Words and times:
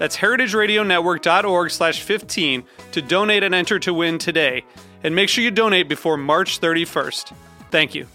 That's 0.00 0.16
heritageradionetwork.org 0.16 1.70
slash 1.70 2.02
15 2.02 2.64
to 2.92 3.02
donate 3.02 3.42
and 3.42 3.54
enter 3.54 3.78
to 3.80 3.92
win 3.92 4.16
today. 4.16 4.64
And 5.04 5.14
make 5.14 5.28
sure 5.28 5.44
you 5.44 5.50
donate 5.50 5.90
before 5.90 6.16
March 6.16 6.58
31st. 6.58 7.34
Thank 7.70 7.94
you. 7.94 8.06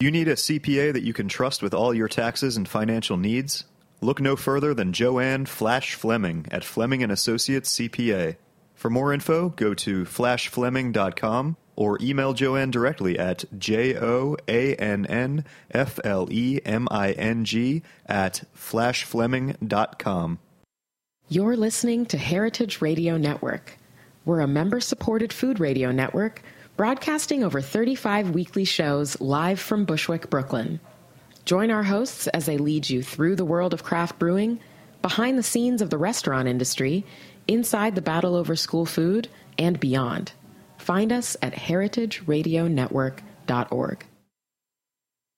You 0.00 0.10
need 0.10 0.28
a 0.28 0.36
CPA 0.36 0.94
that 0.94 1.02
you 1.02 1.12
can 1.12 1.28
trust 1.28 1.62
with 1.62 1.74
all 1.74 1.92
your 1.92 2.08
taxes 2.08 2.56
and 2.56 2.66
financial 2.66 3.18
needs? 3.18 3.64
Look 4.00 4.22
no 4.22 4.36
further 4.36 4.72
than 4.72 4.94
Joanne 4.94 5.44
Flash 5.44 5.96
Fleming 5.96 6.46
at 6.50 6.64
Fleming 6.64 7.02
and 7.02 7.12
Associates 7.12 7.74
CPA. 7.78 8.36
For 8.74 8.88
more 8.88 9.12
info, 9.12 9.50
go 9.50 9.74
to 9.74 10.04
flashfleming.com 10.04 11.58
or 11.76 11.98
email 12.00 12.32
Joanne 12.32 12.70
directly 12.70 13.18
at 13.18 13.44
J 13.58 13.96
O 13.96 14.36
A 14.48 14.74
N 14.76 15.06
N 15.06 15.44
F 15.70 15.98
L 16.04 16.28
E 16.30 16.60
M 16.64 16.88
I 16.90 17.12
N 17.12 17.44
G 17.44 17.82
at 18.06 18.44
flashfleming.com. 18.56 20.38
You're 21.28 21.56
listening 21.56 22.06
to 22.06 22.18
Heritage 22.18 22.80
Radio 22.80 23.16
Network. 23.16 23.78
We're 24.24 24.40
a 24.40 24.46
member 24.46 24.80
supported 24.80 25.32
food 25.32 25.60
radio 25.60 25.90
network 25.90 26.42
broadcasting 26.76 27.44
over 27.44 27.60
35 27.60 28.30
weekly 28.30 28.64
shows 28.64 29.20
live 29.20 29.60
from 29.60 29.84
Bushwick, 29.84 30.28
Brooklyn. 30.28 30.80
Join 31.44 31.70
our 31.70 31.82
hosts 31.82 32.26
as 32.28 32.46
they 32.46 32.58
lead 32.58 32.88
you 32.88 33.02
through 33.02 33.36
the 33.36 33.44
world 33.44 33.74
of 33.74 33.84
craft 33.84 34.18
brewing, 34.18 34.60
behind 35.02 35.38
the 35.38 35.42
scenes 35.42 35.82
of 35.82 35.90
the 35.90 35.98
restaurant 35.98 36.48
industry, 36.48 37.04
inside 37.46 37.94
the 37.94 38.02
battle 38.02 38.34
over 38.34 38.56
school 38.56 38.86
food, 38.86 39.28
and 39.58 39.78
beyond. 39.78 40.32
Find 40.84 41.10
us 41.12 41.36
at 41.40 41.54
heritageradionetwork.org. 41.54 44.06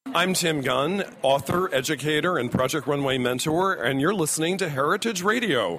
I'm 0.07 0.35
Tim 0.35 0.61
Gunn, 0.61 1.05
author, 1.23 1.73
educator, 1.73 2.37
and 2.37 2.51
Project 2.51 2.89
Runway 2.89 3.19
mentor, 3.19 3.75
and 3.75 4.01
you're 4.01 4.13
listening 4.13 4.59
to 4.59 4.69
Heritage 4.69 5.23
Radio. 5.23 5.79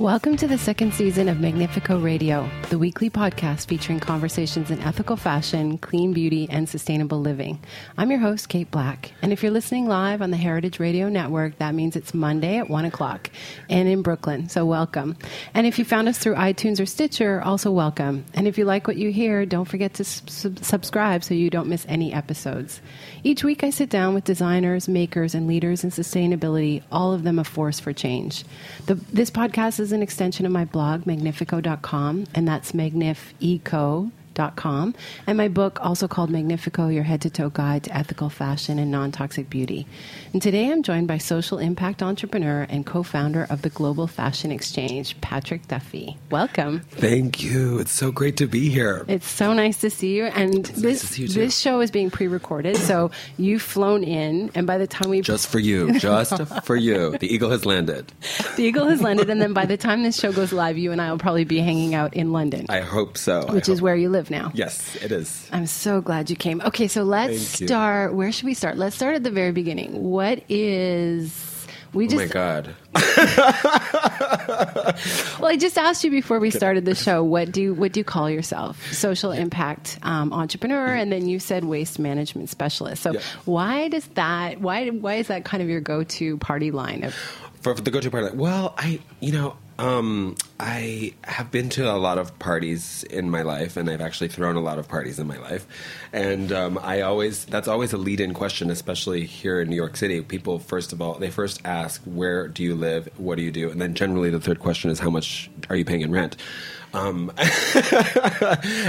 Welcome 0.00 0.38
to 0.38 0.48
the 0.48 0.56
second 0.56 0.94
season 0.94 1.28
of 1.28 1.36
Magnifeco 1.36 2.02
Radio, 2.02 2.48
the 2.70 2.78
weekly 2.78 3.10
podcast 3.10 3.68
featuring 3.68 4.00
conversations 4.00 4.70
in 4.70 4.80
ethical 4.80 5.14
fashion, 5.14 5.76
clean 5.76 6.14
beauty, 6.14 6.48
and 6.48 6.66
sustainable 6.66 7.20
living. 7.20 7.60
I'm 7.98 8.10
your 8.10 8.18
host, 8.18 8.48
Kate 8.48 8.70
Black. 8.70 9.12
And 9.20 9.30
if 9.30 9.42
you're 9.42 9.52
listening 9.52 9.88
live 9.88 10.22
on 10.22 10.30
the 10.30 10.38
Heritage 10.38 10.80
Radio 10.80 11.10
Network, 11.10 11.58
that 11.58 11.74
means 11.74 11.96
it's 11.96 12.14
Monday 12.14 12.56
at 12.56 12.70
1 12.70 12.86
o'clock 12.86 13.28
and 13.68 13.90
in 13.90 14.00
Brooklyn. 14.00 14.48
So 14.48 14.64
welcome. 14.64 15.18
And 15.52 15.66
if 15.66 15.78
you 15.78 15.84
found 15.84 16.08
us 16.08 16.16
through 16.16 16.36
iTunes 16.36 16.80
or 16.80 16.86
Stitcher, 16.86 17.42
also 17.42 17.70
welcome. 17.70 18.24
And 18.32 18.48
if 18.48 18.56
you 18.56 18.64
like 18.64 18.86
what 18.86 18.96
you 18.96 19.12
hear, 19.12 19.44
don't 19.44 19.68
forget 19.68 19.92
to 19.94 20.04
sub- 20.04 20.64
subscribe 20.64 21.24
so 21.24 21.34
you 21.34 21.50
don't 21.50 21.68
miss 21.68 21.84
any 21.90 22.10
episodes. 22.10 22.80
Each 23.22 23.44
week, 23.44 23.62
I 23.62 23.68
sit 23.68 23.90
down 23.90 24.14
with 24.14 24.24
designers, 24.24 24.88
makers, 24.88 25.34
and 25.34 25.46
leaders 25.46 25.84
in 25.84 25.90
sustainability, 25.90 26.82
all 26.90 27.12
of 27.12 27.22
them 27.22 27.38
a 27.38 27.44
force 27.44 27.78
for 27.78 27.92
change. 27.92 28.44
The, 28.86 28.94
this 28.94 29.30
podcast 29.30 29.78
is 29.78 29.89
an 29.92 30.02
extension 30.02 30.46
of 30.46 30.52
my 30.52 30.64
blog, 30.64 31.04
magnifeco.com, 31.04 32.26
and 32.34 32.48
that's 32.48 32.72
magnifeco 32.72 34.10
com, 34.34 34.94
and 35.26 35.36
my 35.36 35.48
book, 35.48 35.78
also 35.82 36.08
called 36.08 36.30
Magnifeco 36.30 36.92
Your 36.92 37.02
Head 37.04 37.20
to 37.22 37.30
Toe 37.30 37.50
Guide 37.50 37.84
to 37.84 37.96
Ethical 37.96 38.28
Fashion 38.30 38.78
and 38.78 38.90
Non 38.90 39.12
Toxic 39.12 39.50
Beauty. 39.50 39.86
And 40.32 40.40
today 40.40 40.70
I'm 40.70 40.82
joined 40.82 41.08
by 41.08 41.18
social 41.18 41.58
impact 41.58 42.02
entrepreneur 42.02 42.66
and 42.68 42.86
co 42.86 43.02
founder 43.02 43.46
of 43.50 43.62
the 43.62 43.68
Global 43.70 44.06
Fashion 44.06 44.50
Exchange, 44.50 45.20
Patrick 45.20 45.66
Duffy. 45.68 46.16
Welcome. 46.30 46.80
Thank 46.90 47.42
you. 47.42 47.78
It's 47.78 47.92
so 47.92 48.10
great 48.12 48.36
to 48.38 48.46
be 48.46 48.68
here. 48.68 49.04
It's 49.08 49.28
so 49.28 49.52
nice 49.52 49.78
to 49.78 49.90
see 49.90 50.16
you. 50.16 50.24
And 50.24 50.60
It's 50.68 50.80
this, 50.80 51.02
nice 51.04 51.18
you 51.18 51.28
this 51.28 51.58
show 51.58 51.80
is 51.80 51.90
being 51.90 52.10
pre 52.10 52.26
recorded, 52.28 52.76
so 52.76 53.10
you've 53.36 53.62
flown 53.62 54.04
in, 54.04 54.50
and 54.54 54.66
by 54.66 54.78
the 54.78 54.86
time 54.86 55.10
we. 55.10 55.20
Just 55.20 55.48
for 55.48 55.58
you. 55.58 55.98
Just 55.98 56.36
for 56.64 56.76
you. 56.76 57.16
The 57.18 57.32
eagle 57.32 57.50
has 57.50 57.66
landed. 57.66 58.12
the 58.56 58.62
Eagle 58.64 58.86
has 58.86 59.02
landed, 59.02 59.28
and 59.30 59.40
then 59.40 59.52
by 59.52 59.66
the 59.66 59.76
time 59.76 60.02
this 60.02 60.18
show 60.18 60.32
goes 60.32 60.52
live, 60.52 60.78
you 60.78 60.92
and 60.92 61.00
I 61.00 61.10
will 61.10 61.18
probably 61.18 61.44
be 61.44 61.58
hanging 61.60 61.94
out 61.94 62.14
in 62.14 62.32
London, 62.32 62.66
I 62.68 62.80
hope 62.80 63.18
so. 63.18 63.46
I 63.48 63.52
which 63.52 63.68
is 63.68 63.78
hope- 63.78 63.84
where 63.84 63.96
you 63.96 64.08
live 64.08 64.19
now. 64.28 64.50
Yes, 64.52 64.96
it 64.96 65.12
is. 65.12 65.48
I'm 65.52 65.66
so 65.66 66.00
glad 66.02 66.28
you 66.28 66.36
came. 66.36 66.60
Okay, 66.62 66.88
so 66.88 67.04
let's 67.04 67.40
start. 67.40 68.12
Where 68.14 68.32
should 68.32 68.44
we 68.46 68.54
start? 68.54 68.76
Let's 68.76 68.96
start 68.96 69.14
at 69.14 69.22
the 69.22 69.30
very 69.30 69.52
beginning. 69.52 70.02
What 70.10 70.42
is 70.50 71.66
we 71.94 72.08
just? 72.08 72.16
Oh 72.20 72.26
my? 72.26 72.26
God. 72.26 72.74
well, 75.40 75.46
I 75.46 75.56
just 75.58 75.78
asked 75.78 76.04
you 76.04 76.10
before 76.10 76.38
we 76.40 76.50
started 76.50 76.84
the 76.84 76.94
show. 76.94 77.22
What 77.24 77.52
do 77.52 77.62
you, 77.62 77.74
what 77.74 77.92
do 77.92 78.00
you 78.00 78.04
call 78.04 78.28
yourself? 78.30 78.92
Social 78.92 79.32
impact 79.32 79.98
um, 80.02 80.32
entrepreneur, 80.32 80.86
and 80.94 81.10
then 81.12 81.26
you 81.28 81.38
said 81.38 81.64
waste 81.64 81.98
management 81.98 82.48
specialist. 82.50 83.02
So 83.02 83.12
Yeah. 83.12 83.20
why 83.44 83.88
does 83.88 84.06
that? 84.08 84.60
Why 84.60 84.88
why 84.88 85.14
is 85.14 85.28
that 85.28 85.44
kind 85.44 85.62
of 85.62 85.68
your 85.68 85.80
go 85.80 86.04
to 86.04 86.36
party 86.38 86.70
line 86.70 87.04
of? 87.04 87.14
For, 87.60 87.74
for 87.76 87.82
the 87.82 87.90
go-to 87.90 88.10
party, 88.10 88.28
line? 88.28 88.38
well, 88.38 88.74
I, 88.78 89.00
you 89.20 89.32
know, 89.32 89.54
um, 89.78 90.34
I 90.62 91.14
have 91.24 91.50
been 91.50 91.70
to 91.70 91.90
a 91.90 91.96
lot 91.96 92.18
of 92.18 92.38
parties 92.38 93.02
in 93.04 93.30
my 93.30 93.40
life, 93.40 93.78
and 93.78 93.88
I've 93.88 94.02
actually 94.02 94.28
thrown 94.28 94.56
a 94.56 94.60
lot 94.60 94.78
of 94.78 94.88
parties 94.88 95.18
in 95.18 95.26
my 95.26 95.38
life, 95.38 95.66
and 96.12 96.52
um, 96.52 96.78
I 96.82 97.00
always 97.00 97.46
that's 97.46 97.66
always 97.66 97.94
a 97.94 97.96
lead-in 97.96 98.34
question, 98.34 98.68
especially 98.68 99.24
here 99.24 99.62
in 99.62 99.70
New 99.70 99.76
York 99.76 99.96
City. 99.96 100.20
People 100.20 100.58
first 100.58 100.92
of 100.92 101.00
all, 101.00 101.14
they 101.14 101.30
first 101.30 101.62
ask, 101.64 102.02
"Where 102.04 102.46
do 102.46 102.62
you 102.62 102.74
live? 102.74 103.08
What 103.16 103.36
do 103.36 103.42
you 103.42 103.50
do?" 103.50 103.70
And 103.70 103.80
then 103.80 103.94
generally 103.94 104.28
the 104.28 104.38
third 104.38 104.60
question 104.60 104.90
is, 104.90 104.98
"How 104.98 105.08
much 105.08 105.50
are 105.70 105.76
you 105.76 105.86
paying 105.86 106.02
in 106.02 106.12
rent?" 106.12 106.36
Um, 106.92 107.30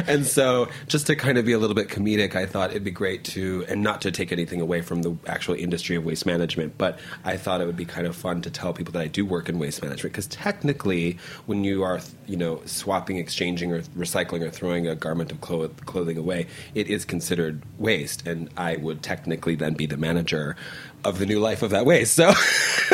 and 0.08 0.26
so, 0.26 0.68
just 0.88 1.08
to 1.08 1.16
kind 1.16 1.38
of 1.38 1.46
be 1.46 1.54
a 1.54 1.60
little 1.60 1.76
bit 1.76 1.88
comedic, 1.88 2.36
I 2.36 2.46
thought 2.46 2.72
it'd 2.72 2.84
be 2.84 2.92
great 2.92 3.24
to, 3.26 3.66
and 3.68 3.84
not 3.84 4.02
to 4.02 4.12
take 4.12 4.32
anything 4.32 4.60
away 4.60 4.82
from 4.82 5.04
the 5.04 5.16
actual 5.28 5.56
industry 5.56 5.96
of 5.96 6.04
waste 6.04 6.26
management, 6.26 6.78
but 6.78 7.00
I 7.24 7.38
thought 7.38 7.62
it 7.62 7.66
would 7.66 7.78
be 7.78 7.86
kind 7.86 8.08
of 8.08 8.16
fun 8.16 8.42
to 8.42 8.50
tell 8.50 8.74
people 8.74 8.92
that 8.94 9.02
I 9.02 9.08
do 9.08 9.26
work 9.26 9.50
in 9.50 9.60
waste 9.60 9.82
management 9.84 10.14
because 10.14 10.28
technically, 10.28 11.18
when 11.46 11.61
you 11.64 11.84
are, 11.84 12.00
you 12.28 12.38
know, 12.38 12.62
swapping, 12.66 13.18
exchanging, 13.18 13.72
or 13.72 13.82
recycling, 13.98 14.42
or 14.42 14.50
throwing 14.50 14.88
a 14.88 14.96
garment 14.96 15.32
of 15.32 15.42
clo- 15.42 15.70
clothing 15.86 16.18
away, 16.18 16.48
it 16.76 16.88
is 16.88 17.06
considered 17.06 17.64
waste, 17.78 18.28
and 18.28 18.50
I 18.58 18.78
would 18.78 19.02
technically 19.04 19.56
then 19.56 19.74
be 19.74 19.86
the 19.86 19.98
manager 19.98 20.56
of 21.04 21.20
the 21.20 21.26
new 21.26 21.40
life 21.40 21.64
of 21.64 21.72
that 21.72 21.86
waste. 21.86 22.14
So, 22.14 22.30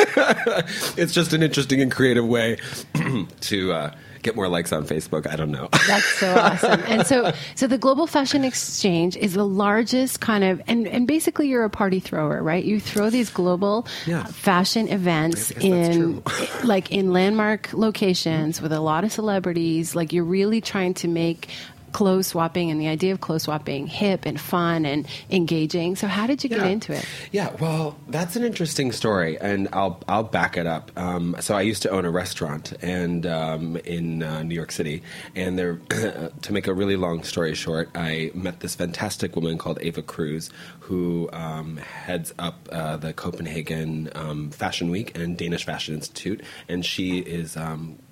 it's 0.98 1.14
just 1.14 1.34
an 1.34 1.44
interesting 1.44 1.82
and 1.82 1.92
creative 1.92 2.28
way 2.28 2.58
to. 3.42 3.74
Uh, 3.74 3.92
Get 4.24 4.36
more 4.36 4.48
likes 4.48 4.72
on 4.72 4.86
Facebook. 4.86 5.28
I 5.28 5.36
don't 5.36 5.52
know. 5.52 5.70
That's 5.88 6.06
so 6.06 6.36
awesome. 6.40 6.82
And 6.88 7.06
so, 7.08 7.32
so 7.56 7.68
the 7.68 7.78
Global 7.78 8.08
Fashion 8.08 8.44
Exchange 8.44 9.16
is 9.18 9.34
the 9.34 9.46
largest 9.46 10.20
kind 10.20 10.44
of, 10.44 10.62
and, 10.68 10.88
and 10.88 11.08
basically 11.08 11.48
you're 11.48 11.64
a 11.64 11.70
party 11.70 12.00
thrower, 12.00 12.42
right? 12.44 12.64
You 12.64 12.80
throw 12.80 13.10
these 13.10 13.30
global 13.30 13.86
uh, 13.88 13.92
Yeah. 14.06 14.24
fashion 14.26 14.88
events 14.90 15.52
I 15.52 15.60
guess 15.60 15.64
that's 15.64 15.96
in, 15.98 16.24
like 16.68 16.92
in 16.92 17.12
landmark 17.14 17.74
locations 17.74 18.62
with 18.62 18.72
a 18.74 18.80
lot 18.82 19.04
of 19.04 19.12
celebrities. 19.12 19.96
Like 19.96 20.12
you're 20.14 20.24
really 20.24 20.62
trying 20.62 20.94
to 20.96 21.08
make 21.08 21.50
clothes 21.92 22.28
swapping 22.28 22.72
and 22.72 22.80
the 22.80 22.88
idea 22.88 23.14
of 23.14 23.22
clothes 23.22 23.44
swapping 23.44 23.88
hip 23.88 24.26
and 24.26 24.40
fun 24.40 24.86
and 24.86 25.08
engaging. 25.30 25.96
So 25.96 26.08
how 26.08 26.28
did 26.28 26.44
you 26.44 26.50
get 26.50 26.66
into 26.66 26.94
it? 26.94 27.06
Yeah, 27.32 27.56
well, 27.60 27.98
that's 28.08 28.36
an 28.36 28.44
interesting 28.44 28.92
story, 28.92 29.38
and 29.40 29.68
I'll 29.74 30.02
I'll 30.08 30.24
back 30.24 30.58
it 30.58 30.68
up. 30.68 30.92
Um, 30.96 31.36
so 31.40 31.56
I 31.56 31.62
used 31.62 31.82
to 31.84 31.90
own 31.90 32.06
a 32.06 32.12
restaurant 32.12 32.74
and 32.82 33.26
um, 33.26 33.78
in 33.78 34.24
uh, 34.24 34.44
New 34.44 34.56
York 34.56 34.72
City, 34.72 35.04
and 35.36 35.58
there, 35.58 35.76
to 36.42 36.54
make 36.54 36.68
a 36.68 36.74
really 36.74 36.96
long 36.96 37.24
story 37.24 37.54
short, 37.56 37.90
I 37.96 38.32
met 38.34 38.60
this 38.60 38.76
fantastic 38.76 39.36
woman 39.36 39.58
called 39.58 39.82
Eva 39.82 40.02
Kruse, 40.02 40.50
who 40.82 41.30
um, 41.34 41.78
heads 41.78 42.34
up 42.40 42.68
uh, 42.72 42.98
the 42.98 43.14
Copenhagen 43.14 44.10
um, 44.16 44.52
Fashion 44.52 44.90
Week 44.90 45.18
and 45.18 45.38
Danish 45.38 45.66
Fashion 45.66 45.96
Institute, 45.96 46.42
and 46.68 46.86
she 46.86 47.20
is. 47.20 47.58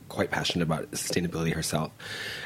Quite 0.07 0.31
passionate 0.31 0.63
about 0.63 0.91
sustainability 0.91 1.53
herself. 1.53 1.91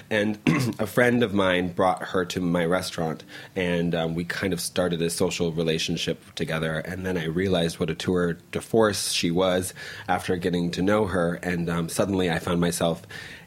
And 0.10 0.40
a 0.80 0.88
friend 0.88 1.24
of 1.24 1.34
mine 1.34 1.74
brought 1.74 2.04
her 2.04 2.26
to 2.26 2.40
my 2.40 2.66
restaurant, 2.66 3.24
and 3.56 3.94
um, 3.94 4.16
we 4.16 4.24
kind 4.24 4.54
of 4.54 4.62
started 4.62 5.02
a 5.02 5.10
social 5.10 5.52
relationship 5.52 6.24
together. 6.36 6.80
And 6.80 7.06
then 7.06 7.18
I 7.18 7.26
realized 7.26 7.80
what 7.80 7.90
a 7.90 7.96
tour 7.96 8.38
de 8.52 8.62
force 8.62 9.12
she 9.12 9.30
was 9.30 9.74
after 10.08 10.36
getting 10.38 10.72
to 10.72 10.82
know 10.82 11.06
her. 11.06 11.36
And 11.44 11.70
um, 11.70 11.90
suddenly 11.90 12.30
I 12.32 12.40
found 12.40 12.62
myself 12.62 13.04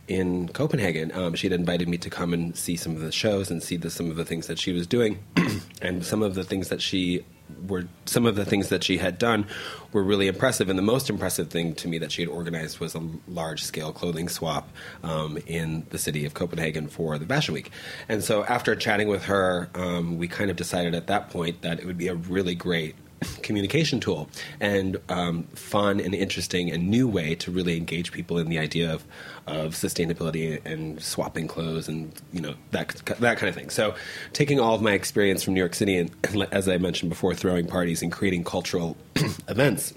in 0.08 0.48
Copenhagen. 0.48 1.12
Um, 1.12 1.34
she 1.34 1.48
had 1.48 1.58
invited 1.58 1.88
me 1.88 1.98
to 1.98 2.10
come 2.10 2.34
and 2.34 2.56
see 2.56 2.76
some 2.76 2.94
of 2.94 3.02
the 3.02 3.12
shows 3.12 3.50
and 3.50 3.62
see 3.62 3.76
the, 3.76 3.90
some 3.90 4.10
of 4.10 4.16
the 4.16 4.24
things 4.24 4.46
that 4.46 4.58
she 4.58 4.72
was 4.72 4.86
doing, 4.86 5.22
and 5.82 6.04
some 6.04 6.22
of 6.22 6.34
the 6.34 6.44
things 6.44 6.68
that 6.68 6.82
she 6.82 7.24
were 7.66 7.86
some 8.04 8.26
of 8.26 8.36
the 8.36 8.44
things 8.44 8.68
that 8.68 8.84
she 8.84 8.98
had 8.98 9.18
done 9.18 9.46
were 9.92 10.02
really 10.02 10.28
impressive. 10.28 10.68
And 10.68 10.78
the 10.78 10.82
most 10.82 11.10
impressive 11.10 11.50
thing 11.50 11.74
to 11.76 11.88
me 11.88 11.98
that 11.98 12.12
she 12.12 12.22
had 12.22 12.28
organized 12.28 12.80
was 12.80 12.94
a 12.94 13.02
large 13.28 13.62
scale 13.62 13.92
clothing 13.92 14.28
swap 14.28 14.68
um, 15.02 15.38
in 15.46 15.86
the 15.90 15.98
city 15.98 16.24
of 16.24 16.34
Copenhagen 16.34 16.88
for 16.88 17.18
the 17.18 17.26
Fashion 17.26 17.54
Week. 17.54 17.70
And 18.08 18.22
so 18.22 18.44
after 18.44 18.74
chatting 18.74 19.08
with 19.08 19.24
her, 19.24 19.68
um, 19.74 20.18
we 20.18 20.28
kind 20.28 20.50
of 20.50 20.56
decided 20.56 20.94
at 20.94 21.06
that 21.08 21.30
point 21.30 21.62
that 21.62 21.80
it 21.80 21.86
would 21.86 21.98
be 21.98 22.08
a 22.08 22.14
really 22.14 22.54
great 22.54 22.94
communication 23.42 24.00
tool 24.00 24.28
and 24.60 24.98
um, 25.08 25.44
fun 25.54 26.00
and 26.00 26.14
interesting 26.14 26.70
and 26.70 26.88
new 26.88 27.08
way 27.08 27.34
to 27.36 27.50
really 27.50 27.76
engage 27.76 28.12
people 28.12 28.38
in 28.38 28.48
the 28.48 28.58
idea 28.58 28.92
of, 28.92 29.04
of 29.46 29.74
sustainability 29.74 30.64
and 30.64 31.02
swapping 31.02 31.48
clothes 31.48 31.88
and 31.88 32.12
you 32.32 32.40
know 32.40 32.54
that 32.70 32.88
that 33.20 33.38
kind 33.38 33.48
of 33.48 33.54
thing. 33.54 33.70
So 33.70 33.94
taking 34.32 34.60
all 34.60 34.74
of 34.74 34.82
my 34.82 34.92
experience 34.92 35.42
from 35.42 35.54
New 35.54 35.60
York 35.60 35.74
City 35.74 35.96
and, 35.96 36.10
as 36.52 36.68
I 36.68 36.78
mentioned 36.78 37.10
before, 37.10 37.34
throwing 37.34 37.66
parties 37.66 38.02
and 38.02 38.10
creating 38.10 38.44
cultural 38.44 38.96
events 39.48 39.94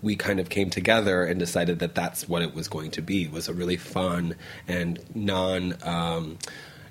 we 0.00 0.16
kind 0.16 0.40
of 0.40 0.48
came 0.48 0.70
together 0.70 1.24
and 1.24 1.38
decided 1.38 1.78
that 1.78 1.94
that's 1.94 2.28
what 2.28 2.42
it 2.42 2.54
was 2.54 2.68
going 2.68 2.90
to 2.92 3.02
be 3.02 3.28
was 3.28 3.48
a 3.48 3.54
really 3.54 3.76
fun 3.76 4.34
and 4.68 4.98
non 5.14 5.74
um, 5.82 6.38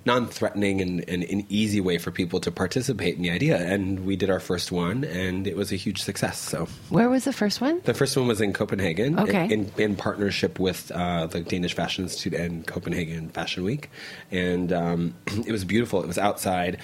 non-threatening 0.06 0.82
and, 0.82 1.08
and 1.08 1.24
an 1.24 1.46
easy 1.50 1.80
way 1.80 1.98
for 1.98 2.12
people 2.12 2.40
to 2.40 2.52
participate 2.52 3.16
in 3.16 3.22
the 3.22 3.30
idea. 3.32 3.58
And 3.58 4.06
we 4.06 4.16
did 4.16 4.30
our 4.30 4.40
first 4.40 4.72
one 4.72 5.04
and 5.04 5.46
it 5.48 5.56
was 5.56 5.72
a 5.72 5.76
huge 5.76 6.02
success 6.02 6.40
so. 6.40 6.68
Where 6.90 7.10
was 7.10 7.26
the 7.26 7.34
first 7.34 7.62
one? 7.62 7.82
the 7.86 7.94
first 7.94 8.18
one 8.18 8.28
was 8.28 8.42
in 8.42 8.54
Copenhagen 8.54 9.20
Okay. 9.20 9.46
in, 9.52 9.72
in 9.78 9.96
partnership 9.96 10.60
with 10.60 10.92
uh, 10.92 11.28
the 11.28 11.42
Danish 11.42 11.74
Fashion 11.76 12.06
Institute 12.06 12.34
and 12.40 12.66
Copenhagen 12.66 13.30
Fashion 13.30 13.64
Week. 13.64 13.90
And 14.32 14.74
um, 14.74 15.14
it 15.46 15.52
was 15.52 15.66
beautiful. 15.66 16.02
It 16.04 16.08
was 16.08 16.18
outside 16.18 16.78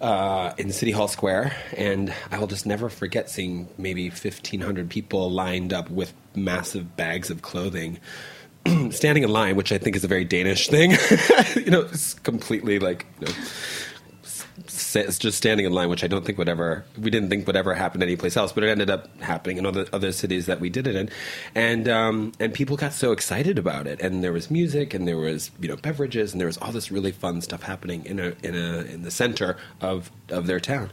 uh, 0.00 0.52
in 0.58 0.72
City 0.72 0.90
Hall 0.90 1.06
Square, 1.06 1.54
and 1.76 2.12
I 2.32 2.38
will 2.40 2.48
just 2.48 2.66
never 2.66 2.88
forget 2.88 3.30
seeing 3.30 3.68
maybe 3.78 4.08
1,500 4.08 4.90
people 4.90 5.30
lined 5.30 5.72
up 5.72 5.88
with 5.90 6.12
massive 6.34 6.96
bags 6.96 7.30
of 7.30 7.42
clothing, 7.42 8.00
standing 8.90 9.24
in 9.24 9.30
line, 9.30 9.56
which 9.56 9.72
I 9.72 9.78
think 9.78 9.96
is 9.96 10.04
a 10.04 10.08
very 10.08 10.24
Danish 10.24 10.68
thing. 10.68 10.92
you 11.56 11.70
know, 11.70 11.82
it's 11.82 12.14
completely 12.14 12.78
like. 12.78 13.06
You 13.20 13.26
know, 13.26 13.32
just 14.92 15.38
standing 15.38 15.66
in 15.66 15.72
line, 15.72 15.88
which 15.88 16.04
I 16.04 16.06
don't 16.06 16.24
think 16.24 16.38
would 16.38 16.48
ever, 16.48 16.84
we 17.00 17.10
didn't 17.10 17.30
think 17.30 17.46
would 17.46 17.56
ever 17.56 17.74
happen 17.74 18.02
anyplace 18.02 18.36
else, 18.36 18.52
but 18.52 18.64
it 18.64 18.68
ended 18.68 18.90
up 18.90 19.08
happening 19.20 19.58
in 19.58 19.66
other 19.66 19.86
other 19.92 20.12
cities 20.12 20.46
that 20.46 20.60
we 20.60 20.70
did 20.70 20.86
it 20.86 20.94
in, 20.94 21.08
and 21.54 21.88
um, 21.88 22.32
and 22.38 22.52
people 22.52 22.76
got 22.76 22.92
so 22.92 23.12
excited 23.12 23.58
about 23.58 23.86
it, 23.86 24.00
and 24.00 24.22
there 24.22 24.32
was 24.32 24.50
music, 24.50 24.94
and 24.94 25.08
there 25.08 25.16
was 25.16 25.50
you 25.60 25.68
know 25.68 25.76
beverages, 25.76 26.32
and 26.32 26.40
there 26.40 26.46
was 26.46 26.58
all 26.58 26.72
this 26.72 26.90
really 26.90 27.12
fun 27.12 27.40
stuff 27.40 27.62
happening 27.62 28.04
in 28.04 28.18
a 28.18 28.34
in 28.42 28.54
a 28.54 28.80
in 28.82 29.02
the 29.02 29.10
center 29.10 29.56
of 29.80 30.10
of 30.28 30.46
their 30.46 30.60
town, 30.60 30.90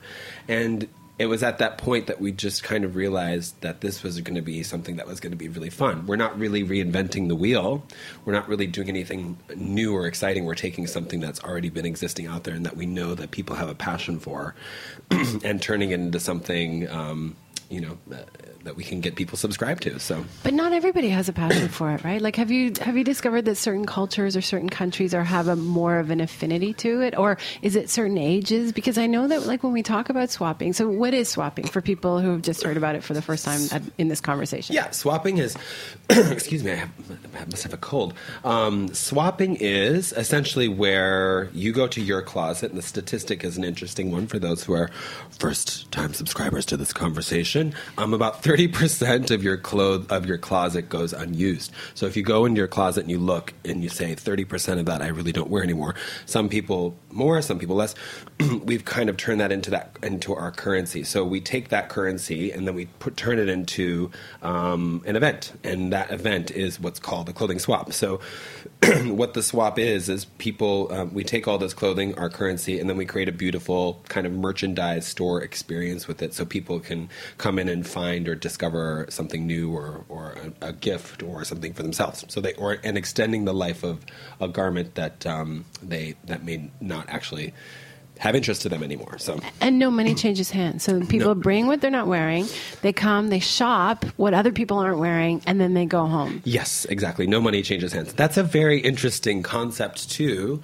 and 0.47 0.87
it 1.19 1.25
was 1.25 1.43
at 1.43 1.57
that 1.57 1.77
point 1.77 2.07
that 2.07 2.21
we 2.21 2.31
just 2.31 2.63
kind 2.63 2.85
of 2.85 2.95
realized 2.95 3.59
that 3.59 3.81
this 3.81 4.01
was 4.03 4.21
going 4.21 4.35
to 4.35 4.41
be 4.41 4.63
something 4.63 4.95
that 4.95 5.05
was 5.05 5.19
going 5.19 5.31
to 5.31 5.37
be 5.37 5.49
really 5.49 5.69
fun. 5.69 6.07
We're 6.07 6.15
not 6.15 6.39
really 6.39 6.63
reinventing 6.63 7.27
the 7.27 7.35
wheel. 7.35 7.85
We're 8.23 8.31
not 8.31 8.47
really 8.47 8.67
doing 8.67 8.87
anything 8.87 9.37
new 9.53 9.93
or 9.93 10.07
exciting. 10.07 10.45
We're 10.45 10.55
taking 10.55 10.87
something 10.87 11.19
that's 11.19 11.43
already 11.43 11.69
been 11.69 11.85
existing 11.85 12.27
out 12.27 12.45
there 12.45 12.55
and 12.55 12.65
that 12.65 12.77
we 12.77 12.85
know 12.85 13.15
that 13.15 13.31
people 13.31 13.57
have 13.57 13.67
a 13.67 13.75
passion 13.75 14.17
for, 14.17 14.55
and 15.11 15.61
turning 15.61 15.91
it 15.91 15.95
into 15.95 16.21
something, 16.21 16.89
um, 16.89 17.35
you 17.69 17.81
know, 17.81 17.97
uh, 18.11 18.23
that 18.63 18.75
we 18.75 18.83
can 18.83 18.99
get 18.99 19.15
people 19.15 19.37
subscribed 19.37 19.83
to. 19.83 19.99
So 19.99 20.25
But 20.43 20.53
not 20.53 20.73
everybody 20.73 21.09
has 21.09 21.29
a 21.29 21.33
passion 21.33 21.69
for 21.69 21.91
it, 21.91 22.03
right? 22.03 22.21
Like, 22.21 22.35
have 22.35 22.51
you 22.51 22.73
have 22.81 22.97
you 22.97 23.03
discovered 23.03 23.43
that 23.43 23.55
certain 23.55 23.85
cultures 23.85 24.35
or 24.35 24.41
certain 24.41 24.69
countries 24.69 25.13
are 25.13 25.23
have 25.23 25.47
a 25.47 25.55
more 25.55 25.99
of 25.99 26.09
an 26.09 26.19
affinity 26.19 26.73
to 26.73 27.01
it, 27.01 27.17
or 27.17 27.37
is 27.61 27.75
it 27.75 27.89
certain 27.89 28.17
ages? 28.17 28.71
Because 28.71 28.97
I 28.97 29.07
know 29.07 29.27
that, 29.27 29.45
like, 29.45 29.63
when 29.63 29.71
we 29.71 29.83
talk 29.83 30.09
about 30.09 30.29
swapping, 30.29 30.73
so 30.73 30.89
what 30.89 31.13
is 31.13 31.29
swapping 31.29 31.67
for 31.67 31.81
people 31.81 32.19
who 32.19 32.31
have 32.31 32.41
just 32.41 32.63
heard 32.63 32.77
about 32.77 32.95
it 32.95 33.03
for 33.03 33.13
the 33.13 33.21
first 33.21 33.45
time 33.45 33.61
at, 33.71 33.81
in 33.97 34.07
this 34.07 34.21
conversation? 34.21 34.75
Yeah, 34.75 34.89
swapping 34.91 35.37
is. 35.37 35.55
excuse 36.09 36.63
me, 36.63 36.71
I, 36.71 36.75
have, 36.75 36.91
I 37.35 37.45
must 37.45 37.63
have 37.63 37.73
a 37.73 37.77
cold. 37.77 38.13
Um, 38.43 38.93
swapping 38.93 39.57
is 39.57 40.11
essentially 40.13 40.67
where 40.67 41.49
you 41.53 41.71
go 41.71 41.87
to 41.87 42.01
your 42.01 42.21
closet, 42.21 42.71
and 42.71 42.77
the 42.77 42.83
statistic 42.83 43.43
is 43.43 43.57
an 43.57 43.63
interesting 43.63 44.11
one 44.11 44.25
for 44.25 44.39
those 44.39 44.63
who 44.63 44.73
are 44.73 44.89
first-time 45.37 46.13
subscribers 46.13 46.65
to 46.67 46.77
this 46.77 46.91
conversation. 46.91 47.58
Um, 47.97 48.13
about 48.13 48.43
thirty 48.43 48.67
percent 48.67 49.31
of 49.31 49.43
your 49.43 49.57
clothes 49.57 50.07
of 50.09 50.25
your 50.25 50.37
closet 50.37 50.89
goes 50.89 51.13
unused. 51.13 51.71
So 51.93 52.05
if 52.05 52.15
you 52.15 52.23
go 52.23 52.45
into 52.45 52.59
your 52.59 52.67
closet 52.67 53.01
and 53.01 53.11
you 53.11 53.19
look 53.19 53.53
and 53.65 53.83
you 53.83 53.89
say 53.89 54.15
thirty 54.15 54.45
percent 54.45 54.79
of 54.79 54.85
that 54.85 55.01
I 55.01 55.07
really 55.07 55.31
don't 55.31 55.49
wear 55.49 55.63
anymore. 55.63 55.95
Some 56.25 56.49
people 56.49 56.95
more, 57.11 57.41
some 57.41 57.59
people 57.59 57.75
less. 57.75 57.95
We've 58.63 58.85
kind 58.85 59.09
of 59.09 59.17
turned 59.17 59.41
that 59.41 59.51
into 59.51 59.71
that 59.71 59.97
into 60.03 60.33
our 60.33 60.51
currency. 60.51 61.03
So 61.03 61.23
we 61.23 61.41
take 61.41 61.69
that 61.69 61.89
currency 61.89 62.51
and 62.51 62.67
then 62.67 62.75
we 62.75 62.85
put 62.99 63.17
turn 63.17 63.39
it 63.39 63.49
into 63.49 64.11
um, 64.41 65.03
an 65.05 65.15
event, 65.15 65.53
and 65.63 65.91
that 65.93 66.11
event 66.11 66.51
is 66.51 66.79
what's 66.79 66.99
called 66.99 67.29
a 67.29 67.33
clothing 67.33 67.59
swap. 67.59 67.91
So 67.93 68.19
what 69.05 69.33
the 69.33 69.41
swap 69.43 69.79
is 69.79 70.09
is 70.09 70.25
people 70.25 70.91
um, 70.91 71.13
we 71.13 71.23
take 71.23 71.47
all 71.47 71.57
this 71.57 71.73
clothing, 71.73 72.17
our 72.17 72.29
currency, 72.29 72.79
and 72.79 72.89
then 72.89 72.97
we 72.97 73.05
create 73.05 73.27
a 73.27 73.31
beautiful 73.31 74.03
kind 74.09 74.27
of 74.27 74.33
merchandise 74.33 75.07
store 75.07 75.41
experience 75.41 76.07
with 76.07 76.21
it, 76.21 76.33
so 76.33 76.45
people 76.45 76.79
can 76.79 77.09
come 77.37 77.48
in 77.57 77.69
and 77.69 77.87
find 77.87 78.27
or 78.27 78.35
discover 78.35 79.07
something 79.09 79.47
new 79.47 79.73
or 79.73 80.05
or 80.09 80.35
a, 80.61 80.67
a 80.67 80.73
gift 80.73 81.23
or 81.23 81.43
something 81.45 81.73
for 81.73 81.81
themselves. 81.81 82.25
So 82.27 82.41
they 82.41 82.53
or 82.53 82.77
and 82.83 82.97
extending 82.97 83.45
the 83.45 83.53
life 83.53 83.83
of 83.83 84.05
a 84.39 84.47
garment 84.47 84.95
that 84.95 85.25
um, 85.25 85.65
they 85.81 86.15
that 86.25 86.43
may 86.43 86.69
not 86.81 87.09
actually 87.09 87.53
have 88.19 88.35
interest 88.35 88.61
to 88.61 88.69
them 88.69 88.83
anymore. 88.83 89.17
So 89.17 89.39
And 89.61 89.79
no 89.79 89.89
money 89.89 90.13
changes 90.13 90.51
hands. 90.51 90.83
So 90.83 90.99
people 91.05 91.35
bring 91.35 91.67
what 91.67 91.79
they're 91.79 91.89
not 91.89 92.07
wearing, 92.07 92.47
they 92.81 92.91
come, 92.91 93.29
they 93.29 93.39
shop 93.39 94.03
what 94.17 94.33
other 94.33 94.51
people 94.51 94.77
aren't 94.77 94.99
wearing, 94.99 95.41
and 95.47 95.59
then 95.59 95.73
they 95.73 95.85
go 95.85 96.05
home. 96.05 96.41
Yes, 96.43 96.83
exactly. 96.85 97.27
No 97.27 97.39
money 97.39 97.61
changes 97.61 97.93
hands. 97.93 98.13
That's 98.13 98.35
a 98.35 98.43
very 98.43 98.81
interesting 98.81 99.41
concept 99.41 100.09
too, 100.11 100.61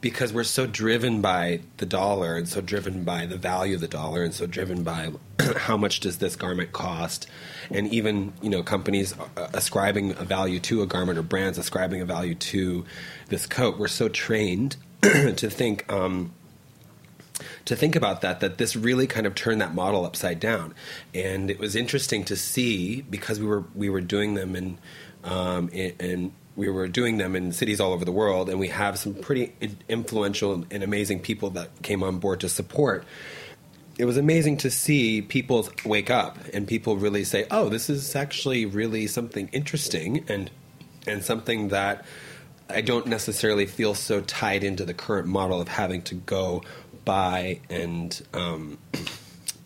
because 0.00 0.32
we're 0.32 0.44
so 0.44 0.66
driven 0.66 1.20
by 1.20 1.60
the 1.78 1.86
dollar 1.86 2.36
and 2.36 2.48
so 2.48 2.60
driven 2.60 3.04
by 3.04 3.26
the 3.26 3.36
value 3.36 3.74
of 3.74 3.80
the 3.80 3.88
dollar 3.88 4.22
and 4.22 4.32
so 4.32 4.46
driven 4.46 4.82
by 4.82 5.10
how 5.56 5.76
much 5.76 6.00
does 6.00 6.18
this 6.18 6.36
garment 6.36 6.72
cost, 6.72 7.26
and 7.70 7.92
even 7.92 8.32
you 8.40 8.50
know 8.50 8.62
companies 8.62 9.14
ascribing 9.36 10.12
a 10.12 10.24
value 10.24 10.60
to 10.60 10.82
a 10.82 10.86
garment 10.86 11.18
or 11.18 11.22
brands 11.22 11.58
ascribing 11.58 12.00
a 12.00 12.04
value 12.04 12.34
to 12.34 12.84
this 13.28 13.46
coat. 13.46 13.78
We're 13.78 13.88
so 13.88 14.08
trained 14.08 14.76
to 15.02 15.50
think. 15.50 15.90
Um, 15.92 16.32
to 17.66 17.76
think 17.76 17.94
about 17.94 18.22
that 18.22 18.40
that 18.40 18.58
this 18.58 18.74
really 18.74 19.06
kind 19.06 19.24
of 19.24 19.34
turned 19.34 19.60
that 19.60 19.72
model 19.72 20.04
upside 20.04 20.40
down 20.40 20.74
and 21.14 21.50
it 21.50 21.58
was 21.60 21.76
interesting 21.76 22.24
to 22.24 22.34
see 22.34 23.02
because 23.02 23.38
we 23.38 23.46
were 23.46 23.64
we 23.76 23.88
were 23.88 24.00
doing 24.00 24.34
them 24.34 24.56
in 24.56 24.78
um, 25.22 25.68
in, 25.68 25.92
in 26.00 26.32
we 26.58 26.68
were 26.68 26.88
doing 26.88 27.18
them 27.18 27.36
in 27.36 27.52
cities 27.52 27.78
all 27.78 27.92
over 27.92 28.04
the 28.04 28.12
world 28.12 28.50
and 28.50 28.58
we 28.58 28.66
have 28.66 28.98
some 28.98 29.14
pretty 29.14 29.52
influential 29.88 30.64
and 30.72 30.82
amazing 30.82 31.20
people 31.20 31.50
that 31.50 31.70
came 31.82 32.02
on 32.02 32.18
board 32.18 32.40
to 32.40 32.48
support. 32.48 33.04
It 33.96 34.06
was 34.06 34.16
amazing 34.16 34.56
to 34.58 34.70
see 34.70 35.22
people 35.22 35.68
wake 35.84 36.10
up 36.10 36.36
and 36.52 36.66
people 36.66 36.96
really 36.96 37.22
say 37.22 37.46
oh 37.52 37.68
this 37.68 37.88
is 37.88 38.16
actually 38.16 38.66
really 38.66 39.06
something 39.06 39.48
interesting 39.52 40.24
and 40.28 40.50
and 41.06 41.22
something 41.22 41.68
that 41.68 42.04
I 42.68 42.80
don't 42.80 43.06
necessarily 43.06 43.64
feel 43.64 43.94
so 43.94 44.20
tied 44.20 44.64
into 44.64 44.84
the 44.84 44.94
current 44.94 45.28
model 45.28 45.60
of 45.60 45.68
having 45.68 46.02
to 46.02 46.16
go 46.16 46.64
buy 47.04 47.60
and 47.70 48.20
um, 48.34 48.78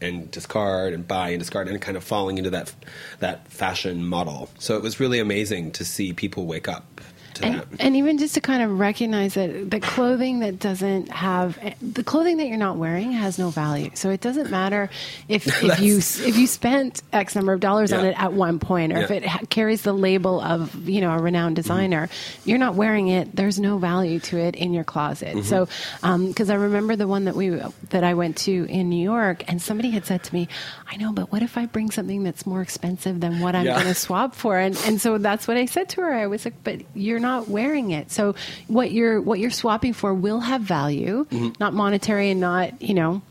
and 0.02 0.30
discard 0.30 0.92
and 0.92 1.06
buy 1.06 1.30
and 1.30 1.38
discard 1.38 1.68
and 1.68 1.80
kind 1.80 1.97
of 1.97 2.04
falling 2.04 2.38
into 2.38 2.50
that 2.50 2.75
that 3.21 3.49
fashion 3.49 4.04
model. 4.04 4.49
So 4.59 4.76
it 4.76 4.82
was 4.82 5.00
really 5.00 5.18
amazing 5.18 5.73
to 5.73 5.85
see 5.85 6.12
people 6.12 6.47
wake 6.47 6.68
up. 6.68 7.00
And, 7.41 7.65
and 7.81 7.97
even 7.97 8.19
just 8.19 8.35
to 8.35 8.41
kind 8.41 8.62
of 8.62 8.79
recognize 8.79 9.35
that 9.35 9.71
the 9.71 9.81
clothing 9.81 10.41
that 10.41 10.59
doesn't 10.59 11.11
have 11.11 11.59
the 11.81 12.03
clothing 12.05 12.37
that 12.39 12.47
you're 12.49 12.57
not 12.59 12.77
wearing 12.77 13.12
has 13.12 13.39
no 13.39 13.51
value. 13.51 13.91
So 13.95 14.11
it 14.11 14.21
doesn't 14.21 14.51
matter 14.51 14.91
if, 15.29 15.47
if 15.62 15.81
you 15.81 15.97
if 15.99 16.37
you 16.37 16.47
spent 16.47 17.03
X 17.12 17.35
number 17.35 17.53
of 17.53 17.61
dollars 17.61 17.93
on 17.93 18.05
it 18.05 18.21
at 18.21 18.33
one 18.33 18.59
point, 18.59 18.93
or 18.93 18.99
if 18.99 19.11
it 19.11 19.25
ha- 19.25 19.41
carries 19.49 19.83
the 19.83 19.93
label 19.93 20.41
of 20.41 20.89
you 20.89 21.01
know 21.01 21.12
a 21.12 21.19
renowned 21.19 21.57
designer, 21.57 22.09
you're 22.45 22.59
not 22.59 22.75
wearing 22.75 23.09
it. 23.09 23.35
There's 23.35 23.59
no 23.61 23.79
value 23.79 24.19
to 24.21 24.39
it 24.39 24.55
in 24.57 24.73
your 24.73 24.85
closet. 24.85 25.45
So 25.45 25.69
um, 26.03 26.29
because 26.29 26.51
I 26.51 26.55
remember 26.55 26.97
the 26.97 27.09
one 27.09 27.25
that 27.25 27.35
we 27.37 27.51
that 27.91 28.05
I 28.05 28.15
went 28.15 28.37
to 28.39 28.67
in 28.69 28.89
New 28.91 29.03
York, 29.03 29.45
and 29.49 29.61
somebody 29.62 29.91
had 29.91 30.05
said 30.07 30.23
to 30.25 30.35
me, 30.35 30.49
"I 30.91 30.97
know, 30.97 31.12
but 31.12 31.31
what 31.33 31.43
if 31.43 31.57
I 31.57 31.67
bring 31.67 31.91
something 31.91 32.23
that's 32.25 32.47
more 32.47 32.62
expensive 32.62 33.21
than 33.21 33.41
what 33.41 33.55
I'm 33.55 33.67
Yeah. 33.67 33.75
going 33.75 33.87
to 33.87 33.95
swap 33.95 34.35
for?" 34.35 34.59
And 34.59 34.77
and 34.87 35.01
so 35.01 35.19
that's 35.19 35.47
what 35.49 35.57
I 35.57 35.67
said 35.67 35.89
to 35.91 36.03
her. 36.03 36.12
I 36.12 36.27
was 36.27 36.45
like, 36.45 36.55
"But 36.65 36.81
you're 36.95 37.21
not 37.23 37.49
wearing 37.49 37.93
it. 37.93 38.11
So 38.11 38.35
what 38.69 38.93
you're 38.93 39.21
what 39.21 39.38
you're 39.38 39.50
swapping 39.50 39.95
for 39.95 40.12
will 40.12 40.41
have 40.41 40.61
value, 40.61 41.25
Mm-hmm. 41.31 41.52
not 41.59 41.73
monetary 41.73 42.31
and 42.31 42.41
not 42.41 42.83
you 42.83 42.95
know." 42.95 43.23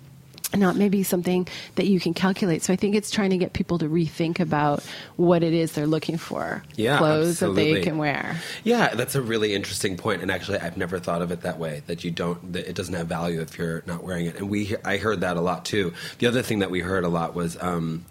Not 0.53 0.75
maybe 0.75 1.03
something 1.03 1.47
that 1.75 1.85
you 1.85 1.97
can 2.01 2.13
calculate. 2.13 2.61
So 2.61 2.73
I 2.73 2.75
think 2.75 2.93
it's 2.93 3.09
trying 3.09 3.29
to 3.29 3.37
get 3.37 3.53
people 3.53 3.77
to 3.77 3.87
rethink 3.87 4.41
about 4.41 4.83
what 5.15 5.43
it 5.43 5.53
is 5.53 5.71
they're 5.71 5.87
looking 5.87 6.17
for. 6.17 6.61
Yeah, 6.75 6.97
clothes 6.97 7.39
that 7.39 7.55
they 7.55 7.81
can 7.81 7.97
wear. 7.97 8.35
Yeah, 8.65 8.93
that's 8.93 9.15
a 9.15 9.21
really 9.21 9.53
interesting 9.53 9.95
point, 9.95 10.21
and 10.21 10.29
actually, 10.29 10.59
I've 10.59 10.75
never 10.75 10.99
thought 10.99 11.21
of 11.21 11.31
it 11.31 11.43
that 11.43 11.57
way. 11.57 11.83
That 11.87 12.03
you 12.03 12.11
don't, 12.11 12.51
that 12.51 12.67
it 12.67 12.75
doesn't 12.75 12.93
have 12.93 13.07
value 13.07 13.39
if 13.39 13.57
you're 13.57 13.81
not 13.87 14.03
wearing 14.03 14.25
it. 14.25 14.35
And 14.35 14.49
we, 14.49 14.75
I 14.83 14.97
heard 14.97 15.21
that 15.21 15.37
a 15.37 15.41
lot 15.41 15.63
too. 15.63 15.93
The 16.19 16.27
other 16.27 16.41
thing 16.41 16.59
that 16.59 16.69
we 16.69 16.81
heard 16.81 17.05
a 17.05 17.09
lot 17.09 17.33
was. 17.33 17.55
Um, 17.61 18.03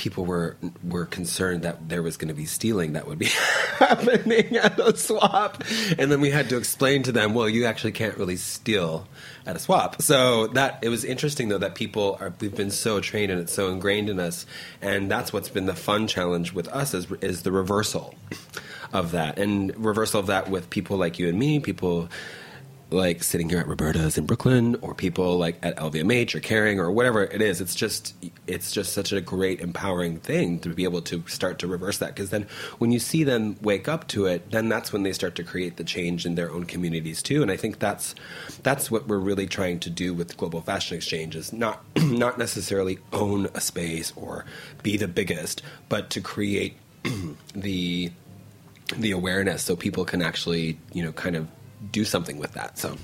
People 0.00 0.24
were 0.24 0.56
were 0.82 1.04
concerned 1.04 1.60
that 1.60 1.90
there 1.90 2.02
was 2.02 2.16
going 2.16 2.28
to 2.28 2.34
be 2.34 2.46
stealing 2.46 2.94
that 2.94 3.06
would 3.06 3.18
be 3.18 3.26
happening 3.78 4.56
at 4.56 4.80
a 4.80 4.96
swap, 4.96 5.62
and 5.98 6.10
then 6.10 6.22
we 6.22 6.30
had 6.30 6.48
to 6.48 6.56
explain 6.56 7.02
to 7.02 7.12
them, 7.12 7.34
well, 7.34 7.50
you 7.50 7.66
actually 7.66 7.92
can't 7.92 8.16
really 8.16 8.36
steal 8.36 9.06
at 9.44 9.56
a 9.56 9.58
swap. 9.58 10.00
So 10.00 10.46
that 10.48 10.78
it 10.80 10.88
was 10.88 11.04
interesting 11.04 11.50
though 11.50 11.58
that 11.58 11.74
people 11.74 12.16
are 12.18 12.32
we've 12.40 12.56
been 12.56 12.70
so 12.70 13.00
trained 13.00 13.30
and 13.30 13.42
it's 13.42 13.52
so 13.52 13.68
ingrained 13.68 14.08
in 14.08 14.18
us, 14.18 14.46
and 14.80 15.10
that's 15.10 15.34
what's 15.34 15.50
been 15.50 15.66
the 15.66 15.74
fun 15.74 16.06
challenge 16.06 16.54
with 16.54 16.68
us 16.68 16.94
is 16.94 17.06
is 17.20 17.42
the 17.42 17.52
reversal 17.52 18.14
of 18.94 19.10
that 19.10 19.38
and 19.38 19.76
reversal 19.76 20.18
of 20.18 20.28
that 20.28 20.48
with 20.48 20.70
people 20.70 20.96
like 20.96 21.18
you 21.18 21.28
and 21.28 21.38
me, 21.38 21.60
people 21.60 22.08
like 22.90 23.22
sitting 23.22 23.48
here 23.48 23.58
at 23.58 23.68
Roberta's 23.68 24.18
in 24.18 24.26
Brooklyn, 24.26 24.76
or 24.80 24.94
people 24.94 25.38
like 25.38 25.56
at 25.62 25.76
LVMH 25.76 26.34
or 26.34 26.40
Kering 26.40 26.78
or 26.78 26.90
whatever 26.90 27.22
it 27.24 27.40
is. 27.40 27.60
It's 27.60 27.74
just 27.74 28.14
it's 28.46 28.72
just 28.72 28.92
such 28.92 29.12
a 29.12 29.20
great 29.20 29.60
empowering 29.60 30.18
thing 30.18 30.58
to 30.60 30.70
be 30.70 30.84
able 30.84 31.02
to 31.02 31.22
start 31.26 31.58
to 31.60 31.66
reverse 31.66 31.98
that. 31.98 32.14
Because 32.14 32.30
then 32.30 32.46
when 32.78 32.92
you 32.92 32.98
see 32.98 33.24
them 33.24 33.56
wake 33.62 33.88
up 33.88 34.08
to 34.08 34.26
it, 34.26 34.50
then 34.50 34.68
that's 34.68 34.92
when 34.92 35.02
they 35.02 35.12
start 35.12 35.34
to 35.36 35.44
create 35.44 35.76
the 35.76 35.84
change 35.84 36.26
in 36.26 36.34
their 36.34 36.50
own 36.50 36.64
communities 36.64 37.22
too. 37.22 37.42
And 37.42 37.50
I 37.50 37.56
think 37.56 37.78
that's 37.78 38.14
that's 38.62 38.90
what 38.90 39.06
we're 39.06 39.18
really 39.18 39.46
trying 39.46 39.80
to 39.80 39.90
do 39.90 40.12
with 40.12 40.36
Global 40.36 40.60
Fashion 40.60 40.96
Exchange 40.96 41.36
is 41.36 41.52
not 41.52 41.84
not 41.96 42.38
necessarily 42.38 42.98
own 43.12 43.48
a 43.54 43.60
space 43.60 44.12
or 44.16 44.44
be 44.82 44.96
the 44.96 45.08
biggest, 45.08 45.62
but 45.88 46.10
to 46.10 46.20
create 46.20 46.76
the 47.54 48.10
the 48.96 49.12
awareness 49.12 49.62
so 49.62 49.76
people 49.76 50.04
can 50.04 50.20
actually 50.20 50.76
you 50.92 51.02
know 51.02 51.12
kind 51.12 51.36
of 51.36 51.46
do 51.92 52.04
something 52.04 52.38
with 52.38 52.52
that 52.52 52.78
so 52.78 52.96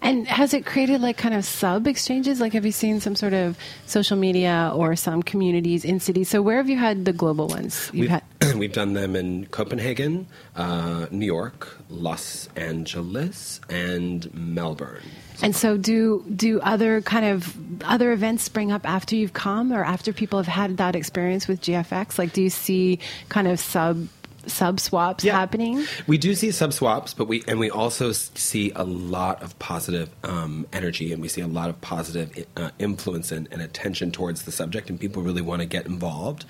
And 0.00 0.26
has 0.26 0.54
it 0.54 0.64
created 0.66 1.00
like 1.00 1.16
kind 1.16 1.34
of 1.34 1.44
sub 1.44 1.86
exchanges? 1.86 2.40
Like, 2.40 2.52
have 2.54 2.64
you 2.64 2.72
seen 2.72 3.00
some 3.00 3.14
sort 3.14 3.34
of 3.34 3.56
social 3.86 4.16
media 4.16 4.72
or 4.74 4.96
some 4.96 5.22
communities 5.22 5.84
in 5.84 6.00
cities? 6.00 6.28
So, 6.28 6.42
where 6.42 6.56
have 6.56 6.68
you 6.68 6.78
had 6.78 7.04
the 7.04 7.12
global 7.12 7.46
ones? 7.46 7.90
We've, 7.92 8.08
had. 8.08 8.22
we've 8.56 8.72
done 8.72 8.94
them 8.94 9.14
in 9.14 9.46
copenhagen 9.46 10.26
uh, 10.56 11.06
new 11.10 11.26
york 11.26 11.78
los 11.88 12.48
angeles 12.56 13.60
and 13.68 14.32
melbourne 14.34 15.02
And 15.42 15.56
so, 15.56 15.76
do 15.76 16.22
do 16.30 16.60
other 16.60 17.02
kind 17.02 17.26
of 17.26 17.56
other 17.82 18.12
events 18.12 18.44
spring 18.44 18.70
up 18.70 18.88
after 18.88 19.16
you've 19.16 19.32
come, 19.32 19.72
or 19.72 19.82
after 19.82 20.12
people 20.12 20.38
have 20.38 20.46
had 20.46 20.76
that 20.76 20.94
experience 20.94 21.48
with 21.48 21.60
GFX? 21.60 22.16
Like, 22.16 22.32
do 22.32 22.42
you 22.42 22.50
see 22.50 23.00
kind 23.28 23.48
of 23.48 23.58
sub 23.58 24.06
sub 24.46 24.80
swaps 24.80 25.24
Yeah. 25.24 25.38
happening? 25.38 25.84
We 26.06 26.18
do 26.18 26.34
see 26.34 26.50
sub 26.50 26.72
swaps, 26.72 27.14
but 27.14 27.28
we 27.28 27.44
and 27.48 27.58
we 27.58 27.70
also 27.70 28.12
see 28.12 28.72
a 28.74 28.84
lot 28.84 29.42
of 29.42 29.58
positive 29.58 30.10
um, 30.24 30.66
energy, 30.72 31.12
and 31.12 31.20
we 31.22 31.28
see 31.28 31.40
a 31.40 31.46
lot 31.46 31.68
of 31.70 31.80
positive 31.80 32.46
uh, 32.56 32.70
influence 32.78 33.30
and, 33.32 33.48
and 33.50 33.62
attention 33.62 34.10
towards 34.10 34.42
the 34.42 34.52
subject, 34.52 34.90
and 34.90 34.98
people 34.98 35.22
really 35.22 35.42
want 35.42 35.60
to 35.60 35.66
get 35.66 35.86
involved, 35.86 36.44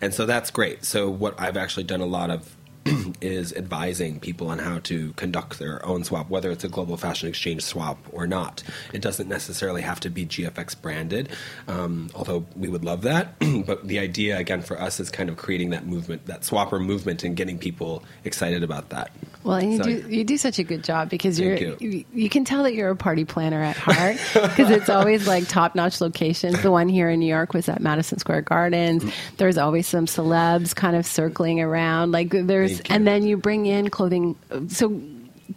and 0.00 0.12
so 0.14 0.26
that's 0.26 0.50
great. 0.50 0.84
So 0.84 1.08
what 1.10 1.38
I've 1.40 1.56
actually 1.56 1.84
done 1.84 2.00
a 2.00 2.06
lot 2.06 2.30
of. 2.30 2.56
is 3.20 3.52
advising 3.54 4.20
people 4.20 4.48
on 4.48 4.58
how 4.58 4.78
to 4.80 5.12
conduct 5.14 5.58
their 5.58 5.84
own 5.84 6.04
swap, 6.04 6.28
whether 6.28 6.50
it's 6.50 6.64
a 6.64 6.68
global 6.68 6.96
fashion 6.96 7.28
exchange 7.28 7.62
swap 7.62 7.98
or 8.12 8.26
not. 8.26 8.62
It 8.92 9.02
doesn't 9.02 9.28
necessarily 9.28 9.82
have 9.82 10.00
to 10.00 10.10
be 10.10 10.26
GFX 10.26 10.80
branded, 10.80 11.28
um, 11.68 12.10
although 12.14 12.44
we 12.56 12.68
would 12.68 12.84
love 12.84 13.02
that. 13.02 13.34
but 13.66 13.86
the 13.86 13.98
idea, 13.98 14.38
again, 14.38 14.62
for 14.62 14.80
us 14.80 15.00
is 15.00 15.10
kind 15.10 15.28
of 15.28 15.36
creating 15.36 15.70
that 15.70 15.86
movement, 15.86 16.26
that 16.26 16.42
swapper 16.42 16.84
movement, 16.84 17.24
and 17.24 17.36
getting 17.36 17.58
people 17.58 18.04
excited 18.24 18.62
about 18.62 18.90
that. 18.90 19.10
Well, 19.44 19.58
and 19.58 19.72
you 19.72 19.78
So- 19.78 19.84
do 19.84 20.08
you 20.08 20.24
do 20.24 20.36
such 20.38 20.58
a 20.58 20.64
good 20.64 20.82
job 20.82 21.10
because 21.10 21.38
you're 21.38 21.56
you. 21.56 21.76
you. 21.78 22.04
you 22.14 22.28
can 22.30 22.44
tell 22.44 22.62
that 22.64 22.74
you're 22.74 22.90
a 22.90 22.96
party 22.96 23.24
planner 23.24 23.62
at 23.62 23.76
heart 23.76 24.16
because 24.32 24.70
it's 24.70 24.88
always 24.88 25.28
like 25.28 25.46
top 25.46 25.74
notch 25.74 26.00
locations. 26.00 26.62
The 26.62 26.70
one 26.70 26.88
here 26.88 27.10
in 27.10 27.20
New 27.20 27.26
York 27.26 27.52
was 27.52 27.68
at 27.68 27.80
Madison 27.80 28.18
Square 28.18 28.42
Gardens. 28.42 29.04
Mm-hmm. 29.04 29.34
There's 29.36 29.58
always 29.58 29.86
some 29.86 30.06
celebs 30.06 30.74
kind 30.74 30.96
of 30.96 31.04
circling 31.06 31.60
around. 31.60 32.10
Like 32.12 32.30
there's 32.30 32.80
and 32.88 33.06
then 33.06 33.24
you 33.26 33.36
bring 33.36 33.66
in 33.66 33.90
clothing. 33.90 34.36
So 34.68 35.00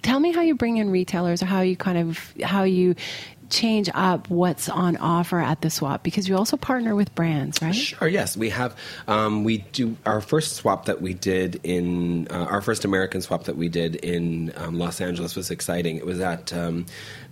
tell 0.02 0.20
me 0.20 0.34
how 0.34 0.42
you 0.42 0.54
bring 0.54 0.78
in 0.78 0.90
retailers 0.90 1.42
or 1.42 1.46
how 1.46 1.62
you 1.62 1.78
kind 1.78 1.98
of 1.98 2.34
how 2.44 2.64
you 2.64 2.94
change 3.50 3.90
up 3.94 4.30
what's 4.30 4.70
on 4.70 4.98
offer 4.98 5.40
at 5.40 5.62
the 5.62 5.70
swap 5.70 6.04
because 6.04 6.28
you 6.28 6.36
also 6.36 6.58
partner 6.58 6.96
with 6.96 7.14
brands, 7.16 7.62
right? 7.62 7.74
Sure. 7.74 8.08
Yes, 8.08 8.36
we 8.36 8.50
have. 8.50 8.78
Um, 9.08 9.44
we 9.44 9.60
do 9.60 9.98
our 10.06 10.22
first 10.22 10.56
swap 10.56 10.86
that 10.86 11.02
we 11.02 11.14
did 11.14 11.60
in 11.64 12.28
uh, 12.30 12.46
our 12.46 12.62
first 12.62 12.86
American 12.86 13.22
swap 13.22 13.46
that 13.46 13.58
we 13.58 13.70
did 13.70 13.96
in 13.98 14.52
um, 14.58 14.78
Los 14.78 15.02
Angeles 15.02 15.36
was 15.36 15.52
exciting. 15.52 15.98
It 15.98 16.06
was 16.06 16.20
at 16.20 16.54
um, 16.54 16.86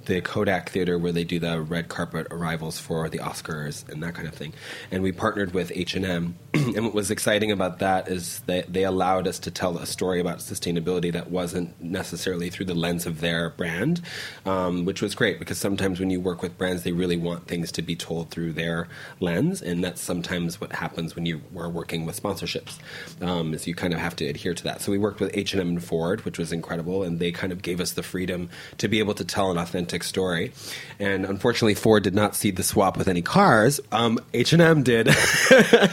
the 0.06 0.22
Kodak 0.22 0.70
Theater 0.70 0.98
where 0.98 1.12
they 1.12 1.24
do 1.24 1.40
the 1.40 1.62
red 1.62 1.90
carpet 1.90 2.28
arrivals 2.32 2.80
for 2.80 3.10
the 3.10 3.20
Oscars 3.20 3.88
and 3.90 4.02
that 4.04 4.14
kind 4.16 4.28
of 4.28 4.34
thing. 4.34 4.54
And 4.92 5.04
we 5.04 5.12
partnered 5.12 5.54
with 5.54 5.72
H 5.76 5.96
and 5.96 6.06
M. 6.06 6.36
And 6.76 6.84
what 6.84 6.94
was 6.94 7.12
exciting 7.12 7.52
about 7.52 7.80
that 7.80 8.08
is 8.08 8.40
that 8.48 8.74
they 8.74 8.84
allowed 8.84 9.28
us 9.28 9.40
to 9.40 9.52
tell 9.52 9.78
a 9.78 9.86
story 9.86 10.20
about 10.20 10.40
sustainability 10.40 11.12
that 11.14 11.30
wasn't 11.30 11.80
necessarily 11.82 12.50
through 12.50 12.66
the 12.66 12.74
lens 12.74 13.06
of 13.06 13.22
their 13.22 13.52
brand, 13.52 14.02
um, 14.46 14.84
which 14.84 15.02
was 15.02 15.16
great 15.16 15.40
because 15.40 15.58
sometimes 15.58 16.00
when 16.00 16.10
you 16.10 16.20
work 16.20 16.42
with 16.42 16.58
brands, 16.58 16.84
they 16.84 16.92
really 16.92 17.18
want 17.18 17.48
things 17.48 17.72
to 17.74 17.82
be 17.82 17.96
told 17.96 18.30
through 18.30 18.54
their 18.54 18.88
lens, 19.20 19.62
and 19.62 19.84
that's 19.84 20.02
sometimes 20.02 20.60
what 20.60 20.74
happens 20.74 21.16
when 21.16 21.26
you 21.26 21.42
are 21.58 21.70
working 21.70 22.06
with 22.06 22.22
sponsorships. 22.22 22.78
Um, 23.22 23.54
is 23.54 23.68
you 23.68 23.76
kind 23.76 23.94
of 23.94 24.00
have 24.00 24.16
to 24.18 24.26
adhere 24.26 24.54
to 24.54 24.64
that. 24.64 24.82
So 24.82 24.92
we 24.92 24.98
worked 24.98 25.20
with 25.20 25.32
H 25.36 25.54
and 25.54 25.62
M 25.62 25.70
and 25.70 25.84
Ford, 25.84 26.26
which 26.26 26.38
was 26.38 26.52
incredible, 26.52 27.04
and 27.04 27.20
they 27.20 27.32
kind 27.32 27.54
of 27.54 27.62
gave 27.62 27.80
us 27.80 27.92
the 27.92 28.04
freedom 28.04 28.50
to 28.78 28.88
be 28.88 29.00
able 29.00 29.14
to 29.14 29.26
tell 29.26 29.52
an 29.52 29.58
authentic 29.58 29.95
story. 30.04 30.52
And 31.00 31.26
unfortunately, 31.26 31.76
Ford 31.76 32.04
did 32.04 32.16
not 32.16 32.36
see 32.36 32.52
the 32.52 32.64
swap 32.64 32.98
with 32.98 33.08
any 33.08 33.22
cars. 33.22 33.80
Um, 33.92 34.20
H 34.34 34.54
and 34.54 34.62
M 34.62 34.84
did. 34.84 35.10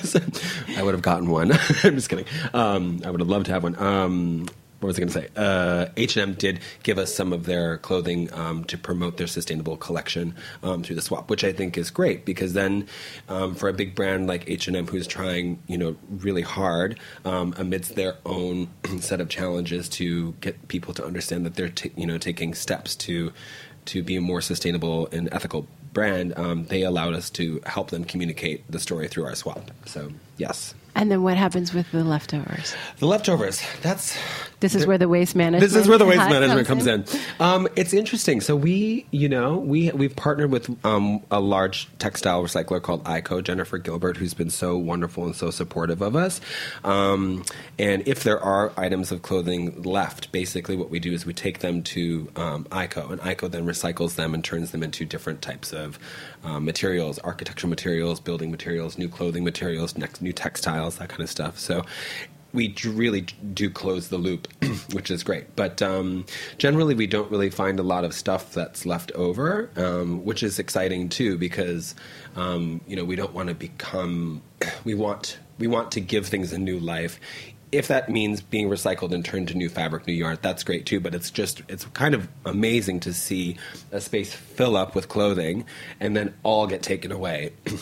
So 0.02 0.20
I 0.76 0.82
would 0.82 0.94
have 0.94 1.02
gotten 1.02 1.30
one. 1.30 1.52
I'm 1.84 1.94
just 1.94 2.08
kidding. 2.08 2.26
Um, 2.52 3.02
I 3.04 3.10
would 3.10 3.20
have 3.20 3.28
loved 3.28 3.46
to 3.46 3.52
have 3.52 3.62
one. 3.62 3.76
Um, 3.78 4.46
what 4.82 4.88
was 4.88 4.96
I 4.96 5.00
going 5.00 5.08
to 5.08 5.14
say? 5.14 5.28
Uh, 5.36 5.86
H&M 5.96 6.34
did 6.34 6.58
give 6.82 6.98
us 6.98 7.14
some 7.14 7.32
of 7.32 7.44
their 7.44 7.78
clothing 7.78 8.32
um, 8.34 8.64
to 8.64 8.76
promote 8.76 9.16
their 9.16 9.28
sustainable 9.28 9.76
collection 9.76 10.34
um, 10.64 10.82
through 10.82 10.96
the 10.96 11.02
swap, 11.02 11.30
which 11.30 11.44
I 11.44 11.52
think 11.52 11.78
is 11.78 11.90
great 11.90 12.24
because 12.24 12.52
then 12.52 12.88
um, 13.28 13.54
for 13.54 13.68
a 13.68 13.72
big 13.72 13.94
brand 13.94 14.26
like 14.26 14.50
H&M 14.50 14.88
who's 14.88 15.06
trying, 15.06 15.62
you 15.68 15.78
know, 15.78 15.96
really 16.10 16.42
hard 16.42 16.98
um, 17.24 17.54
amidst 17.56 17.94
their 17.94 18.16
own 18.26 18.68
set 18.98 19.20
of 19.20 19.28
challenges 19.28 19.88
to 19.90 20.32
get 20.40 20.66
people 20.66 20.92
to 20.94 21.04
understand 21.04 21.46
that 21.46 21.54
they're, 21.54 21.68
t- 21.68 21.92
you 21.96 22.06
know, 22.06 22.18
taking 22.18 22.52
steps 22.52 22.96
to 22.96 23.32
to 23.86 24.02
be 24.02 24.16
a 24.16 24.20
more 24.20 24.40
sustainable 24.40 25.08
and 25.12 25.28
ethical 25.32 25.66
brand, 25.92 26.36
um, 26.36 26.66
they 26.66 26.82
allowed 26.82 27.14
us 27.14 27.30
to 27.30 27.60
help 27.66 27.90
them 27.90 28.04
communicate 28.04 28.70
the 28.70 28.80
story 28.80 29.08
through 29.08 29.24
our 29.24 29.34
swap. 29.34 29.70
So 29.86 30.10
yes. 30.36 30.74
And 30.94 31.10
then 31.10 31.22
what 31.22 31.36
happens 31.36 31.72
with 31.72 31.90
the 31.90 32.04
leftovers? 32.04 32.74
The 32.98 33.06
leftovers. 33.06 33.62
That's 33.80 34.16
This 34.60 34.74
is 34.74 34.86
where 34.86 34.98
the 34.98 35.08
waste 35.08 35.34
management. 35.34 35.72
this 35.72 35.74
is 35.74 35.88
where 35.88 35.96
the 35.98 36.04
waste 36.04 36.18
management 36.28 36.66
comes 36.68 36.86
in. 36.86 37.04
Um, 37.40 37.66
it's 37.76 37.94
interesting. 37.94 38.40
So 38.42 38.54
we, 38.54 39.06
you 39.10 39.28
know, 39.28 39.56
we 39.56 39.90
we've 39.92 40.14
partnered 40.14 40.50
with 40.50 40.68
um, 40.84 41.22
a 41.30 41.40
large 41.40 41.88
textile 41.98 42.42
recycler 42.42 42.80
called 42.80 43.04
ICO, 43.04 43.42
Jennifer 43.42 43.78
Gilbert, 43.78 44.18
who's 44.18 44.34
been 44.34 44.50
so 44.50 44.76
wonderful 44.76 45.24
and 45.24 45.34
so 45.34 45.50
supportive 45.50 46.02
of 46.02 46.14
us. 46.14 46.40
Um, 46.84 47.44
and 47.78 48.06
if 48.06 48.22
there 48.22 48.38
are 48.40 48.72
items 48.76 49.10
of 49.10 49.22
clothing 49.22 49.82
left, 49.82 50.30
basically 50.30 50.76
what 50.76 50.90
we 50.90 51.00
do 51.00 51.12
is 51.12 51.24
we 51.24 51.32
take 51.32 51.60
them 51.60 51.82
to 51.84 52.30
um, 52.36 52.64
ICO, 52.66 53.10
and 53.10 53.20
ICO 53.22 53.50
then 53.50 53.66
recycles 53.66 54.16
them 54.16 54.34
and 54.34 54.44
turns 54.44 54.72
them 54.72 54.82
into 54.82 55.06
different 55.06 55.40
types 55.40 55.72
of 55.72 55.98
um, 56.44 56.64
materials, 56.64 57.18
architectural 57.24 57.70
materials, 57.70 58.20
building 58.20 58.50
materials, 58.50 58.98
new 58.98 59.08
clothing 59.08 59.44
materials, 59.44 59.96
next 59.96 60.22
new 60.22 60.32
textiles, 60.32 60.98
that 60.98 61.08
kind 61.08 61.22
of 61.22 61.30
stuff. 61.30 61.58
So 61.58 61.84
we 62.52 62.74
really 62.84 63.22
do 63.54 63.70
close 63.70 64.08
the 64.08 64.18
loop, 64.18 64.48
which 64.92 65.10
is 65.10 65.22
great. 65.22 65.56
But 65.56 65.80
um, 65.80 66.26
generally, 66.58 66.94
we 66.94 67.06
don't 67.06 67.30
really 67.30 67.50
find 67.50 67.78
a 67.78 67.82
lot 67.82 68.04
of 68.04 68.12
stuff 68.12 68.52
that's 68.52 68.84
left 68.84 69.10
over, 69.12 69.70
um, 69.76 70.24
which 70.24 70.42
is 70.42 70.58
exciting 70.58 71.08
too, 71.08 71.38
because 71.38 71.94
um, 72.36 72.80
you 72.86 72.96
know 72.96 73.04
we 73.04 73.16
don't 73.16 73.32
want 73.32 73.48
to 73.48 73.54
become. 73.54 74.42
We 74.84 74.94
want 74.94 75.38
we 75.58 75.68
want 75.68 75.92
to 75.92 76.00
give 76.00 76.26
things 76.26 76.52
a 76.52 76.58
new 76.58 76.78
life. 76.78 77.20
If 77.72 77.88
that 77.88 78.08
means 78.08 78.42
being 78.42 78.68
recycled 78.68 79.12
and 79.12 79.24
turned 79.24 79.48
to 79.48 79.54
new 79.54 79.68
fabric, 79.68 80.06
new 80.06 80.12
yarn, 80.12 80.38
that's 80.42 80.62
great 80.62 80.86
too. 80.86 81.00
But 81.00 81.14
it's 81.14 81.30
just 81.30 81.62
it's 81.68 81.86
kind 81.86 82.14
of 82.14 82.28
amazing 82.44 83.00
to 83.00 83.12
see 83.12 83.56
a 83.90 84.00
space 84.00 84.32
fill 84.34 84.76
up 84.76 84.94
with 84.94 85.08
clothing 85.08 85.64
and 85.98 86.14
then 86.14 86.34
all 86.42 86.66
get 86.66 86.82
taken 86.82 87.10
away. 87.10 87.52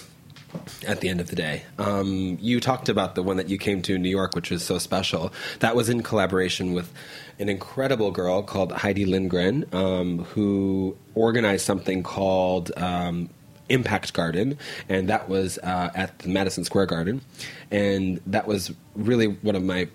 at 0.86 1.00
the 1.00 1.08
end 1.08 1.20
of 1.20 1.28
the 1.28 1.36
day. 1.36 1.62
Um, 1.78 2.38
you 2.40 2.60
talked 2.60 2.88
about 2.88 3.14
the 3.14 3.22
one 3.22 3.36
that 3.36 3.48
you 3.48 3.58
came 3.58 3.82
to 3.82 3.94
in 3.94 4.02
New 4.02 4.10
York, 4.10 4.34
which 4.34 4.50
was 4.50 4.64
so 4.64 4.78
special. 4.78 5.32
That 5.60 5.76
was 5.76 5.88
in 5.88 6.02
collaboration 6.02 6.72
with 6.72 6.92
an 7.38 7.48
incredible 7.48 8.10
girl 8.10 8.42
called 8.42 8.72
Heidi 8.72 9.04
Lindgren, 9.04 9.66
um, 9.72 10.24
who 10.24 10.96
organized 11.14 11.64
something 11.64 12.02
called. 12.02 12.72
Um, 12.76 13.30
Impact 13.70 14.12
Garden, 14.12 14.58
and 14.88 15.08
that 15.08 15.28
was 15.28 15.58
uh, 15.58 15.90
at 15.94 16.18
the 16.20 16.28
Madison 16.28 16.64
Square 16.64 16.86
Garden, 16.86 17.22
and 17.70 18.20
that 18.26 18.46
was 18.46 18.72
really 18.94 19.26
one 19.26 19.56
of 19.56 19.62
my 19.62 19.88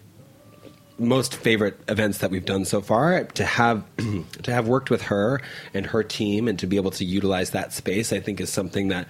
most 0.98 1.36
favorite 1.36 1.78
events 1.90 2.20
that 2.20 2.32
we've 2.32 2.46
done 2.46 2.66
so 2.66 2.82
far. 2.82 3.24
To 3.24 3.46
have 3.46 3.84
to 4.44 4.54
have 4.54 4.68
worked 4.68 4.90
with 4.90 5.04
her 5.04 5.42
and 5.74 5.86
her 5.88 6.04
team 6.04 6.48
and 6.48 6.58
to 6.60 6.68
be 6.68 6.78
able 6.78 6.92
to 6.92 7.06
utilize 7.06 7.52
that 7.52 7.74
space 7.74 8.14
I 8.14 8.20
think 8.20 8.40
is 8.40 8.52
something 8.52 8.90
that 8.90 9.08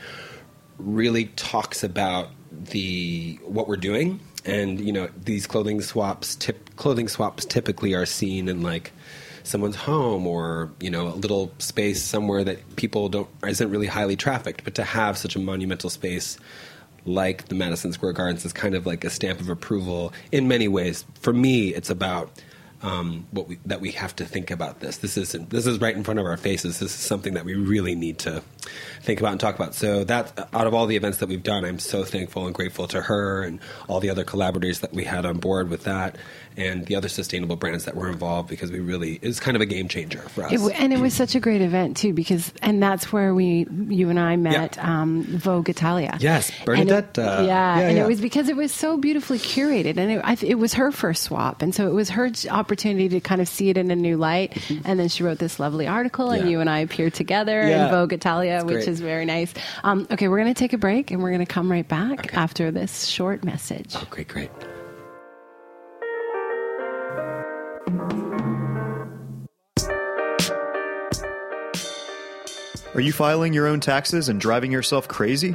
really 0.77 1.25
talks 1.36 1.84
about 1.84 2.29
the 2.51 3.39
what 3.43 3.67
we're 3.67 3.77
doing. 3.77 4.19
And 4.45 4.79
you 4.79 4.91
know 4.91 5.10
these 5.24 5.48
clothing 5.48 5.81
swaps 5.81 6.36
tip 6.36 6.75
clothing 6.75 7.07
swaps 7.07 7.45
typically 7.45 7.93
are 7.93 8.05
seen 8.05 8.48
in 8.48 8.62
like 8.62 8.91
someone's 9.48 9.75
home 9.75 10.25
or 10.28 10.72
you 10.80 10.90
know 10.90 11.08
a 11.08 11.16
little 11.16 11.52
space 11.60 12.02
somewhere 12.02 12.44
that 12.44 12.75
people 12.75 13.10
don't 13.10 13.30
isn't 13.46 13.70
really 13.70 13.88
highly 13.88 14.16
trafficked 14.16 14.64
but 14.64 14.75
to 14.75 14.84
have 14.84 15.18
such 15.18 15.36
a 15.36 15.40
monumental 15.40 15.90
space 15.90 16.38
like 17.08 17.48
the 17.50 17.56
Madison 17.56 17.94
Square 17.94 18.14
Gardens 18.14 18.46
is 18.46 18.54
kind 18.54 18.74
of 18.74 18.86
like 18.86 19.04
a 19.04 19.10
stamp 19.10 19.40
of 19.40 19.50
approval 19.50 20.14
in 20.32 20.48
many 20.48 20.68
ways 20.68 21.06
for 21.20 21.34
me 21.34 21.70
it's 21.70 21.90
about 21.90 22.32
um, 22.86 23.25
what 23.32 23.48
we, 23.48 23.58
that 23.66 23.82
we 23.82 23.92
have 23.92 24.16
to 24.18 24.25
think 24.25 24.52
about 24.52 24.80
this. 24.80 24.98
This 24.98 25.18
is 25.18 25.32
this 25.32 25.66
is 25.66 25.80
right 25.80 25.96
in 25.96 26.04
front 26.04 26.20
of 26.20 26.25
our 26.25 26.38
faces. 26.38 26.80
This 26.80 26.94
is 26.94 27.00
something 27.00 27.34
that 27.34 27.44
we 27.46 27.56
really 27.56 27.96
need 27.96 28.20
to 28.20 28.44
think 29.02 29.20
about 29.20 29.32
and 29.32 29.40
talk 29.40 29.56
about. 29.56 29.74
So 29.74 30.04
that 30.04 30.50
out 30.54 30.68
of 30.68 30.74
all 30.74 30.86
the 30.86 30.96
events 30.96 31.18
that 31.20 31.28
we've 31.28 31.42
done, 31.42 31.66
I'm 31.66 31.80
so 31.80 32.04
thankful 32.04 32.46
and 32.46 32.54
grateful 32.54 32.88
to 32.90 33.02
her 33.02 33.44
and 33.44 33.60
all 33.88 34.00
the 34.00 34.10
other 34.10 34.24
collaborators 34.24 34.82
that 34.82 34.94
we 34.94 35.04
had 35.04 35.25
on 35.25 35.38
board 35.38 35.70
with 35.70 35.84
that, 35.86 36.16
and 36.58 36.86
the 36.86 36.96
other 36.96 37.08
sustainable 37.10 37.56
brands 37.56 37.86
that 37.86 37.96
were 37.96 38.10
involved 38.10 38.50
because 38.50 38.72
we 38.72 38.80
really 38.80 39.16
it 39.22 39.28
was 39.28 39.40
kind 39.40 39.56
of 39.56 39.62
a 39.62 39.66
game 39.66 39.88
changer 39.88 40.20
for 40.20 40.44
us. 40.44 40.52
It, 40.54 40.60
and 40.80 40.94
it 40.94 41.00
was 41.00 41.14
such 41.14 41.36
a 41.36 41.40
great 41.40 41.62
event 41.62 41.98
too 41.98 42.14
because 42.14 42.54
and 42.62 42.82
that's 42.82 43.12
where 43.12 43.34
we 43.34 43.68
you 43.90 44.10
and 44.10 44.20
I 44.20 44.36
met 44.36 44.76
Yeah. 44.78 45.02
um, 45.02 45.24
Vogue 45.24 45.70
Italia. 45.70 46.18
Yes, 46.20 46.50
And 46.50 46.60
it- 46.60 46.66
Bernadette, 46.66 47.20
uh, 47.20 47.22
yeah, 47.22 47.46
yeah, 47.46 47.80
and 47.88 47.98
yeah. 47.98 48.04
it 48.04 48.08
was 48.08 48.22
because 48.22 48.50
it 48.50 48.56
was 48.56 48.72
so 48.72 48.98
beautifully 48.98 49.40
curated, 49.40 49.98
and 49.98 50.12
it, 50.12 50.22
I, 50.24 50.38
it 50.42 50.56
was 50.60 50.74
her 50.76 50.92
first 50.92 51.24
swap, 51.24 51.62
and 51.62 51.76
so 51.76 51.88
it 51.88 51.94
was 51.94 52.10
her 52.12 52.30
opportunity 52.50 53.10
to 53.10 53.20
kind 53.20 53.42
of 53.42 53.48
see 53.48 53.70
it 53.70 53.78
in 53.78 53.92
a 53.92 53.96
new 53.96 54.18
light. 54.18 54.58
And 54.86 55.00
then 55.00 55.08
she 55.10 55.24
wrote 55.24 55.40
this 55.40 55.60
lovely 55.60 55.88
article, 55.88 56.32
and 56.32 56.42
Mm-hmm. 56.42 56.50
You 56.52 56.60
and 56.60 56.70
I 56.70 56.80
appeared 56.80 57.14
together 57.16 57.62
in 57.62 57.90
Vogue 57.90 58.14
Italia, 58.14 58.58
It's 58.58 58.66
which 58.66 58.74
great. 58.76 58.88
is 58.88 59.00
very 59.00 59.26
nice. 59.26 59.54
Um, 59.84 60.08
okay, 60.12 60.28
we're 60.28 60.38
going 60.40 60.54
to 60.54 60.58
take 60.60 60.74
a 60.74 60.78
break, 60.78 61.10
and 61.12 61.22
we're 61.24 61.32
going 61.32 61.40
to 61.46 61.52
come 61.52 61.72
right 61.72 61.88
back 61.88 62.34
after 62.36 62.72
this 62.72 63.06
short 63.06 63.44
message. 63.44 63.94
Oh, 63.96 64.06
great, 64.10 64.28
great. 64.28 64.52
Are 72.96 73.02
you 73.02 73.12
filing 73.12 73.52
your 73.52 73.68
own 73.68 73.82
taxes 73.82 74.30
and 74.30 74.40
driving 74.40 74.72
yourself 74.72 75.10
crazy? 75.10 75.54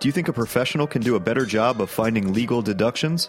Do 0.00 0.08
you 0.08 0.12
think 0.12 0.28
a 0.28 0.32
professional 0.32 0.86
can 0.86 1.02
do 1.02 1.16
a 1.16 1.20
better 1.20 1.44
job 1.44 1.82
of 1.82 1.90
finding 1.90 2.32
legal 2.32 2.62
deductions? 2.62 3.28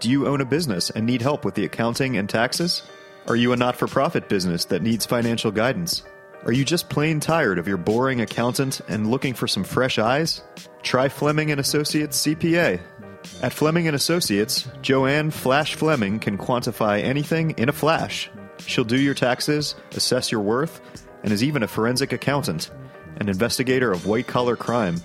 Do 0.00 0.10
you 0.10 0.26
own 0.26 0.40
a 0.40 0.44
business 0.44 0.90
and 0.90 1.06
need 1.06 1.22
help 1.22 1.44
with 1.44 1.54
the 1.54 1.64
accounting 1.64 2.16
and 2.16 2.28
taxes? 2.28 2.82
Are 3.28 3.36
you 3.36 3.52
a 3.52 3.56
not 3.56 3.76
for 3.76 3.86
profit 3.86 4.28
business 4.28 4.64
that 4.64 4.82
needs 4.82 5.06
financial 5.06 5.52
guidance? 5.52 6.02
Are 6.46 6.52
you 6.52 6.64
just 6.64 6.88
plain 6.88 7.20
tired 7.20 7.60
of 7.60 7.68
your 7.68 7.76
boring 7.76 8.22
accountant 8.22 8.80
and 8.88 9.08
looking 9.08 9.34
for 9.34 9.46
some 9.46 9.62
fresh 9.62 10.00
eyes? 10.00 10.42
Try 10.82 11.08
Fleming 11.08 11.52
and 11.52 11.60
Associates 11.60 12.26
CPA. 12.26 12.80
At 13.40 13.52
Fleming 13.52 13.86
and 13.86 13.94
Associates, 13.94 14.66
Joanne 14.82 15.30
Flash 15.30 15.76
Fleming 15.76 16.18
can 16.18 16.36
quantify 16.36 17.04
anything 17.04 17.52
in 17.52 17.68
a 17.68 17.72
flash. 17.72 18.28
She'll 18.66 18.82
do 18.82 18.98
your 18.98 19.14
taxes, 19.14 19.76
assess 19.92 20.32
your 20.32 20.40
worth, 20.40 20.80
and 21.22 21.32
is 21.32 21.44
even 21.44 21.62
a 21.62 21.68
forensic 21.68 22.12
accountant, 22.12 22.70
an 23.16 23.28
investigator 23.28 23.92
of 23.92 24.06
white 24.06 24.26
collar 24.26 24.56
crime. 24.56 24.96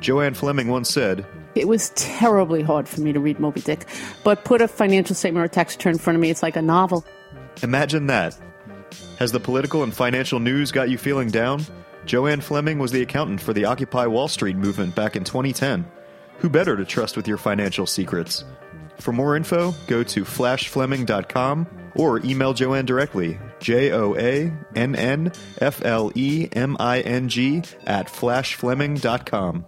Joanne 0.00 0.34
Fleming 0.34 0.68
once 0.68 0.90
said, 0.90 1.26
It 1.54 1.68
was 1.68 1.90
terribly 1.90 2.62
hard 2.62 2.88
for 2.88 3.00
me 3.00 3.12
to 3.12 3.20
read 3.20 3.40
Moby 3.40 3.60
Dick, 3.60 3.86
but 4.22 4.44
put 4.44 4.60
a 4.60 4.68
financial 4.68 5.14
statement 5.14 5.42
or 5.42 5.46
a 5.46 5.48
tax 5.48 5.76
return 5.76 5.94
in 5.94 5.98
front 5.98 6.16
of 6.16 6.20
me, 6.20 6.30
it's 6.30 6.42
like 6.42 6.56
a 6.56 6.62
novel. 6.62 7.04
Imagine 7.62 8.06
that. 8.08 8.36
Has 9.18 9.32
the 9.32 9.40
political 9.40 9.82
and 9.82 9.94
financial 9.94 10.40
news 10.40 10.72
got 10.72 10.90
you 10.90 10.98
feeling 10.98 11.30
down? 11.30 11.64
Joanne 12.04 12.40
Fleming 12.40 12.78
was 12.78 12.92
the 12.92 13.02
accountant 13.02 13.40
for 13.40 13.52
the 13.52 13.64
Occupy 13.64 14.06
Wall 14.06 14.28
Street 14.28 14.56
movement 14.56 14.94
back 14.94 15.16
in 15.16 15.24
2010. 15.24 15.86
Who 16.38 16.48
better 16.50 16.76
to 16.76 16.84
trust 16.84 17.16
with 17.16 17.26
your 17.26 17.38
financial 17.38 17.86
secrets? 17.86 18.44
For 18.98 19.12
more 19.12 19.36
info, 19.36 19.72
go 19.86 20.02
to 20.02 20.24
flashfleming.com 20.24 21.66
or 21.94 22.18
email 22.20 22.52
Joanne 22.52 22.86
directly, 22.86 23.38
J 23.64 23.92
O 23.92 24.14
A 24.14 24.52
N 24.76 24.94
N 24.94 25.32
F 25.58 25.82
L 25.82 26.12
E 26.14 26.50
M 26.52 26.76
I 26.78 27.00
N 27.00 27.30
G, 27.30 27.62
at 27.86 28.08
flashfleming.com. 28.08 29.64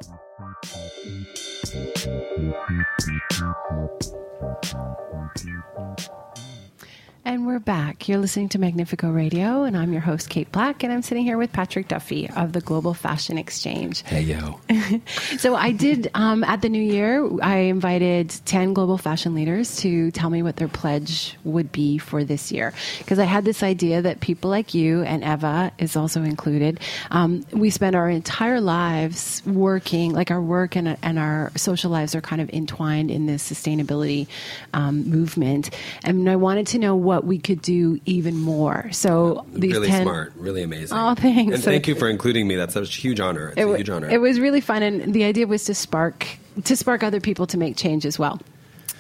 And 7.27 7.45
we're 7.45 7.59
back. 7.59 8.09
You're 8.09 8.19
listening 8.19 8.51
to 8.51 8.59
Magnifeco 8.61 9.13
Radio, 9.13 9.65
and 9.65 9.77
I'm 9.77 9.93
your 9.93 10.01
host, 10.01 10.29
Kate 10.29 10.53
Black, 10.53 10.85
and 10.85 10.93
I'm 10.93 11.03
sitting 11.03 11.25
here 11.25 11.37
with 11.37 11.53
Patrick 11.53 11.89
Duffy 11.89 12.31
of 12.31 12.53
the 12.53 12.61
Global 12.61 12.95
Fashion 12.95 13.37
Exchange. 13.37 14.03
Hey 14.03 14.21
yo. 14.21 14.61
So 15.39 15.57
I 15.57 15.73
did 15.73 16.09
um, 16.15 16.45
at 16.45 16.63
the 16.63 16.69
new 16.69 16.83
year. 16.83 17.29
I 17.43 17.57
invited 17.57 18.31
ten 18.45 18.75
global 18.75 18.97
fashion 18.97 19.35
leaders 19.35 19.77
to 19.79 20.13
tell 20.13 20.31
me 20.31 20.43
what 20.43 20.55
their 20.57 20.69
pledge 20.69 21.37
would 21.43 21.73
be 21.73 21.99
for 21.99 22.23
this 22.23 22.53
year, 22.53 22.73
because 22.99 23.19
I 23.19 23.25
had 23.25 23.45
this 23.45 23.65
idea 23.65 24.03
that 24.03 24.21
people 24.21 24.49
like 24.49 24.73
you 24.73 25.03
and 25.03 25.25
Eva 25.25 25.73
is 25.79 25.97
also 25.97 26.23
included. 26.23 26.79
Um, 27.11 27.45
we 27.53 27.71
spend 27.71 27.97
our 27.97 28.09
entire 28.09 28.61
lives 28.61 29.43
working, 29.45 30.13
like 30.13 30.31
our 30.31 30.41
work 30.41 30.77
and, 30.77 30.97
and 31.03 31.19
our 31.19 31.51
social 31.57 31.91
lives 31.91 32.15
are 32.15 32.21
kind 32.21 32.41
of 32.41 32.49
entwined 32.51 33.11
in 33.11 33.27
this 33.27 33.43
sustainability 33.49 34.29
um, 34.75 35.11
movement, 35.11 35.71
and 36.05 36.31
I 36.31 36.37
wanted 36.37 36.69
to 36.69 36.79
know 36.79 36.95
what 36.95 37.16
we 37.25 37.39
could 37.39 37.63
do 37.63 38.01
even 38.05 38.37
more. 38.39 38.91
So 38.93 39.47
these 39.53 39.73
really 39.73 39.89
10 39.89 40.03
smart, 40.03 40.33
really 40.37 40.63
amazing. 40.63 40.97
Oh, 40.97 41.15
thanks. 41.15 41.55
And 41.55 41.65
thank 41.65 41.87
you 41.87 41.95
for 41.95 42.09
including 42.09 42.47
me. 42.47 42.57
That's 42.57 42.77
a 42.77 42.85
huge 42.85 43.21
honor. 43.21 43.49
It's 43.51 43.61
it, 43.61 43.69
a 43.69 43.77
huge 43.77 43.91
honor. 43.91 44.09
it 44.09 44.19
was 44.19 44.41
really 44.41 44.61
fun, 44.61 44.83
and 44.83 45.13
the 45.15 45.25
idea 45.25 45.47
was 45.47 45.65
to 45.65 45.75
spark 45.75 46.27
to 46.65 46.77
spark 46.77 47.03
other 47.03 47.21
people 47.21 47.47
to 47.49 47.59
make 47.59 47.77
change 47.77 48.07
as 48.07 48.19
well. 48.19 48.41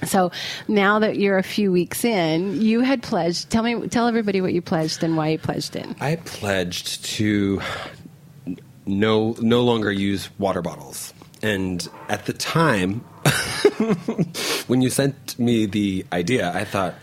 So 0.05 0.31
now 0.68 0.98
that 0.98 1.16
you're 1.16 1.38
a 1.38 1.42
few 1.42 1.72
weeks 1.72 2.05
in, 2.05 2.61
you 2.61 2.81
had 2.81 3.02
pledged. 3.02 3.50
Tell 3.50 3.62
me, 3.62 3.88
tell 3.88 4.07
everybody 4.07 4.40
what 4.40 4.52
you 4.52 4.61
pledged 4.61 5.02
and 5.02 5.16
why 5.16 5.29
you 5.29 5.38
pledged 5.38 5.74
it. 5.74 5.87
I 6.00 6.16
pledged 6.16 7.05
to 7.16 7.61
no 8.85 9.35
no 9.40 9.62
longer 9.62 9.90
use 9.90 10.29
water 10.38 10.62
bottles. 10.62 11.12
And 11.42 11.87
at 12.09 12.26
the 12.26 12.33
time, 12.33 13.00
when 14.66 14.81
you 14.81 14.90
sent 14.90 15.38
me 15.38 15.66
the 15.66 16.07
idea, 16.12 16.52
I 16.52 16.64
thought, 16.64 16.94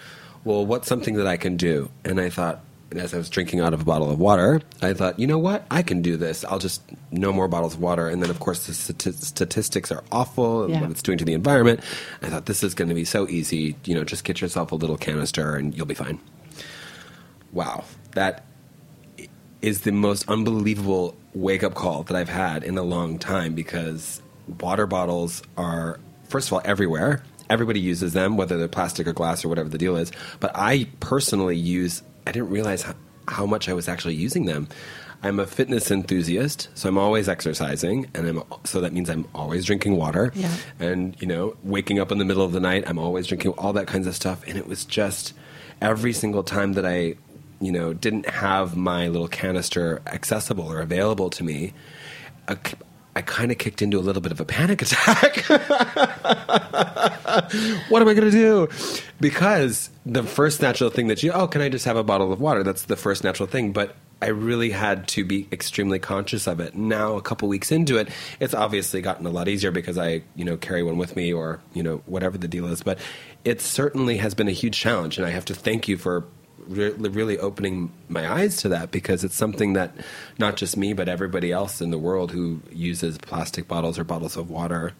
well, 0.46 0.66
what's 0.66 0.88
something 0.88 1.16
that 1.16 1.28
I 1.28 1.38
can 1.38 1.58
do? 1.58 1.90
And 2.06 2.20
I 2.20 2.30
thought, 2.30 2.64
and 2.92 3.00
as 3.02 3.14
I 3.14 3.18
was 3.18 3.30
drinking 3.30 3.60
out 3.60 3.74
of 3.74 3.82
a 3.82 3.86
bottle 3.86 4.12
of 4.12 4.20
water, 4.20 4.62
I 4.82 4.94
thought, 4.94 5.20
you 5.20 5.26
know 5.26 5.40
what? 5.40 5.66
I 5.72 5.82
can 5.82 6.02
do 6.04 6.16
this. 6.16 6.46
I'll 6.46 6.60
just 6.60 6.82
no 7.12 7.34
more 7.34 7.48
bottles 7.48 7.74
of 7.74 7.82
water. 7.82 8.08
And 8.08 8.22
then, 8.22 8.30
of 8.30 8.40
course, 8.40 8.68
the 8.68 8.74
stati- 8.74 9.14
statistics 9.14 9.92
are 9.92 10.04
awful 10.12 10.64
and 10.66 10.74
Yeah. 10.74 10.82
what 10.82 10.92
it's 10.92 11.02
doing 11.02 11.18
to 11.18 11.26
the 11.26 11.34
environment. 11.34 11.80
I 12.22 12.30
thought 12.30 12.46
this 12.46 12.62
is 12.64 12.74
going 12.76 12.90
to 12.90 12.96
be 12.96 13.06
so 13.06 13.28
easy. 13.30 13.76
You 13.86 13.96
know, 13.96 14.04
just 14.04 14.24
get 14.26 14.42
yourself 14.42 14.72
a 14.72 14.76
little 14.76 14.98
canister 14.98 15.56
and 15.56 15.76
you'll 15.76 15.88
be 15.88 15.96
fine. 15.96 16.20
Wow, 17.52 17.84
that 18.14 18.46
is 19.62 19.82
the 19.82 19.92
most 19.92 20.28
unbelievable 20.28 21.16
wake 21.34 21.64
up 21.64 21.74
call 21.76 22.04
that 22.04 22.16
I've 22.16 22.30
had 22.30 22.64
in 22.64 22.78
a 22.78 22.84
long 22.84 23.18
time 23.18 23.54
because 23.56 24.22
water 24.60 24.86
bottles 24.86 25.42
are, 25.58 26.00
first 26.28 26.50
of 26.50 26.54
all, 26.54 26.62
everywhere. 26.66 27.24
Everybody 27.50 27.80
uses 27.80 28.14
them, 28.14 28.38
whether 28.38 28.58
they're 28.58 28.68
plastic 28.68 29.08
or 29.08 29.14
glass 29.14 29.44
or 29.44 29.50
whatever 29.50 29.70
the 29.70 29.78
deal 29.78 29.96
is. 29.96 30.12
But 30.40 30.52
I 30.56 30.88
personally 31.00 31.58
use, 31.58 32.02
I 32.26 32.32
didn't 32.32 32.50
realize 32.50 32.84
how, 32.84 32.96
how 33.28 33.46
much 33.46 33.70
I 33.70 33.74
was 33.74 33.88
actually 33.88 34.16
using 34.16 34.46
them. 34.46 34.68
I'm 35.24 35.40
a 35.40 35.48
fitness 35.48 35.90
enthusiast, 35.90 36.68
so 36.74 36.90
I'm 36.90 36.98
always 36.98 37.30
exercising, 37.30 38.08
and 38.14 38.28
I'm 38.28 38.44
so 38.66 38.82
that 38.82 38.92
means 38.92 39.10
I'm 39.10 39.26
always 39.34 39.64
drinking 39.64 39.96
water. 39.96 40.34
Yeah. 40.36 40.54
And 40.80 41.16
you 41.22 41.28
know, 41.28 41.56
waking 41.64 41.98
up 42.00 42.12
in 42.12 42.18
the 42.18 42.26
middle 42.26 42.44
of 42.44 42.52
the 42.52 42.60
night, 42.60 42.84
I'm 42.88 43.00
always 43.00 43.28
drinking 43.28 43.52
all 43.54 43.72
that 43.74 43.88
kinds 43.88 44.06
of 44.06 44.16
stuff. 44.16 44.44
And 44.46 44.58
it 44.58 44.68
was 44.68 44.84
just 44.84 45.34
every 45.82 46.12
single 46.12 46.44
time 46.44 46.74
that 46.74 46.86
I, 46.86 47.16
you 47.62 47.72
know, 47.72 47.94
didn't 47.94 48.28
have 48.28 48.76
my 48.76 49.08
little 49.08 49.30
canister 49.30 50.02
accessible 50.08 50.70
or 50.70 50.82
available 50.82 51.30
to 51.30 51.44
me, 51.46 51.74
I, 52.50 52.58
I 53.16 53.22
kind 53.22 53.52
of 53.52 53.60
kicked 53.60 53.82
into 53.82 54.00
a 54.00 54.02
little 54.02 54.22
bit 54.22 54.32
of 54.32 54.40
a 54.40 54.46
panic 54.46 54.82
attack. 54.82 55.46
what 57.90 58.02
am 58.02 58.08
I 58.08 58.14
going 58.14 58.22
to 58.22 58.32
do? 58.32 58.70
Because 59.20 59.90
the 60.06 60.24
first 60.24 60.62
natural 60.62 60.90
thing 60.90 61.08
that 61.08 61.22
you, 61.22 61.32
oh, 61.32 61.48
can 61.48 61.62
I 61.62 61.70
just 61.70 61.86
have 61.86 61.96
a 61.96 62.04
bottle 62.04 62.34
of 62.34 62.42
water? 62.42 62.64
That's 62.64 62.84
the 62.84 62.96
first 62.96 63.24
natural 63.24 63.48
thing. 63.48 63.72
But 63.72 63.96
I 64.22 64.28
really 64.28 64.72
had 64.72 65.08
to 65.10 65.26
be 65.26 65.48
extremely 65.52 66.00
conscious 66.00 66.48
of 66.48 66.60
it. 66.60 66.76
Now, 66.76 67.16
a 67.16 67.22
couple 67.22 67.48
weeks 67.50 67.72
into 67.72 67.98
it, 67.98 68.10
it's 68.40 68.54
obviously 68.54 69.02
gotten 69.02 69.26
a 69.26 69.30
lot 69.30 69.48
easier 69.48 69.70
because 69.70 69.98
I, 69.98 70.24
you 70.36 70.46
know, 70.46 70.58
carry 70.58 70.82
one 70.82 70.98
with 70.98 71.16
me 71.16 71.32
or, 71.32 71.60
you 71.74 71.84
know, 71.84 72.02
whatever 72.06 72.38
the 72.38 72.48
deal 72.48 72.66
is. 72.68 72.82
But 72.82 73.00
it 73.46 73.62
certainly 73.62 74.18
has 74.18 74.34
been 74.34 74.48
a 74.48 74.52
huge 74.52 74.80
challenge. 74.80 75.18
And 75.18 75.28
I 75.28 75.30
have 75.30 75.46
to 75.46 75.54
thank 75.54 75.88
you 75.88 75.98
for 75.98 76.24
re- 76.68 76.92
really 76.92 77.38
opening 77.38 77.92
my 78.10 78.32
eyes 78.32 78.58
to 78.58 78.70
that 78.70 78.92
because 78.92 79.24
it's 79.24 79.36
something 79.36 79.74
that 79.74 79.96
not 80.40 80.56
just 80.56 80.78
me, 80.78 80.94
but 80.94 81.08
everybody 81.08 81.52
else 81.52 81.82
in 81.82 81.92
the 81.92 82.00
world 82.00 82.32
who 82.32 82.62
uses 82.72 83.18
plastic 83.18 83.68
bottles 83.68 84.00
or 84.00 84.04
bottles 84.04 84.38
of 84.38 84.50
water 84.50 84.94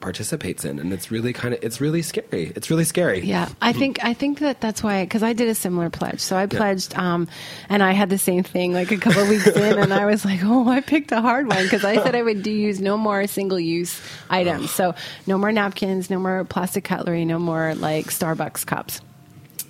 participates 0.00 0.64
in 0.64 0.78
and 0.78 0.94
it's 0.94 1.10
really 1.10 1.32
kind 1.32 1.52
of 1.52 1.62
it's 1.62 1.78
really 1.78 2.00
scary 2.00 2.52
it's 2.56 2.70
really 2.70 2.84
scary 2.84 3.20
Yeah, 3.20 3.50
I 3.60 3.74
think 3.74 4.02
I 4.02 4.14
think 4.14 4.38
that 4.38 4.60
that's 4.60 4.82
why 4.82 5.04
because 5.04 5.22
I 5.22 5.34
did 5.34 5.48
a 5.48 5.54
similar 5.54 5.90
pledge. 5.90 6.20
So 6.20 6.36
I 6.36 6.46
pledged, 6.46 6.96
um, 6.96 7.28
and 7.68 7.82
I 7.82 7.92
had 7.92 8.08
the 8.08 8.18
same 8.18 8.42
thing 8.42 8.72
like 8.72 8.90
a 8.92 8.96
couple 8.96 9.22
of 9.22 9.28
weeks 9.28 9.46
in, 9.46 9.78
and 9.78 9.92
I 9.92 10.06
was 10.06 10.24
like, 10.24 10.40
oh, 10.42 10.66
I 10.68 10.80
picked 10.80 11.12
a 11.12 11.20
hard 11.20 11.48
one 11.48 11.62
because 11.64 11.84
I 11.84 11.96
said 12.02 12.14
I 12.14 12.22
would 12.22 12.42
do 12.42 12.50
use 12.50 12.80
no 12.80 12.96
more 12.96 13.26
single 13.26 13.60
use 13.60 14.00
items. 14.30 14.70
So 14.70 14.94
no 15.26 15.36
more 15.36 15.52
napkins, 15.52 16.08
no 16.08 16.18
more 16.18 16.44
plastic 16.44 16.84
cutlery, 16.84 17.26
no 17.26 17.38
more 17.38 17.74
like 17.74 18.06
Starbucks 18.06 18.64
cups. 18.64 19.02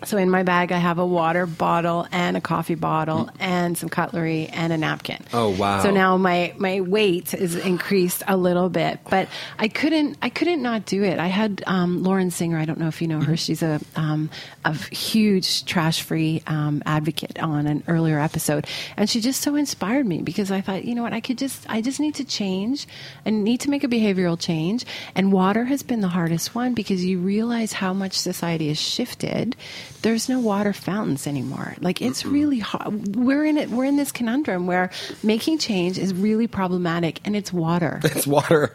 So 0.04 0.16
in 0.16 0.30
my 0.30 0.42
bag, 0.42 0.72
I 0.72 0.78
have 0.78 0.98
a 0.98 1.06
water 1.06 1.46
bottle 1.46 2.06
and 2.10 2.36
a 2.36 2.40
coffee 2.40 2.74
bottle 2.74 3.28
and 3.38 3.76
some 3.76 3.88
cutlery 3.88 4.46
and 4.46 4.72
a 4.72 4.76
napkin. 4.76 5.22
Oh, 5.32 5.50
wow. 5.50 5.82
So 5.82 5.90
now 5.90 6.16
my 6.16 6.54
my 6.56 6.80
weight 6.80 7.34
is 7.34 7.56
increased 7.56 8.22
a 8.26 8.36
little 8.36 8.68
bit, 8.68 8.98
but 9.08 9.28
I 9.58 9.68
couldn't 9.68 10.16
I 10.22 10.30
couldn't 10.30 10.62
not 10.62 10.86
do 10.86 11.02
it. 11.02 11.18
I 11.18 11.26
had 11.26 11.62
um, 11.66 12.02
Lauren 12.02 12.30
Singer. 12.30 12.58
I 12.58 12.64
don't 12.64 12.78
know 12.78 12.88
if 12.88 13.02
you 13.02 13.08
know 13.08 13.20
her. 13.20 13.36
She's 13.36 13.62
a 13.62 13.80
um, 13.96 14.30
a 14.64 14.74
huge 14.74 15.64
trash 15.64 16.02
free 16.02 16.42
um, 16.46 16.82
advocate 16.86 17.38
on 17.38 17.66
an 17.66 17.82
earlier 17.86 18.18
episode, 18.18 18.66
and 18.96 19.08
she 19.08 19.20
just 19.20 19.42
so 19.42 19.54
inspired 19.54 20.06
me 20.06 20.22
because 20.22 20.50
I 20.50 20.60
thought, 20.60 20.84
you 20.84 20.94
know 20.94 21.02
what, 21.02 21.12
I 21.12 21.20
could 21.20 21.38
just 21.38 21.68
I 21.68 21.80
just 21.80 22.00
need 22.00 22.14
to 22.16 22.24
change 22.24 22.86
and 23.24 23.44
need 23.44 23.60
to 23.60 23.70
make 23.70 23.84
a 23.84 23.88
behavioral 23.88 24.38
change. 24.38 24.84
And 25.14 25.32
water 25.32 25.64
has 25.64 25.82
been 25.82 26.00
the 26.00 26.08
hardest 26.08 26.54
one 26.54 26.74
because 26.74 27.04
you 27.04 27.18
realize 27.18 27.72
how 27.72 27.92
much 27.92 28.14
society 28.14 28.68
has 28.68 28.80
shifted. 28.80 29.56
There's 30.02 30.28
no 30.28 30.40
water 30.40 30.72
fountains 30.72 31.26
anymore. 31.26 31.76
Like 31.80 32.00
it's 32.00 32.24
really 32.24 32.58
hard. 32.58 33.16
We're 33.16 33.44
in 33.44 33.58
it. 33.58 33.70
We're 33.70 33.84
in 33.84 33.96
this 33.96 34.12
conundrum 34.12 34.66
where 34.66 34.90
making 35.22 35.58
change 35.58 35.98
is 35.98 36.14
really 36.14 36.46
problematic, 36.46 37.20
and 37.24 37.36
it's 37.36 37.52
water. 37.52 38.00
it's 38.04 38.26
water 38.26 38.74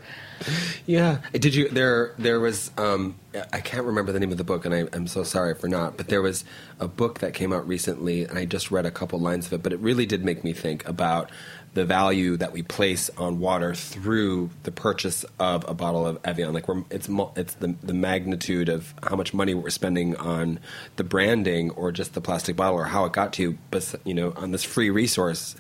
yeah 0.86 1.20
did 1.34 1.56
you 1.56 1.70
there 1.70 2.14
there 2.18 2.40
was 2.40 2.72
um 2.78 3.16
i 3.54 3.60
can't 3.60 3.86
remember 3.86 4.12
the 4.12 4.20
name 4.20 4.32
of 4.32 4.38
the 4.38 4.44
book 4.44 4.66
and 4.66 4.74
I, 4.74 4.88
i'm 4.94 5.08
so 5.08 5.24
sorry 5.24 5.56
for 5.56 5.68
not 5.68 5.98
but 5.98 6.08
there 6.08 6.22
was 6.22 6.44
a 6.80 6.88
book 6.88 7.20
that 7.20 7.34
came 7.34 7.54
out 7.54 7.68
recently 7.68 8.24
and 8.24 8.38
i 8.38 8.46
just 8.46 8.72
read 8.72 8.86
a 8.86 8.92
couple 8.92 9.20
lines 9.20 9.48
of 9.48 9.54
it 9.54 9.64
but 9.64 9.74
it 9.74 9.80
really 9.80 10.06
did 10.06 10.26
make 10.26 10.44
me 10.44 10.54
think 10.54 10.88
about 10.88 11.30
the 11.76 11.86
value 11.86 12.38
that 12.38 12.54
we 12.54 12.64
place 12.64 13.10
on 13.18 13.40
water 13.40 13.76
through 13.76 14.50
the 14.64 14.72
purchase 14.72 15.26
of 15.40 15.68
a 15.68 15.74
bottle 15.74 16.08
of 16.08 16.18
Evian. 16.24 16.54
Like 16.54 16.68
we're, 16.70 16.84
it's 16.90 17.10
it's 17.36 17.54
the 17.56 17.76
the 17.84 17.94
magnitude 17.94 18.70
of 18.70 18.94
how 19.04 19.18
much 19.18 19.34
money 19.34 19.54
we're 19.54 19.70
spending 19.70 20.16
on 20.16 20.60
the 20.96 21.04
branding 21.04 21.70
or 21.72 21.92
just 21.92 22.14
the 22.14 22.22
plastic 22.22 22.56
bottle 22.56 22.80
or 22.80 22.86
how 22.86 23.06
it 23.06 23.14
got 23.14 23.34
to 23.34 23.42
you, 23.44 23.58
but 23.72 23.94
you 24.06 24.14
know, 24.14 24.34
on 24.38 24.52
this 24.52 24.64
free 24.64 24.90
resource 24.90 25.56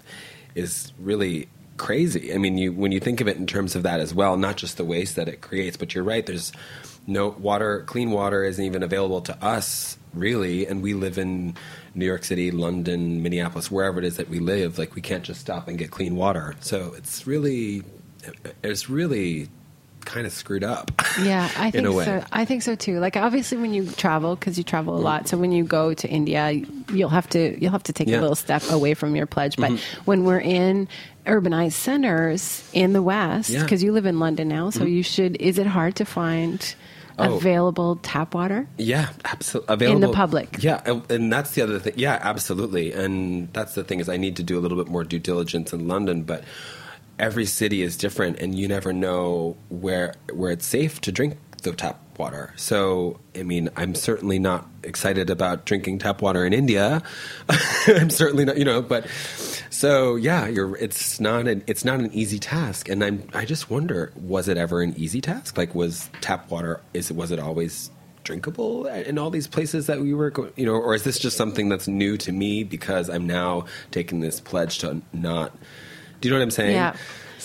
is 0.56 0.94
really 0.98 1.50
crazy. 1.76 2.34
I 2.34 2.38
mean, 2.38 2.58
you 2.58 2.72
when 2.72 2.94
you 2.94 3.02
think 3.02 3.20
of 3.20 3.28
it 3.28 3.36
in 3.36 3.46
terms 3.46 3.76
of 3.76 3.84
that 3.84 4.00
as 4.00 4.14
well, 4.14 4.38
not 4.38 4.56
just 4.56 4.78
the 4.78 4.86
waste 4.86 5.18
that 5.18 5.28
it 5.28 5.42
creates, 5.42 5.76
but 5.76 5.94
you're 5.94 6.06
right. 6.06 6.26
There's 6.26 6.54
no 7.06 7.28
water, 7.28 7.82
clean 7.82 8.12
water 8.12 8.46
isn't 8.46 8.64
even 8.64 8.84
available 8.84 9.22
to 9.22 9.46
us 9.46 9.98
really, 10.16 10.66
and 10.68 10.82
we 10.82 10.94
live 10.94 11.18
in 11.18 11.56
New 11.94 12.06
York 12.06 12.24
City, 12.24 12.52
London, 12.52 13.22
Minneapolis, 13.22 13.70
wherever 13.70 14.00
it 14.00 14.06
is 14.06 14.18
that 14.18 14.30
we 14.30 14.40
live. 14.40 14.78
Like 14.78 14.96
we 14.96 15.02
can't 15.02 15.24
just 15.24 15.42
stop 15.42 15.68
and 15.68 15.78
get 15.78 15.92
clean 15.92 16.16
water. 16.16 16.56
So 16.60 16.94
it's 16.98 17.28
really, 17.28 17.84
it's 18.64 18.90
really 18.90 19.50
kind 20.06 20.28
of 20.28 20.34
screwed 20.34 20.64
up. 20.64 20.92
Yeah, 21.22 21.50
I 21.58 21.68
in 21.74 21.84
think 21.84 22.04
so. 22.04 22.24
I 22.32 22.46
think 22.46 22.62
so 22.62 22.76
too. 22.76 23.00
Like 23.00 23.18
obviously, 23.18 23.58
when 23.58 23.74
you 23.74 23.88
travel, 23.92 24.36
because 24.36 24.58
you 24.58 24.64
travel 24.64 24.96
a 24.96 25.00
lot, 25.00 25.28
so 25.28 25.38
when 25.38 25.52
you 25.52 25.64
go 25.64 25.94
to 25.96 26.08
India, 26.08 26.52
you'll 26.94 27.10
have 27.10 27.28
to 27.30 27.58
you'll 27.62 27.72
have 27.72 27.84
to 27.84 27.94
take 27.94 28.08
Yeah. 28.08 28.16
Mm-hmm. 28.16 28.20
a 28.20 28.22
little 28.22 28.36
step 28.36 28.64
away 28.70 28.94
from 28.94 29.16
your 29.16 29.26
pledge. 29.26 29.58
But 29.58 29.72
when 30.06 30.24
we're 30.24 30.40
in 30.42 30.88
urbanized 31.26 31.74
centers 31.74 32.68
in 32.72 32.94
the 32.94 33.02
West, 33.02 33.50
Yeah. 33.50 33.58
Mm-hmm. 33.58 33.66
because 33.66 33.82
you 33.84 33.92
live 33.94 34.06
in 34.06 34.20
London 34.20 34.48
now, 34.48 34.70
so 34.70 34.84
you 34.86 35.02
should. 35.02 35.38
Is 35.42 35.58
it 35.58 35.66
hard 35.66 35.96
to 35.96 36.06
find 36.06 36.76
Oh. 37.18 37.38
available 37.38 37.98
tap 37.98 38.34
water? 38.34 38.68
Yeah, 38.78 39.10
absolutely. 39.24 39.74
Available 39.74 40.04
in 40.04 40.10
the 40.10 40.14
public. 40.14 40.58
Yeah, 40.60 40.82
and, 40.86 41.10
and 41.12 41.32
that's 41.32 41.52
the 41.52 41.62
other 41.62 41.80
thing. 41.80 41.94
Yeah, 41.96 42.20
absolutely. 42.22 42.92
And 42.92 43.52
that's 43.54 43.76
the 43.76 43.84
thing 43.84 44.00
is, 44.00 44.10
I 44.10 44.18
need 44.18 44.36
to 44.38 44.44
do 44.44 44.58
a 44.58 44.62
little 44.62 44.78
bit 44.78 44.92
more 44.92 45.04
due 45.04 45.20
diligence 45.20 45.72
in 45.74 45.88
London, 45.88 46.24
but 46.24 46.44
every 47.18 47.46
city 47.46 47.82
is 47.82 47.96
different, 47.98 48.40
and 48.40 48.56
you 48.56 48.68
never 48.68 48.92
know 48.92 49.56
where 49.70 50.16
where 50.34 50.52
it's 50.52 50.66
safe 50.66 51.00
to 51.02 51.12
drink 51.12 51.38
the 51.64 51.72
tap 51.74 52.00
water. 52.18 52.54
So, 52.56 53.20
I 53.36 53.44
mean, 53.44 53.70
I'm 53.76 53.96
certainly 53.96 54.40
not 54.40 54.68
excited 54.84 55.30
about 55.30 55.66
drinking 55.66 56.00
tap 56.00 56.22
water 56.22 56.46
in 56.46 56.54
India. 56.54 57.02
I'm 57.88 58.10
certainly 58.10 58.46
not, 58.46 58.58
you 58.58 58.66
know, 58.66 58.82
but 58.82 59.08
so 59.76 60.16
yeah, 60.16 60.48
you're. 60.48 60.78
It's 60.78 61.20
not 61.20 61.48
an 61.48 61.64
it's 61.68 61.84
not 61.84 62.00
an 62.00 62.10
easy 62.14 62.40
task, 62.40 62.88
and 62.88 63.04
I'm. 63.04 63.28
I 63.34 63.44
just 63.46 63.70
wonder, 63.70 64.14
was 64.16 64.48
it 64.48 64.58
ever 64.58 64.82
an 64.82 64.94
easy 64.98 65.20
task? 65.20 65.58
Like, 65.58 65.76
was 65.76 66.10
tap 66.22 66.50
water? 66.50 66.82
Is 66.94 67.12
was 67.12 67.32
it 67.32 67.40
always 67.40 67.92
drinkable 68.24 68.88
in 68.88 69.20
all 69.20 69.30
these 69.30 69.48
places 69.48 69.86
that 69.86 70.02
we 70.02 70.14
were, 70.14 70.32
go- 70.32 70.52
you 70.56 70.66
know, 70.66 70.74
or 70.74 70.96
is 70.96 71.04
this 71.04 71.20
just 71.20 71.38
something 71.38 71.70
that's 71.70 71.88
new 71.88 72.18
to 72.18 72.32
me 72.32 72.64
because 72.64 73.08
I'm 73.10 73.28
now 73.28 73.66
taking 73.92 74.20
this 74.22 74.40
pledge 74.40 74.80
to 74.80 75.02
not? 75.14 75.56
Do 76.22 76.28
you 76.28 76.34
know 76.34 76.40
what 76.40 76.44
I'm 76.44 76.52
saying? 76.52 76.74
Yeah. 76.76 76.96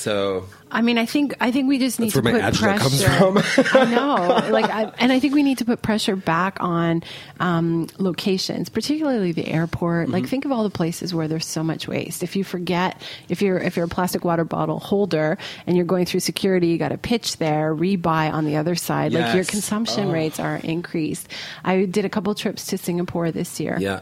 So 0.01 0.47
I 0.71 0.81
mean, 0.83 0.97
I 0.99 1.05
think 1.05 1.35
I 1.41 1.51
think 1.51 1.69
we 1.69 1.79
just 1.79 2.01
need 2.01 2.13
That's 2.13 2.17
to 2.17 2.23
put 2.23 2.41
pressure. 2.61 2.79
comes 2.79 3.47
I 3.75 3.85
know, 3.91 4.51
like, 4.51 4.65
I, 4.71 4.85
and 4.99 5.13
I 5.13 5.21
think 5.21 5.35
we 5.35 5.43
need 5.43 5.59
to 5.59 5.65
put 5.65 5.83
pressure 5.83 6.17
back 6.17 6.57
on 6.61 7.03
um, 7.39 7.89
locations, 7.99 8.69
particularly 8.71 9.33
the 9.33 9.47
airport. 9.47 10.09
Like, 10.09 10.23
Mm-hmm. 10.23 10.31
think 10.31 10.45
of 10.47 10.53
all 10.53 10.63
the 10.63 10.71
places 10.71 11.13
where 11.13 11.29
there's 11.29 11.45
so 11.47 11.63
much 11.63 11.87
waste. 11.87 12.23
If 12.23 12.35
you 12.37 12.45
forget, 12.45 13.01
if 13.29 13.43
you're 13.43 13.59
if 13.59 13.77
you're 13.77 13.87
a 13.87 13.89
plastic 13.89 14.25
water 14.25 14.45
bottle 14.45 14.79
holder 14.79 15.37
and 15.67 15.77
you're 15.77 15.85
going 15.87 16.07
through 16.07 16.21
security, 16.21 16.69
you 16.69 16.79
got 16.79 16.89
to 16.91 16.99
pitch 16.99 17.37
there, 17.39 17.75
rebuy 17.75 18.33
on 18.33 18.45
the 18.47 18.57
other 18.57 18.75
side. 18.77 19.13
Like, 19.13 19.35
your 19.35 19.45
consumption 19.45 20.09
Oh. 20.09 20.13
rates 20.13 20.41
are 20.41 20.57
increased. 20.57 21.29
I 21.65 21.85
did 21.85 22.05
a 22.05 22.09
couple 22.09 22.35
trips 22.35 22.67
to 22.67 22.79
Singapore 22.79 23.31
this 23.33 23.61
year 23.61 23.77
yeah, 23.81 24.01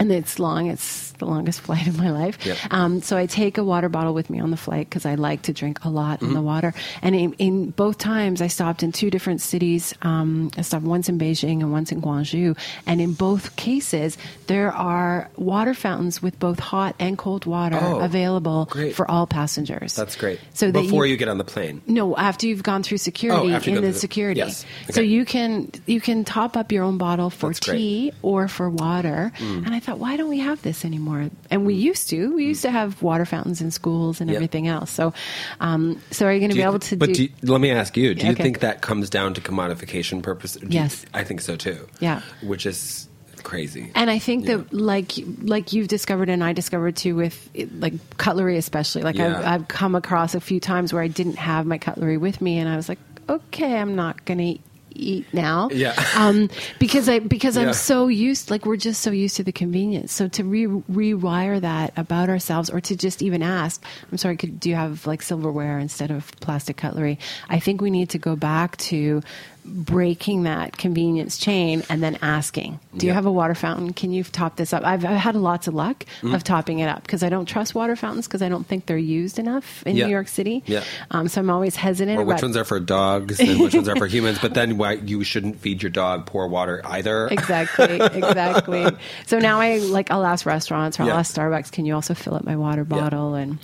and 0.00 0.10
it's 0.10 0.38
long. 0.38 0.66
It's 0.66 1.05
the 1.18 1.26
longest 1.26 1.60
flight 1.66 1.86
of 1.86 1.98
my 1.98 2.10
life. 2.10 2.44
Yep. 2.44 2.56
Um, 2.70 3.02
so 3.02 3.16
I 3.16 3.26
take 3.26 3.58
a 3.58 3.64
water 3.64 3.88
bottle 3.88 4.14
with 4.14 4.30
me 4.30 4.40
on 4.40 4.50
the 4.50 4.56
flight 4.56 4.88
because 4.88 5.04
I 5.06 5.14
like 5.16 5.42
to 5.42 5.52
drink 5.52 5.84
a 5.84 5.88
lot 5.88 6.22
in 6.22 6.28
the 6.28 6.34
Mm-hmm. 6.36 6.44
water. 6.44 6.74
And 7.02 7.14
in, 7.14 7.32
in 7.34 7.70
both 7.70 7.98
times, 7.98 8.40
I 8.42 8.46
stopped 8.48 8.82
in 8.82 8.92
two 8.92 9.10
different 9.10 9.40
cities. 9.40 9.94
Um, 10.02 10.50
I 10.56 10.62
stopped 10.62 10.84
once 10.84 11.08
in 11.08 11.18
Beijing 11.18 11.60
and 11.60 11.72
once 11.72 11.92
in 11.92 12.00
Guangzhou. 12.02 12.56
And 12.86 13.00
in 13.00 13.14
both 13.14 13.56
cases, 13.56 14.16
there 14.48 14.72
are 14.72 15.30
water 15.36 15.74
fountains 15.74 16.22
with 16.22 16.38
both 16.38 16.58
hot 16.58 16.94
and 16.98 17.16
cold 17.16 17.46
water 17.46 17.78
Oh, 17.80 18.00
available 18.00 18.66
great. 18.70 18.94
for 18.94 19.10
all 19.10 19.26
passengers. 19.26 19.94
that's 19.94 20.16
great. 20.16 20.40
So 20.54 20.66
that 20.70 20.72
before 20.82 21.06
you, 21.06 21.12
you, 21.12 21.16
get 21.16 21.28
on 21.28 21.38
the 21.38 21.44
plane. 21.44 21.80
no, 21.86 22.16
after 22.16 22.46
you've 22.46 22.62
gone 22.62 22.82
through 22.82 22.98
security 22.98 23.52
Oh, 23.54 23.58
in 23.70 23.74
the 23.76 23.80
the- 23.80 23.92
security. 23.94 24.40
yes. 24.40 24.64
So 24.90 25.00
you 25.00 25.24
can 25.24 25.70
you 25.86 26.00
can 26.00 26.24
top 26.24 26.56
up 26.56 26.72
your 26.72 26.84
own 26.84 26.98
bottle 26.98 27.30
for 27.30 27.48
That's 27.50 27.60
great. 27.60 27.76
Mm. 27.76 27.78
tea 27.78 28.12
or 28.22 28.48
for 28.48 28.68
water. 28.68 29.32
And 29.40 29.74
I 29.74 29.80
thought, 29.80 29.98
why 29.98 30.16
don't 30.16 30.28
we 30.28 30.40
have 30.40 30.60
this 30.62 30.84
anymore? 30.84 31.05
And 31.50 31.64
we 31.66 31.74
used 31.74 32.08
to. 32.10 32.34
We 32.34 32.44
used 32.46 32.62
to 32.62 32.70
have 32.70 33.00
water 33.02 33.24
fountains 33.24 33.60
in 33.60 33.70
schools 33.70 34.20
and 34.20 34.28
Yep. 34.30 34.36
everything 34.36 34.68
else. 34.68 34.90
So, 34.90 35.12
um, 35.60 36.00
so 36.10 36.26
are 36.26 36.32
you 36.32 36.40
going 36.40 36.50
to 36.50 36.56
be 36.56 36.62
able 36.62 36.78
to 36.80 36.96
but 36.96 37.06
do? 37.08 37.14
do 37.14 37.22
you- 37.24 37.28
let 37.42 37.60
me 37.60 37.70
ask 37.70 37.96
you: 37.96 38.14
Do 38.14 38.26
you 38.26 38.32
Okay. 38.32 38.42
think 38.42 38.60
that 38.60 38.80
comes 38.82 39.08
down 39.10 39.34
to 39.34 39.40
commodification 39.40 40.22
purpose? 40.22 40.54
Do 40.54 40.66
you- 40.66 40.72
Yes. 40.72 41.04
I 41.14 41.24
think 41.24 41.40
so 41.40 41.56
too. 41.56 41.86
Yeah. 42.00 42.20
which 42.42 42.66
is 42.66 43.08
crazy. 43.42 43.90
and 43.94 44.10
I 44.10 44.18
think 44.18 44.46
Yeah. 44.48 44.56
that, 44.56 44.72
like, 44.74 45.12
like 45.42 45.72
you've 45.72 45.86
discovered, 45.88 46.28
and 46.28 46.42
I 46.42 46.52
discovered 46.52 46.96
too, 46.96 47.14
with 47.14 47.48
like 47.78 47.94
cutlery, 48.18 48.56
especially. 48.58 49.02
Like, 49.02 49.16
Yeah. 49.16 49.38
I've, 49.38 49.46
I've 49.46 49.68
come 49.68 49.94
across 49.94 50.34
a 50.34 50.40
few 50.40 50.58
times 50.58 50.92
where 50.92 51.00
I 51.02 51.06
didn't 51.08 51.36
have 51.36 51.64
my 51.66 51.78
cutlery 51.78 52.16
with 52.18 52.40
me, 52.40 52.58
and 52.58 52.68
I 52.68 52.74
was 52.76 52.88
like, 52.88 52.98
okay, 53.28 53.76
I'm 53.76 53.94
not 53.96 54.24
going 54.24 54.38
to 54.38 54.58
eat 54.96 55.26
now. 55.32 55.68
Yeah. 55.72 55.94
Um, 56.16 56.48
because 56.78 57.08
I 57.08 57.18
because 57.18 57.56
Yeah. 57.56 57.64
I'm 57.64 57.72
so 57.74 58.08
used 58.08 58.50
like 58.50 58.64
we're 58.64 58.76
just 58.76 59.02
so 59.02 59.10
used 59.10 59.36
to 59.36 59.44
the 59.44 59.52
convenience. 59.52 60.12
So 60.12 60.28
to 60.28 60.44
re- 60.44 60.66
rewire 60.66 61.60
that 61.60 61.92
about 61.96 62.28
ourselves, 62.30 62.70
or 62.70 62.80
to 62.80 62.96
just 62.96 63.20
even 63.22 63.42
ask, 63.42 63.84
I'm 64.10 64.16
sorry, 64.18 64.36
could 64.36 64.58
do 64.58 64.70
you 64.70 64.76
have 64.76 65.06
like 65.06 65.20
silverware 65.22 65.78
instead 65.78 66.10
of 66.10 66.32
plastic 66.40 66.78
cutlery? 66.78 67.18
I 67.50 67.60
think 67.60 67.80
we 67.82 67.90
need 67.90 68.08
to 68.10 68.18
go 68.18 68.34
back 68.34 68.76
to 68.78 69.22
breaking 69.66 70.44
that 70.44 70.76
convenience 70.78 71.36
chain 71.38 71.82
and 71.90 72.02
then 72.02 72.18
asking, 72.22 72.78
do 72.96 73.06
you 73.06 73.12
have 73.12 73.26
a 73.26 73.32
water 73.32 73.54
fountain? 73.54 73.92
Can 73.92 74.12
you 74.12 74.24
top 74.24 74.56
this 74.56 74.72
up? 74.72 74.84
I've, 74.84 75.04
I've 75.04 75.16
had 75.18 75.36
lots 75.36 75.66
of 75.68 75.74
luck 75.74 76.04
Mm-hmm. 76.22 76.34
of 76.34 76.44
topping 76.44 76.78
it 76.78 76.88
up 76.88 77.02
because 77.02 77.22
I 77.22 77.28
don't 77.28 77.46
trust 77.46 77.74
water 77.74 77.94
fountains 77.96 78.26
because 78.26 78.40
I 78.42 78.48
don't 78.48 78.66
think 78.66 78.86
they're 78.86 78.96
used 78.96 79.38
enough 79.38 79.82
in 79.84 79.96
Yeah. 79.96 80.06
New 80.06 80.12
York 80.12 80.28
City. 80.28 80.62
Yeah. 80.66 80.82
Um, 81.10 81.28
so 81.28 81.40
I'm 81.40 81.50
always 81.50 81.76
hesitant 81.76 82.18
or 82.18 82.24
which 82.24 82.42
ones 82.42 82.56
are 82.56 82.64
for 82.64 82.80
dogs 82.80 83.38
and 83.40 83.60
which 83.60 83.74
ones 83.74 83.88
are 83.88 83.96
for 83.96 84.06
humans. 84.06 84.38
But 84.40 84.54
then 84.54 84.78
why 84.78 84.92
you 84.94 85.24
shouldn't 85.24 85.60
feed 85.60 85.82
your 85.82 85.90
dog 85.90 86.26
poor 86.26 86.46
water 86.48 86.80
either. 86.84 87.28
exactly 87.28 87.96
exactly 88.00 88.86
so 89.26 89.38
now 89.38 89.60
i 89.60 89.78
like 89.78 90.10
i'll 90.10 90.24
ask 90.24 90.46
restaurants 90.46 90.98
or 90.98 91.02
i'll 91.04 91.08
Yeah. 91.08 91.18
ask 91.18 91.34
starbucks 91.34 91.70
can 91.72 91.84
you 91.86 91.94
also 91.94 92.14
fill 92.14 92.34
up 92.34 92.44
my 92.44 92.56
water 92.56 92.84
bottle 92.84 93.34
and 93.34 93.58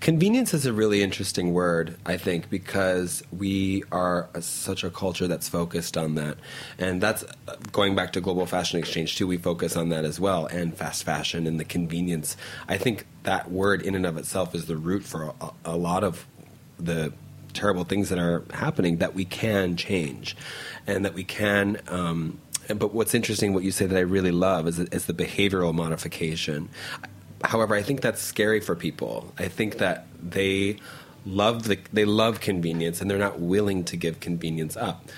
Convenience 0.00 0.52
is 0.54 0.66
a 0.66 0.72
really 0.72 1.02
interesting 1.02 1.52
word, 1.52 1.96
I 2.04 2.16
think, 2.16 2.50
because 2.50 3.22
we 3.32 3.84
are 3.92 4.28
a, 4.34 4.42
such 4.42 4.84
a 4.84 4.90
culture 4.90 5.26
that's 5.28 5.43
focused 5.48 5.96
on 5.96 6.14
that. 6.14 6.38
And 6.78 7.00
that's 7.00 7.24
going 7.72 7.94
back 7.94 8.12
to 8.14 8.20
Global 8.20 8.46
Fashion 8.46 8.78
Exchange, 8.78 9.16
too. 9.16 9.26
We 9.26 9.36
focus 9.36 9.76
on 9.76 9.88
that 9.90 10.04
as 10.04 10.18
well, 10.20 10.46
and 10.46 10.76
fast 10.76 11.04
fashion 11.04 11.46
and 11.46 11.58
the 11.58 11.64
convenience. 11.64 12.36
I 12.68 12.78
think 12.78 13.06
that 13.24 13.50
word, 13.50 13.82
in 13.82 13.94
and 13.94 14.06
of 14.06 14.16
itself, 14.16 14.54
is 14.54 14.66
the 14.66 14.76
root 14.76 15.04
for 15.04 15.34
a, 15.40 15.50
a 15.64 15.76
lot 15.76 16.04
of 16.04 16.26
the 16.78 17.12
terrible 17.52 17.84
things 17.84 18.08
that 18.08 18.18
are 18.18 18.44
happening 18.52 18.98
that 18.98 19.14
we 19.14 19.24
can 19.24 19.76
change 19.76 20.36
and 20.86 21.04
that 21.04 21.14
we 21.14 21.24
can. 21.24 21.80
Um, 21.88 22.40
but 22.68 22.92
what's 22.94 23.14
interesting, 23.14 23.54
what 23.54 23.62
you 23.62 23.70
say 23.70 23.86
that 23.86 23.96
I 23.96 24.00
really 24.00 24.32
love, 24.32 24.66
is, 24.66 24.78
is 24.78 25.06
the 25.06 25.14
behavioral 25.14 25.74
modification. 25.74 26.68
However, 27.42 27.74
I 27.74 27.82
think 27.82 28.00
that's 28.00 28.22
scary 28.22 28.60
for 28.60 28.74
people. 28.74 29.32
I 29.38 29.48
think 29.48 29.78
that 29.78 30.06
they 30.22 30.78
love 31.26 31.64
the 31.64 31.78
they 31.92 32.04
love 32.04 32.40
convenience 32.40 33.00
and 33.00 33.10
they're 33.10 33.18
not 33.18 33.40
willing 33.40 33.84
to 33.84 33.96
give 33.96 34.20
convenience 34.20 34.76
up. 34.76 35.08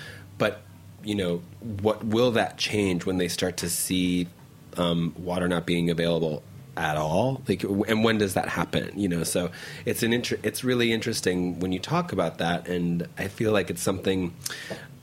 You 1.07 1.15
know, 1.15 1.41
what 1.61 2.03
will 2.03 2.31
that 2.31 2.57
change 2.57 3.05
when 3.05 3.17
they 3.17 3.29
start 3.29 3.55
to 3.57 3.69
see 3.69 4.27
um, 4.75 5.13
water 5.17 5.47
not 5.47 5.65
being 5.65 5.89
available 5.89 6.43
at 6.75 6.97
all? 6.97 7.41
Like, 7.47 7.63
and 7.63 8.03
when 8.03 8.17
does 8.17 8.33
that 8.33 8.49
happen? 8.49 8.91
You 8.99 9.07
know, 9.07 9.23
so 9.23 9.49
it's 9.85 10.03
an 10.03 10.11
inter- 10.11 10.39
it's 10.43 10.65
really 10.65 10.91
interesting 10.91 11.61
when 11.61 11.71
you 11.71 11.79
talk 11.79 12.11
about 12.11 12.39
that, 12.39 12.67
and 12.67 13.07
I 13.17 13.29
feel 13.29 13.53
like 13.53 13.69
it's 13.69 13.81
something 13.81 14.33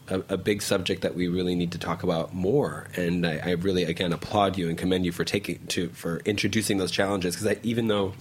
a, 0.08 0.22
a 0.28 0.36
big 0.36 0.60
subject 0.60 1.00
that 1.00 1.14
we 1.14 1.26
really 1.26 1.54
need 1.54 1.72
to 1.72 1.78
talk 1.78 2.02
about 2.02 2.34
more. 2.34 2.88
And 2.96 3.26
I, 3.26 3.40
I 3.42 3.50
really, 3.52 3.84
again, 3.84 4.12
applaud 4.12 4.58
you 4.58 4.68
and 4.68 4.76
commend 4.76 5.06
you 5.06 5.12
for 5.12 5.24
taking 5.24 5.66
to 5.68 5.88
for 5.88 6.20
introducing 6.26 6.76
those 6.76 6.90
challenges. 6.90 7.36
Because 7.36 7.56
even 7.62 7.88
though 7.88 8.12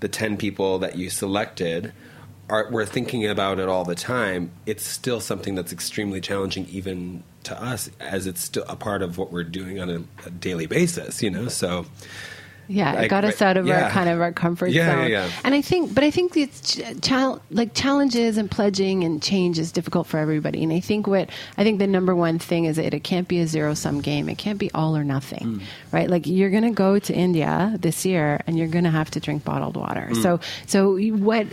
the 0.00 0.08
ten 0.08 0.38
people 0.38 0.78
that 0.78 0.96
you 0.96 1.10
selected 1.10 1.92
are 2.48 2.68
we're 2.70 2.86
thinking 2.86 3.26
about 3.26 3.58
it 3.58 3.68
all 3.68 3.84
the 3.84 3.94
time, 3.94 4.50
it's 4.66 4.84
still 4.84 5.20
something 5.20 5.54
that's 5.54 5.72
extremely 5.72 6.20
challenging, 6.20 6.66
even 6.70 7.22
to 7.44 7.62
us, 7.62 7.90
as 8.00 8.26
it's 8.26 8.42
still 8.42 8.64
a 8.68 8.76
part 8.76 9.02
of 9.02 9.18
what 9.18 9.32
we're 9.32 9.44
doing 9.44 9.80
on 9.80 9.90
a, 9.90 10.26
a 10.26 10.30
daily 10.30 10.66
basis. 10.66 11.22
You 11.22 11.30
know, 11.30 11.48
so. 11.48 11.86
Yeah 12.68 13.00
it 13.00 13.08
got 13.08 13.24
us 13.24 13.40
out 13.40 13.56
of 13.56 13.66
yeah. 13.66 13.84
our 13.84 13.90
kind 13.90 14.08
of 14.08 14.20
our 14.20 14.30
comfort 14.32 14.70
Yeah, 14.70 14.90
zone 14.94 15.10
yeah, 15.10 15.24
yeah. 15.26 15.30
and 15.44 15.54
i 15.54 15.60
think 15.62 15.94
but 15.94 16.04
i 16.04 16.10
think 16.10 16.36
it's 16.36 16.74
ch- 16.76 16.82
chal- 17.00 17.40
like 17.50 17.74
challenges 17.74 18.36
and 18.36 18.50
pledging 18.50 19.04
and 19.04 19.22
change 19.22 19.58
is 19.58 19.72
difficult 19.72 20.06
for 20.06 20.18
everybody 20.18 20.62
and 20.62 20.72
i 20.72 20.80
think 20.80 21.06
what 21.06 21.30
i 21.56 21.64
think 21.64 21.78
the 21.78 21.86
number 21.86 22.14
one 22.14 22.38
thing 22.38 22.66
is 22.66 22.76
that 22.76 22.92
it 22.94 23.02
can't 23.04 23.26
be 23.26 23.38
a 23.40 23.46
zero 23.46 23.74
sum 23.74 24.00
game 24.00 24.28
it 24.28 24.36
can't 24.38 24.58
be 24.58 24.70
all 24.72 24.96
or 24.96 25.04
nothing 25.04 25.38
Mm. 25.38 25.62
right 25.92 26.10
like 26.10 26.26
you're 26.26 26.50
going 26.50 26.64
to 26.64 26.70
go 26.70 26.98
to 26.98 27.14
india 27.14 27.74
this 27.80 28.04
year 28.04 28.40
and 28.46 28.58
you're 28.58 28.68
going 28.68 28.84
to 28.84 28.90
have 28.90 29.10
to 29.12 29.20
drink 29.20 29.44
bottled 29.44 29.76
water 29.76 30.08
Mm. 30.12 30.22
so 30.22 30.40
so 30.66 30.98
what 31.24 31.46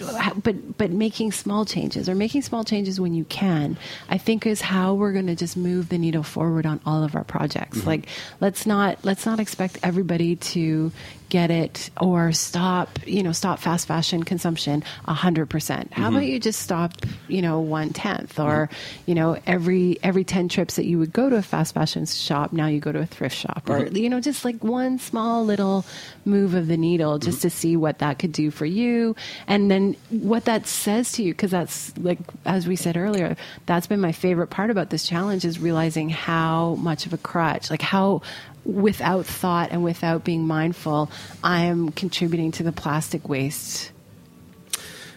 but 0.43 0.77
but 0.77 0.91
making 0.91 1.31
small 1.31 1.65
changes 1.65 2.09
or 2.09 2.15
making 2.15 2.41
small 2.41 2.63
changes 2.63 2.99
when 2.99 3.13
you 3.13 3.23
can 3.25 3.77
i 4.09 4.17
think 4.17 4.45
is 4.45 4.59
how 4.61 4.93
we're 4.93 5.13
going 5.13 5.27
to 5.27 5.35
just 5.35 5.55
move 5.55 5.89
the 5.89 5.97
needle 5.97 6.23
forward 6.23 6.65
on 6.65 6.79
all 6.85 7.03
of 7.03 7.15
our 7.15 7.23
projects 7.23 7.77
Mm-hmm. 7.79 7.87
like 7.87 8.07
let's 8.41 8.65
not 8.65 8.99
let's 9.03 9.25
not 9.25 9.39
expect 9.39 9.77
everybody 9.83 10.35
to 10.53 10.91
get 11.29 11.49
it 11.49 11.89
or 11.99 12.31
stop 12.31 12.99
you 13.05 13.23
know 13.23 13.31
stop 13.31 13.57
fast 13.59 13.87
fashion 13.87 14.23
consumption 14.23 14.83
100% 15.07 15.45
Mm-hmm. 15.45 16.01
how 16.01 16.09
about 16.09 16.25
you 16.25 16.39
just 16.39 16.61
stop 16.61 16.93
you 17.27 17.41
know 17.41 17.59
one 17.59 17.89
tenth 17.91 18.39
or 18.39 18.69
you 19.05 19.15
know 19.15 19.37
every 19.47 19.97
every 20.03 20.23
10 20.23 20.49
trips 20.49 20.75
that 20.75 20.85
you 20.85 20.99
would 20.99 21.11
go 21.11 21.29
to 21.29 21.35
a 21.35 21.41
fast 21.41 21.73
fashion 21.73 22.05
shop 22.05 22.53
now 22.53 22.67
you 22.67 22.79
go 22.79 22.91
to 22.91 22.99
a 22.99 23.05
thrift 23.05 23.35
shop 23.35 23.63
or 23.69 23.79
Mm-hmm. 23.79 23.95
you 23.97 24.09
know 24.09 24.19
just 24.21 24.45
like 24.45 24.63
one 24.63 24.99
small 24.99 25.43
little 25.43 25.83
move 26.25 26.53
of 26.53 26.67
the 26.67 26.77
needle 26.77 27.17
just 27.17 27.41
to 27.41 27.49
see 27.49 27.75
what 27.75 27.99
that 27.99 28.19
could 28.19 28.31
do 28.31 28.51
for 28.51 28.65
you 28.65 29.15
and 29.47 29.69
then 29.71 29.95
what 30.09 30.45
that 30.45 30.67
says 30.67 31.11
to 31.13 31.23
you 31.23 31.33
because 31.33 31.51
that's 31.51 31.97
like 31.97 32.19
as 32.45 32.67
we 32.67 32.75
said 32.75 32.95
earlier 32.97 33.35
that's 33.65 33.87
been 33.87 33.99
my 33.99 34.11
favorite 34.11 34.47
part 34.47 34.69
about 34.69 34.89
this 34.91 35.07
challenge 35.07 35.43
is 35.43 35.59
realizing 35.59 36.09
how 36.09 36.75
much 36.75 37.05
of 37.05 37.13
a 37.13 37.17
crutch 37.17 37.69
like 37.71 37.81
how 37.81 38.21
without 38.65 39.25
thought 39.25 39.71
and 39.71 39.83
without 39.83 40.23
being 40.23 40.45
mindful 40.45 41.09
i 41.43 41.61
am 41.61 41.89
contributing 41.91 42.51
to 42.51 42.63
the 42.63 42.71
plastic 42.71 43.29
waste 43.29 43.91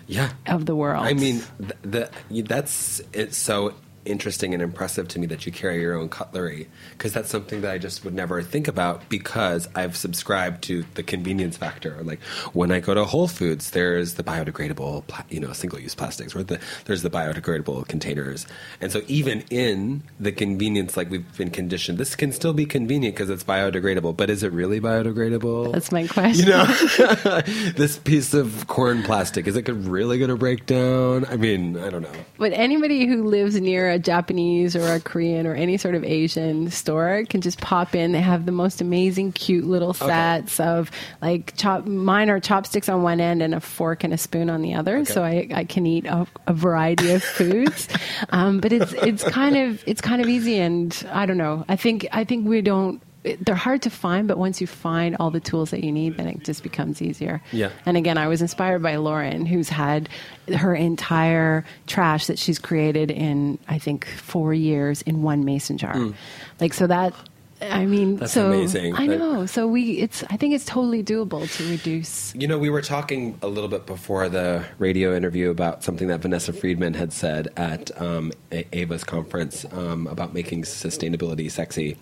Yeah. 0.06 0.30
of 0.46 0.64
the 0.66 0.74
world 0.76 1.04
I 1.06 1.14
mean, 1.14 1.42
th- 1.58 2.10
the, 2.30 2.42
that's 2.44 3.00
it's 3.12 3.36
so 3.36 3.74
interesting 4.04 4.54
and 4.54 4.62
impressive 4.62 5.08
to 5.08 5.18
me 5.18 5.26
that 5.26 5.46
you 5.46 5.52
carry 5.52 5.80
your 5.80 5.94
own 5.94 6.08
cutlery 6.08 6.68
because 6.92 7.12
that's 7.12 7.30
something 7.30 7.60
that 7.62 7.72
I 7.72 7.78
just 7.78 8.04
would 8.04 8.14
never 8.14 8.42
think 8.42 8.68
about 8.68 9.08
because 9.08 9.68
I've 9.74 9.96
subscribed 9.96 10.62
to 10.64 10.84
the 10.94 11.02
convenience 11.02 11.56
factor. 11.56 11.98
Like 12.02 12.20
when 12.52 12.70
I 12.70 12.80
go 12.80 12.94
to 12.94 13.04
Whole 13.04 13.28
Foods, 13.28 13.70
there's 13.70 14.14
the 14.14 14.22
biodegradable, 14.22 15.04
you 15.30 15.40
know, 15.40 15.52
single-use 15.52 15.94
plastics, 15.94 16.34
or 16.34 16.42
the 16.42 16.60
there's 16.84 17.02
the 17.02 17.10
biodegradable 17.10 17.86
containers, 17.88 18.46
and 18.80 18.92
so 18.92 19.02
even 19.08 19.42
in 19.50 20.02
the 20.18 20.32
convenience, 20.32 20.96
like 20.96 21.10
we've 21.10 21.36
been 21.36 21.50
conditioned, 21.50 21.98
this 21.98 22.14
can 22.16 22.32
still 22.32 22.52
be 22.52 22.66
convenient 22.66 23.14
because 23.14 23.30
it's 23.30 23.44
biodegradable. 23.44 24.16
But 24.16 24.30
is 24.30 24.42
it 24.42 24.52
really 24.52 24.80
biodegradable? 24.80 25.72
that's 25.72 25.92
my 25.92 26.06
question 26.06 26.46
You 26.46 26.52
know, 26.52 26.64
this 27.76 27.98
piece 27.98 28.34
of 28.34 28.66
corn 28.66 29.02
plastic 29.02 29.46
is 29.46 29.56
it 29.56 29.68
really 29.68 30.18
going 30.18 30.30
to 30.30 30.36
break 30.36 30.66
down? 30.66 31.24
I 31.26 31.36
mean, 31.36 31.76
I 31.76 31.90
don't 31.90 32.02
know. 32.02 32.12
But 32.38 32.52
anybody 32.52 33.06
who 33.06 33.24
lives 33.24 33.60
near 33.60 33.90
a 33.90 33.97
Japanese 33.98 34.74
or 34.76 34.94
a 34.94 35.00
Korean 35.00 35.46
or 35.46 35.54
any 35.54 35.76
sort 35.76 35.94
of 35.94 36.04
Asian 36.04 36.70
store 36.70 37.24
can 37.28 37.40
just 37.40 37.60
pop 37.60 37.94
in. 37.94 38.12
They 38.12 38.20
have 38.20 38.46
the 38.46 38.52
most 38.52 38.80
amazing, 38.80 39.32
cute 39.32 39.64
little 39.64 39.92
sets 39.94 40.60
of 40.60 40.90
like 41.22 41.54
chop. 41.56 41.86
Mine 41.86 42.30
are 42.30 42.40
chopsticks 42.40 42.88
on 42.88 43.02
one 43.02 43.20
end 43.20 43.42
and 43.42 43.54
a 43.54 43.60
fork 43.60 44.04
and 44.04 44.12
a 44.14 44.18
spoon 44.18 44.50
on 44.50 44.62
the 44.62 44.74
other, 44.74 45.04
so 45.04 45.22
I, 45.22 45.48
I 45.54 45.64
can 45.64 45.86
eat 45.86 46.06
a, 46.06 46.26
a 46.46 46.52
variety 46.52 47.12
of 47.12 47.22
foods. 47.38 47.88
um, 48.30 48.60
but 48.60 48.72
it's 48.72 48.92
it's 48.92 49.24
kind 49.24 49.56
of 49.56 49.82
it's 49.86 50.00
kind 50.00 50.20
of 50.22 50.28
easy, 50.28 50.58
and 50.58 51.06
I 51.10 51.26
don't 51.26 51.38
know. 51.38 51.64
I 51.68 51.76
think 51.76 52.06
I 52.12 52.24
think 52.24 52.46
we 52.46 52.60
don't. 52.62 53.02
They're 53.22 53.54
hard 53.54 53.82
to 53.82 53.90
find, 53.90 54.28
but 54.28 54.38
once 54.38 54.60
you 54.60 54.66
find 54.66 55.16
all 55.18 55.30
the 55.30 55.40
tools 55.40 55.70
that 55.70 55.82
you 55.82 55.90
need, 55.90 56.16
then 56.16 56.28
it 56.28 56.44
just 56.44 56.62
becomes 56.62 57.02
easier. 57.02 57.42
Yeah. 57.52 57.70
And 57.84 57.96
again, 57.96 58.16
I 58.16 58.28
was 58.28 58.40
inspired 58.40 58.82
by 58.82 58.96
Lauren, 58.96 59.44
who's 59.44 59.68
had 59.68 60.08
her 60.56 60.74
entire 60.74 61.64
trash 61.86 62.26
that 62.28 62.38
she's 62.38 62.58
created 62.58 63.10
in, 63.10 63.58
I 63.66 63.78
think, 63.78 64.06
four 64.06 64.54
years 64.54 65.02
in 65.02 65.22
one 65.22 65.44
mason 65.44 65.78
jar. 65.78 65.94
Mm. 65.94 66.14
Like, 66.60 66.72
so 66.72 66.86
that, 66.86 67.12
I 67.60 67.86
mean. 67.86 68.16
That's 68.16 68.32
so 68.32 68.48
amazing. 68.48 68.94
I 68.94 69.06
That- 69.06 69.18
know. 69.18 69.46
So 69.46 69.66
we, 69.66 69.98
it's, 69.98 70.24
I 70.30 70.36
think 70.36 70.54
it's 70.54 70.64
totally 70.64 71.02
doable 71.02 71.50
to 71.56 71.70
reduce. 71.70 72.34
You 72.34 72.46
know, 72.46 72.58
we 72.58 72.70
were 72.70 72.82
talking 72.82 73.38
a 73.42 73.48
little 73.48 73.68
bit 73.68 73.86
before 73.86 74.28
the 74.28 74.64
radio 74.78 75.16
interview 75.16 75.50
about 75.50 75.82
something 75.82 76.08
that 76.08 76.20
Vanessa 76.20 76.52
Friedman 76.52 76.94
had 76.94 77.12
said 77.12 77.48
at 77.56 77.90
um, 78.00 78.32
Eva's 78.72 79.04
conference 79.04 79.64
um, 79.72 80.06
about 80.06 80.34
making 80.34 80.62
sustainability 80.62 81.50
sexy, 81.50 81.96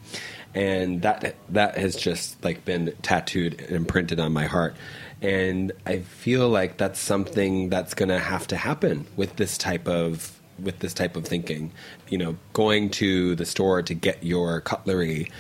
and 0.55 1.03
that 1.03 1.37
that 1.51 1.77
has 1.79 1.97
just 1.97 2.43
like 2.45 2.65
been 2.65 2.95
tattooed 3.03 3.61
and 3.61 3.71
imprinted 3.71 4.21
on 4.21 4.33
my 4.33 4.47
heart. 4.47 4.77
And 5.23 5.73
I 5.87 6.01
feel 6.01 6.49
like 6.49 6.77
that's 6.77 7.01
something 7.01 7.71
that's 7.71 7.95
going 7.95 8.11
to 8.11 8.19
have 8.19 8.47
to 8.49 8.57
happen 8.57 9.07
with 9.17 9.37
this 9.37 9.57
type 9.57 9.89
of 9.89 10.36
with 10.59 10.79
this 10.81 10.95
type 10.95 11.17
of 11.17 11.25
thinking. 11.27 11.73
You 12.09 12.19
know, 12.19 12.37
going 12.53 12.91
to 12.91 13.35
the 13.35 13.47
store 13.47 13.83
to 13.83 13.95
get 13.95 14.23
your 14.23 14.61
cutlery 14.61 15.31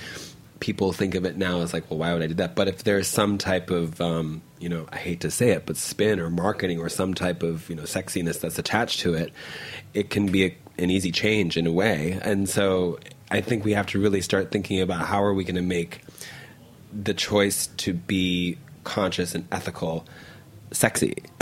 people 0.60 0.92
think 0.92 1.14
of 1.14 1.24
it 1.24 1.36
now 1.36 1.60
as 1.60 1.72
like, 1.72 1.90
well, 1.90 1.98
why 1.98 2.12
would 2.12 2.22
I 2.22 2.26
do 2.28 2.34
that? 2.34 2.54
But 2.54 2.68
if 2.68 2.84
there's 2.84 3.08
some 3.08 3.38
type 3.38 3.70
of, 3.70 4.00
um, 4.00 4.42
you 4.58 4.68
know, 4.68 4.86
I 4.90 4.96
hate 4.96 5.20
to 5.20 5.30
say 5.30 5.50
it, 5.50 5.66
but 5.66 5.76
spin 5.76 6.18
or 6.18 6.30
marketing 6.30 6.80
or 6.80 6.88
some 6.88 7.14
type 7.14 7.42
of, 7.42 7.68
you 7.68 7.76
know, 7.76 7.82
sexiness 7.82 8.40
that's 8.40 8.58
attached 8.58 9.00
to 9.00 9.14
it, 9.14 9.32
it 9.92 10.10
can 10.10 10.26
be 10.26 10.44
a, 10.46 10.56
an 10.78 10.90
easy 10.90 11.12
change 11.12 11.56
in 11.56 11.66
a 11.66 11.72
way. 11.72 12.18
And 12.22 12.48
so 12.48 12.98
I 13.30 13.40
think 13.40 13.64
we 13.64 13.72
have 13.72 13.86
to 13.88 14.00
really 14.00 14.20
start 14.20 14.50
thinking 14.50 14.80
about 14.80 15.06
how 15.06 15.22
are 15.22 15.34
we 15.34 15.44
going 15.44 15.56
to 15.56 15.62
make 15.62 16.02
the 16.92 17.14
choice 17.14 17.66
to 17.78 17.92
be 17.92 18.58
conscious 18.84 19.34
and 19.34 19.46
ethical 19.52 20.06
sexy. 20.72 21.14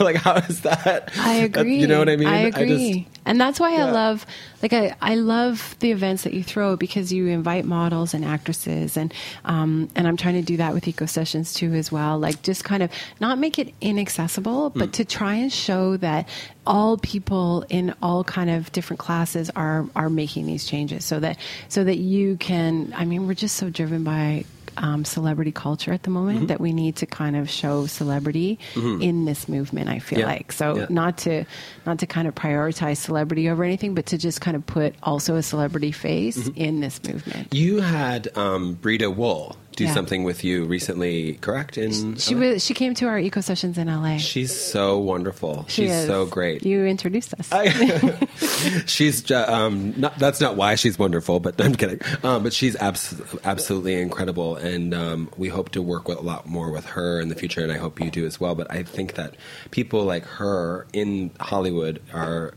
like, 0.00 0.16
how 0.16 0.36
is 0.36 0.60
that? 0.62 1.10
I 1.18 1.34
agree. 1.34 1.78
You 1.78 1.86
know 1.86 1.98
what 1.98 2.08
I 2.08 2.16
mean? 2.16 2.28
I 2.28 2.38
agree. 2.40 2.92
just- 3.04 3.10
and 3.26 3.40
that's 3.40 3.58
why 3.58 3.74
I 3.80 3.90
love, 3.90 4.26
like, 4.60 4.74
I, 4.74 4.94
I 5.00 5.14
love 5.14 5.76
the 5.80 5.90
events 5.90 6.24
that 6.24 6.34
you 6.34 6.44
throw 6.44 6.76
because 6.76 7.10
you 7.10 7.26
invite 7.28 7.64
models 7.64 8.12
and 8.12 8.22
actresses, 8.22 8.98
and 8.98 9.14
um, 9.46 9.88
and 9.96 10.06
I'm 10.06 10.18
trying 10.18 10.34
to 10.34 10.42
do 10.42 10.58
that 10.58 10.74
with 10.74 10.86
Eco 10.86 11.06
Sessions 11.06 11.54
too 11.54 11.72
as 11.72 11.90
well. 11.90 12.18
Like, 12.18 12.42
just 12.42 12.64
kind 12.64 12.82
of 12.82 12.90
not 13.20 13.38
make 13.38 13.58
it 13.58 13.72
inaccessible, 13.80 14.70
but 14.70 14.92
to 14.94 15.06
try 15.06 15.34
and 15.36 15.50
show 15.50 15.96
that 15.98 16.28
all 16.66 16.98
people 16.98 17.64
in 17.70 17.94
all 18.02 18.24
kind 18.24 18.50
of 18.50 18.70
different 18.72 19.00
classes 19.00 19.50
are 19.56 19.86
are 19.96 20.10
making 20.10 20.44
these 20.46 20.66
changes, 20.66 21.04
so 21.04 21.18
that 21.20 21.38
so 21.68 21.82
that 21.82 21.96
you 21.96 22.36
can. 22.36 22.92
I 22.94 23.06
mean, 23.06 23.26
we're 23.26 23.32
just 23.34 23.56
so 23.56 23.70
driven 23.70 24.04
by 24.04 24.44
um, 24.76 25.04
celebrity 25.04 25.52
culture 25.52 25.92
at 25.92 26.02
the 26.02 26.10
moment 26.10 26.38
Mm-hmm. 26.38 26.46
that 26.46 26.60
we 26.60 26.72
need 26.72 26.96
to 26.96 27.06
kind 27.06 27.36
of 27.36 27.48
show 27.50 27.86
celebrity 27.86 28.58
in 28.74 29.24
this 29.24 29.48
movement. 29.48 29.88
I 29.88 29.98
feel 29.98 30.20
Yeah. 30.20 30.26
like 30.26 30.52
so 30.52 30.76
Yeah. 30.76 30.86
not 30.90 31.18
to 31.18 31.44
not 31.86 31.98
to 32.00 32.06
kind 32.06 32.26
of 32.28 32.34
prioritize 32.34 32.96
celebrity 32.98 33.48
over 33.48 33.62
anything, 33.64 33.94
but 33.94 34.06
to 34.06 34.18
just 34.18 34.40
kind 34.40 34.56
of 34.56 34.64
put 34.66 34.94
also 35.02 35.36
a 35.36 35.42
celebrity 35.42 35.92
face 35.92 36.36
Mm-hmm. 36.38 36.60
in 36.60 36.80
this 36.80 37.02
movement. 37.04 37.52
You 37.54 37.80
had 37.80 38.36
um, 38.36 38.74
Brita 38.74 39.10
Wool 39.10 39.56
do 39.76 39.84
Yeah. 39.84 39.94
something 39.94 40.24
with 40.24 40.44
you 40.44 40.64
recently, 40.64 41.34
correct? 41.40 41.76
In 41.78 42.16
She 42.16 42.34
LA? 42.34 42.40
was 42.40 42.64
she 42.64 42.74
came 42.74 42.94
to 42.94 43.06
our 43.06 43.18
eco 43.18 43.40
sessions 43.40 43.78
in 43.78 43.88
LA. 43.88 44.18
She's 44.18 44.54
so 44.58 44.98
wonderful. 44.98 45.64
She 45.68 45.82
She's 45.82 45.92
is. 45.92 46.06
so 46.06 46.26
great. 46.26 46.64
You 46.64 46.84
introduced 46.86 47.34
us. 47.34 47.50
she's 48.86 49.30
um, 49.30 49.94
not, 49.96 50.18
that's 50.18 50.40
not 50.40 50.56
why 50.56 50.74
she's 50.74 50.98
wonderful, 50.98 51.40
but 51.40 51.60
I'm 51.64 51.74
kidding. 51.74 52.00
Um, 52.22 52.42
but 52.42 52.52
she's 52.52 52.76
abs- 52.76 53.14
absolutely 53.44 53.94
incredible, 54.00 54.56
and 54.56 54.94
um, 54.94 55.30
we 55.36 55.48
hope 55.48 55.70
to 55.70 55.82
work 55.82 56.08
with 56.08 56.18
a 56.18 56.22
lot 56.22 56.46
more 56.46 56.70
with 56.70 56.86
her 56.86 57.20
in 57.20 57.28
the 57.28 57.34
future, 57.34 57.62
and 57.62 57.72
I 57.72 57.76
hope 57.78 58.00
you 58.00 58.10
do 58.10 58.26
as 58.26 58.40
well. 58.40 58.54
But 58.54 58.70
I 58.70 58.82
think 58.82 59.14
that 59.14 59.34
people 59.70 60.04
like 60.04 60.24
her 60.24 60.86
in 60.92 61.30
Hollywood 61.40 62.00
are 62.12 62.54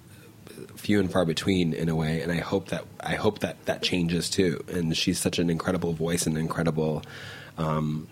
few 0.76 1.00
and 1.00 1.12
far 1.12 1.26
between 1.26 1.74
in 1.74 1.90
a 1.90 1.96
way, 1.96 2.22
and 2.22 2.32
I 2.32 2.38
hope 2.38 2.70
that 2.70 2.86
I 3.00 3.16
hope 3.16 3.40
that 3.40 3.66
that 3.66 3.82
changes 3.82 4.30
too. 4.30 4.64
And 4.68 4.96
she's 4.96 5.20
such 5.20 5.40
an 5.40 5.50
incredible 5.50 5.94
voice 5.94 6.26
and 6.28 6.38
incredible. 6.38 7.04
Um, 7.58 8.08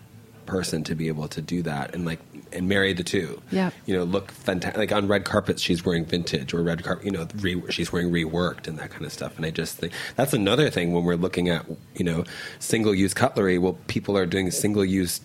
person 0.46 0.84
to 0.84 0.94
be 0.94 1.08
able 1.08 1.28
to 1.28 1.42
do 1.42 1.64
that 1.64 1.96
and 1.96 2.06
like 2.06 2.20
and 2.54 2.70
marry 2.70 2.94
the 2.94 3.04
two 3.04 3.42
Yeah, 3.52 3.72
you 3.86 3.96
know 3.96 4.04
look 4.04 4.32
fantastic 4.32 4.78
like 4.78 4.92
on 4.92 5.08
red 5.08 5.26
carpets 5.26 5.62
she's 5.62 5.84
wearing 5.84 6.06
vintage 6.06 6.54
or 6.54 6.62
red 6.62 6.84
carpet 6.84 7.06
you 7.06 7.12
know 7.12 7.28
re- 7.38 7.64
she's 7.70 7.92
wearing 7.92 8.12
reworked 8.12 8.68
and 8.68 8.78
that 8.78 8.92
kind 8.92 9.06
of 9.06 9.12
stuff 9.12 9.36
and 9.38 9.46
i 9.46 9.50
just 9.50 9.78
think 9.78 9.92
that's 10.16 10.34
another 10.34 10.70
thing 10.70 10.94
when 10.94 11.04
we're 11.04 11.16
looking 11.16 11.50
at 11.50 11.66
you 11.96 12.06
know 12.06 12.24
single 12.60 12.94
use 12.94 13.14
cutlery 13.14 13.58
well 13.58 13.74
people 13.88 14.16
are 14.16 14.28
doing 14.28 14.52
single 14.52 14.86
use 14.86 15.20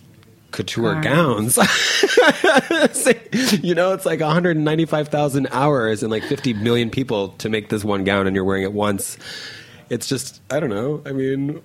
couture 0.51 0.99
gowns. 1.01 1.57
You 3.61 3.75
know 3.75 3.93
it's 3.93 4.05
like 4.05 4.19
195,000 4.19 5.47
hours 5.51 6.03
and 6.03 6.11
like 6.11 6.23
50 6.23 6.53
million 6.55 6.89
people 6.89 7.29
to 7.39 7.49
make 7.49 7.69
this 7.69 7.83
one 7.83 8.03
gown 8.03 8.27
and 8.27 8.35
you're 8.35 8.45
wearing 8.45 8.63
it 8.63 8.73
once. 8.73 9.17
It's 9.89 10.07
just 10.07 10.41
i 10.49 10.59
don't 10.59 10.69
know. 10.69 11.01
I 11.05 11.11
mean 11.11 11.61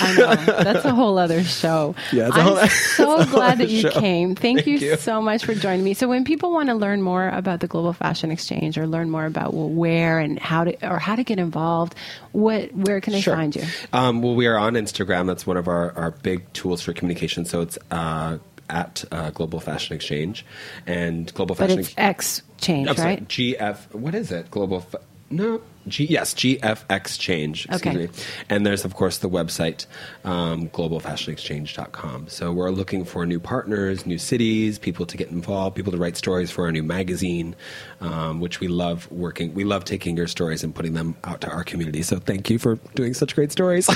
I 0.00 0.14
know 0.16 0.34
that's 0.62 0.84
a 0.84 0.94
whole 0.94 1.18
other 1.18 1.42
show. 1.44 1.94
Yeah, 2.12 2.28
it's 2.28 2.36
a 2.36 2.40
I'm 2.40 2.46
whole- 2.56 2.66
so 2.68 3.14
a 3.16 3.24
whole 3.24 3.32
glad 3.34 3.58
that 3.58 3.68
you 3.68 3.80
show. 3.82 3.90
came. 3.90 4.34
Thank, 4.34 4.66
you, 4.66 4.76
you. 4.78 4.96
so 4.96 5.20
much 5.22 5.44
for 5.44 5.54
joining 5.54 5.84
me. 5.84 5.94
So, 5.94 6.08
when 6.08 6.24
people 6.24 6.52
want 6.52 6.68
to 6.68 6.74
learn 6.74 7.02
more 7.02 7.28
about 7.28 7.60
the 7.60 7.66
Global 7.66 7.92
Fashion 7.92 8.30
Exchange 8.30 8.78
or 8.78 8.86
learn 8.86 9.10
more 9.10 9.26
about 9.26 9.54
well, 9.54 9.68
where 9.68 10.18
and 10.18 10.38
how 10.38 10.64
to 10.64 10.88
or 10.90 10.98
how 10.98 11.16
to 11.16 11.24
get 11.24 11.38
involved, 11.38 11.94
what 12.32 12.72
where 12.74 13.00
can 13.00 13.12
they 13.12 13.20
Sure. 13.20 13.34
find 13.34 13.54
you? 13.54 13.64
Um, 13.92 14.22
well, 14.22 14.34
we 14.34 14.46
are 14.46 14.58
on 14.58 14.74
Instagram. 14.74 15.26
That's 15.26 15.46
one 15.46 15.56
of 15.56 15.68
our, 15.68 15.92
our 15.96 16.10
big 16.10 16.50
tools 16.52 16.80
for 16.82 16.92
communication. 16.92 17.44
So 17.44 17.60
it's 17.60 17.78
uh, 17.90 18.38
at 18.68 19.04
uh, 19.10 19.30
Global 19.30 19.58
Fashion 19.60 19.96
Exchange 19.96 20.46
and 20.86 21.32
Global 21.34 21.54
Fashion. 21.56 21.76
But 21.76 21.84
it's 21.86 21.94
X 21.98 22.42
change, 22.58 22.88
I'm 22.88 22.96
sorry, 22.96 23.08
right? 23.14 23.28
GF. 23.28 23.94
What 23.94 24.14
is 24.14 24.30
it? 24.30 24.50
Global. 24.50 24.80
Fa- 24.80 25.00
no. 25.30 25.60
G, 25.88 26.04
yes, 26.04 26.34
GFX 26.34 27.18
Change. 27.18 27.66
Excuse 27.66 27.94
Okay. 27.94 28.06
me. 28.06 28.12
And 28.48 28.66
there's, 28.66 28.84
of 28.84 28.94
course, 28.94 29.18
the 29.18 29.28
website, 29.30 29.86
um, 30.24 30.68
globalfashionexchange.com. 30.68 32.28
So 32.28 32.52
we're 32.52 32.70
looking 32.70 33.04
for 33.04 33.24
new 33.26 33.40
partners, 33.40 34.06
new 34.06 34.18
cities, 34.18 34.78
people 34.78 35.06
to 35.06 35.16
get 35.16 35.30
involved, 35.30 35.76
people 35.76 35.92
to 35.92 35.98
write 35.98 36.16
stories 36.16 36.50
for 36.50 36.64
our 36.66 36.72
new 36.72 36.82
magazine, 36.82 37.54
um, 38.00 38.40
which 38.40 38.60
we 38.60 38.68
love 38.68 39.10
working. 39.10 39.54
We 39.54 39.64
love 39.64 39.84
taking 39.84 40.16
your 40.16 40.26
stories 40.26 40.62
and 40.62 40.74
putting 40.74 40.94
them 40.94 41.16
out 41.24 41.40
to 41.42 41.48
our 41.50 41.64
community. 41.64 42.02
So 42.02 42.18
thank 42.18 42.50
you 42.50 42.58
for 42.58 42.76
doing 42.94 43.14
such 43.14 43.34
great 43.34 43.52
stories. 43.52 43.88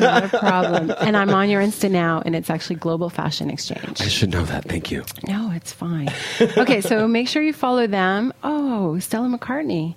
Not 0.00 0.24
a 0.24 0.28
problem. 0.28 0.92
and 1.00 1.16
I'm 1.16 1.30
on 1.30 1.48
your 1.50 1.62
Insta 1.62 1.90
now, 1.90 2.22
and 2.24 2.34
it's 2.36 2.50
actually 2.50 2.76
Global 2.76 3.10
Fashion 3.10 3.50
Exchange. 3.50 4.00
I 4.00 4.08
should 4.08 4.30
know 4.30 4.44
that. 4.44 4.64
Thank 4.66 4.90
you. 4.90 5.04
No, 5.26 5.50
it's 5.52 5.72
fine. 5.72 6.08
Okay, 6.40 6.80
so 6.80 7.06
make 7.08 7.28
sure 7.28 7.42
you 7.42 7.52
follow 7.52 7.86
them. 7.86 8.32
Oh, 8.42 8.98
Stella 8.98 9.28
McCartney. 9.28 9.94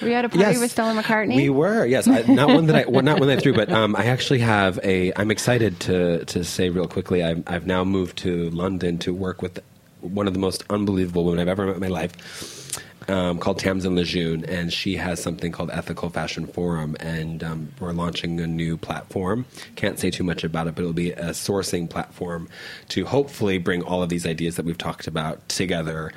Were 0.00 0.08
you 0.08 0.14
at 0.14 0.24
a 0.24 0.28
party 0.28 0.58
with 0.58 0.70
Stella 0.70 1.00
McCartney? 1.00 1.36
We 1.36 1.50
were, 1.50 1.84
yes. 1.84 2.06
I, 2.06 2.22
not 2.22 2.48
one 2.48 2.66
that 2.66 2.76
I, 2.76 2.88
well, 2.88 3.02
not 3.02 3.18
one 3.18 3.28
that 3.28 3.38
I 3.38 3.40
threw, 3.40 3.54
but 3.54 3.70
um, 3.70 3.96
I 3.96 4.06
actually 4.06 4.38
have 4.40 4.78
a. 4.84 5.12
I'm 5.16 5.30
excited 5.30 5.80
to 5.80 6.24
to 6.26 6.44
say 6.44 6.70
real 6.70 6.86
quickly. 6.86 7.22
I've, 7.22 7.42
I've 7.46 7.66
now 7.66 7.84
moved 7.84 8.18
to 8.18 8.50
London 8.50 8.98
to 8.98 9.14
work 9.14 9.42
with 9.42 9.60
one 10.00 10.28
of 10.28 10.34
the 10.34 10.38
most 10.38 10.62
unbelievable 10.70 11.24
women 11.24 11.40
I've 11.40 11.48
ever 11.48 11.66
met 11.66 11.74
in 11.76 11.80
my 11.80 11.88
life. 11.88 12.78
Um, 13.08 13.38
called 13.38 13.58
Tamsin 13.58 13.96
Lejeune, 13.96 14.44
and 14.44 14.70
she 14.70 14.96
has 14.96 15.22
something 15.22 15.50
called 15.50 15.70
Ethical 15.70 16.10
Fashion 16.10 16.46
Forum, 16.46 16.94
and 17.00 17.42
um, 17.42 17.72
we're 17.80 17.92
launching 17.92 18.38
a 18.38 18.46
new 18.46 18.76
platform. 18.76 19.46
Can't 19.76 19.98
say 19.98 20.10
too 20.10 20.24
much 20.24 20.44
about 20.44 20.66
it, 20.66 20.74
but 20.74 20.82
it'll 20.82 20.92
be 20.92 21.12
a 21.12 21.30
sourcing 21.30 21.88
platform 21.88 22.50
to 22.90 23.06
hopefully 23.06 23.56
bring 23.56 23.82
all 23.82 24.02
of 24.02 24.10
these 24.10 24.26
ideas 24.26 24.56
that 24.56 24.66
we've 24.66 24.76
talked 24.76 25.06
about 25.06 25.48
together 25.48 26.12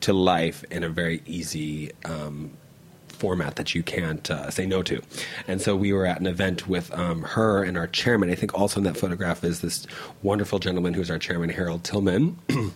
to 0.00 0.14
life 0.14 0.64
in 0.70 0.82
a 0.82 0.88
very 0.88 1.20
easy 1.26 1.90
um, 2.06 2.56
format 3.20 3.56
that 3.56 3.74
you 3.74 3.82
can't 3.82 4.30
uh, 4.30 4.50
say 4.50 4.64
no 4.66 4.82
to. 4.82 5.02
And 5.46 5.60
so 5.60 5.76
we 5.76 5.92
were 5.92 6.06
at 6.06 6.18
an 6.20 6.26
event 6.26 6.66
with 6.66 6.92
um, 6.98 7.22
her 7.22 7.62
and 7.62 7.76
our 7.76 7.86
chairman. 7.86 8.30
I 8.30 8.34
think 8.34 8.58
also 8.58 8.80
in 8.80 8.84
that 8.84 8.96
photograph 8.96 9.44
is 9.44 9.60
this 9.60 9.86
wonderful 10.22 10.58
gentleman 10.58 10.94
who's 10.94 11.10
our 11.10 11.18
chairman, 11.18 11.50
Harold 11.50 11.84
Tillman. 11.84 12.38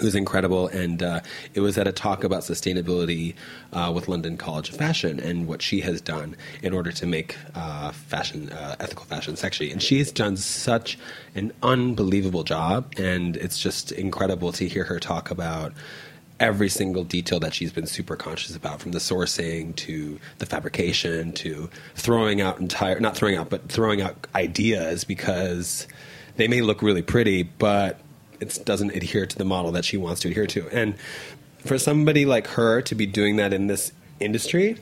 Who's 0.00 0.16
incredible, 0.16 0.66
and 0.66 1.00
uh, 1.04 1.20
it 1.52 1.60
was 1.60 1.78
at 1.78 1.86
a 1.86 1.92
talk 1.92 2.24
about 2.24 2.42
sustainability 2.42 3.36
uh, 3.72 3.92
with 3.94 4.08
London 4.08 4.36
College 4.36 4.70
of 4.70 4.76
Fashion 4.76 5.20
and 5.20 5.46
what 5.46 5.62
she 5.62 5.82
has 5.82 6.00
done 6.00 6.34
in 6.64 6.72
order 6.72 6.90
to 6.90 7.06
make 7.06 7.36
uh, 7.54 7.92
fashion, 7.92 8.50
uh, 8.50 8.74
ethical 8.80 9.04
fashion, 9.04 9.36
sexy. 9.36 9.70
And 9.70 9.80
she 9.80 9.98
has 9.98 10.10
done 10.10 10.36
such 10.36 10.98
an 11.36 11.52
unbelievable 11.62 12.42
job, 12.42 12.92
and 12.96 13.36
it's 13.36 13.60
just 13.60 13.92
incredible 13.92 14.50
to 14.52 14.66
hear 14.66 14.82
her 14.82 14.98
talk 14.98 15.30
about 15.30 15.72
every 16.40 16.68
single 16.68 17.04
detail 17.04 17.38
that 17.40 17.54
she's 17.54 17.72
been 17.72 17.86
super 17.86 18.16
conscious 18.16 18.56
about 18.56 18.80
from 18.80 18.92
the 18.92 18.98
sourcing 18.98 19.74
to 19.76 20.18
the 20.38 20.46
fabrication 20.46 21.32
to 21.32 21.70
throwing 21.94 22.40
out 22.40 22.58
entire 22.58 22.98
not 22.98 23.16
throwing 23.16 23.36
out 23.36 23.48
but 23.48 23.68
throwing 23.68 24.02
out 24.02 24.26
ideas 24.34 25.04
because 25.04 25.86
they 26.36 26.48
may 26.48 26.60
look 26.60 26.82
really 26.82 27.02
pretty 27.02 27.44
but 27.44 28.00
it 28.40 28.64
doesn't 28.64 28.90
adhere 28.94 29.26
to 29.26 29.36
the 29.36 29.44
model 29.44 29.72
that 29.72 29.84
she 29.84 29.96
wants 29.96 30.20
to 30.22 30.28
adhere 30.28 30.46
to. 30.46 30.68
And 30.70 30.94
for 31.58 31.78
somebody 31.78 32.26
like 32.26 32.46
her 32.48 32.82
to 32.82 32.94
be 32.94 33.06
doing 33.06 33.36
that 33.36 33.52
in 33.52 33.66
this 33.66 33.92
industry 34.20 34.78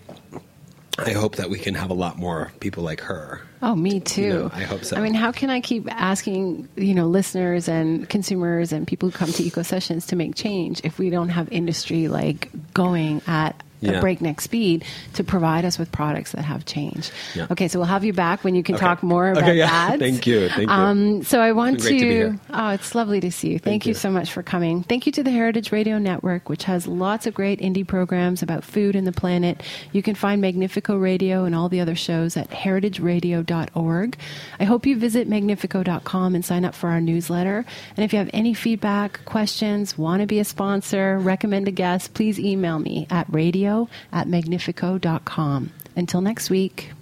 I 1.04 1.12
hope 1.12 1.36
that 1.36 1.50
we 1.50 1.58
can 1.58 1.74
have 1.74 1.90
a 1.90 1.94
lot 1.94 2.18
more 2.18 2.52
people 2.60 2.82
like 2.82 3.00
her. 3.02 3.40
Oh, 3.60 3.74
me 3.74 4.00
too. 4.00 4.28
know, 4.28 4.50
I 4.52 4.62
hope 4.62 4.84
so. 4.84 4.96
I 4.96 5.00
mean, 5.00 5.14
how 5.14 5.32
can 5.32 5.50
I 5.50 5.60
keep 5.60 5.90
asking, 5.90 6.68
you 6.76 6.94
know, 6.94 7.06
listeners 7.08 7.68
and 7.68 8.08
consumers 8.08 8.72
and 8.72 8.86
people 8.86 9.10
who 9.10 9.16
come 9.16 9.32
to 9.32 9.42
eco 9.42 9.62
sessions 9.62 10.06
to 10.06 10.16
make 10.16 10.34
change 10.34 10.80
if 10.84 10.98
we 10.98 11.10
don't 11.10 11.28
have 11.28 11.50
industry 11.52 12.08
like 12.08 12.48
going 12.74 13.22
at 13.26 13.60
Yeah. 13.90 13.98
a 13.98 14.00
breakneck 14.00 14.40
speed 14.40 14.84
to 15.14 15.24
provide 15.24 15.64
us 15.64 15.78
with 15.78 15.90
products 15.92 16.32
that 16.32 16.44
have 16.44 16.64
change? 16.64 17.10
Yeah. 17.34 17.46
Okay, 17.50 17.68
so 17.68 17.78
we'll 17.78 17.86
have 17.88 18.04
you 18.04 18.12
back 18.12 18.44
when 18.44 18.54
you 18.54 18.62
can 18.62 18.76
Okay. 18.76 18.84
talk 18.86 19.02
more 19.02 19.30
about 19.30 19.42
Okay, 19.44 19.56
yeah. 19.58 19.90
that. 19.90 19.98
Thank 20.06 20.26
you, 20.26 20.48
thank 20.48 20.68
you. 20.68 20.74
Um, 20.74 21.22
so 21.22 21.40
I 21.40 21.52
want 21.52 21.80
to 21.80 21.94
here. 21.94 22.38
Oh, 22.50 22.70
it's 22.70 22.94
lovely 22.94 23.20
to 23.20 23.30
see 23.32 23.48
you. 23.48 23.58
Thank, 23.58 23.64
Thank 23.64 23.86
you 23.86 23.90
you. 23.90 23.94
so 23.94 24.10
much 24.10 24.30
for 24.32 24.42
coming. 24.42 24.82
Thank 24.84 25.06
you 25.06 25.12
to 25.12 25.22
the 25.22 25.30
Heritage 25.30 25.72
Radio 25.72 25.98
Network, 25.98 26.48
which 26.48 26.64
has 26.64 26.86
lots 26.86 27.26
of 27.26 27.34
great 27.34 27.60
indie 27.60 27.86
programs 27.86 28.42
about 28.42 28.64
food 28.64 28.94
and 28.96 29.06
the 29.06 29.12
planet. 29.12 29.62
You 29.92 30.02
can 30.02 30.14
find 30.14 30.42
Magnifeco 30.42 31.00
Radio 31.00 31.44
and 31.44 31.54
all 31.54 31.68
the 31.68 31.80
other 31.80 31.94
shows 31.94 32.36
at 32.36 32.50
heritageradio.org. 32.50 34.16
I 34.60 34.64
hope 34.64 34.86
you 34.86 34.96
visit 34.96 35.28
magnifeco.com 35.28 36.34
and 36.34 36.44
sign 36.44 36.64
up 36.64 36.74
for 36.74 36.88
our 36.90 37.00
newsletter. 37.00 37.64
And 37.96 38.04
if 38.04 38.12
you 38.12 38.18
have 38.18 38.30
any 38.32 38.54
feedback, 38.54 39.24
questions, 39.24 39.96
want 39.98 40.20
to 40.20 40.26
be 40.26 40.38
a 40.38 40.44
sponsor, 40.44 41.18
recommend 41.18 41.68
a 41.68 41.70
guest, 41.72 42.14
please 42.14 42.38
email 42.38 42.78
me 42.78 43.06
at 43.10 43.26
radio 43.32 43.71
at 44.12 44.26
magnifeco.com. 44.26 45.72
Until 45.96 46.20
next 46.20 46.50
week. 46.50 46.92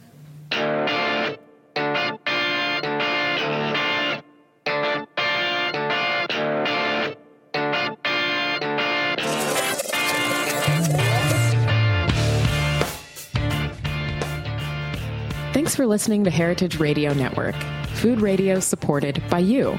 Thanks 15.53 15.77
for 15.77 15.87
listening 15.87 16.25
to 16.25 16.31
Heritage 16.31 16.81
Radio 16.81 17.13
Network, 17.13 17.55
food 17.95 18.21
radio 18.21 18.59
supported 18.59 19.23
by 19.31 19.39
you. 19.39 19.79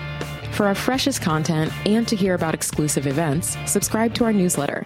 For 0.51 0.61
For 0.61 0.67
our 0.67 0.75
freshest 0.75 1.21
content 1.21 1.73
and 1.85 2.07
to 2.07 2.15
hear 2.15 2.33
about 2.33 2.53
exclusive 2.53 3.07
events, 3.07 3.57
subscribe 3.65 4.13
to 4.15 4.25
our 4.25 4.31
newsletter. 4.31 4.85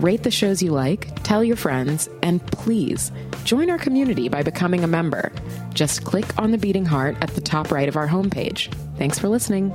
Rate 0.00 0.22
the 0.22 0.30
shows 0.30 0.62
you 0.62 0.72
like, 0.72 1.22
tell 1.24 1.44
your 1.44 1.56
friends, 1.56 2.08
and 2.22 2.44
please 2.52 3.12
join 3.44 3.68
our 3.68 3.76
community 3.76 4.30
by 4.30 4.42
becoming 4.42 4.82
a 4.82 4.86
member. 4.86 5.30
Just 5.74 6.04
click 6.04 6.24
on 6.38 6.52
the 6.52 6.56
beating 6.56 6.86
heart 6.86 7.18
at 7.20 7.28
the 7.34 7.42
top 7.42 7.70
right 7.70 7.86
of 7.86 7.96
our 7.96 8.08
homepage. 8.08 8.72
Thanks 8.96 9.18
for 9.18 9.28
listening. 9.28 9.70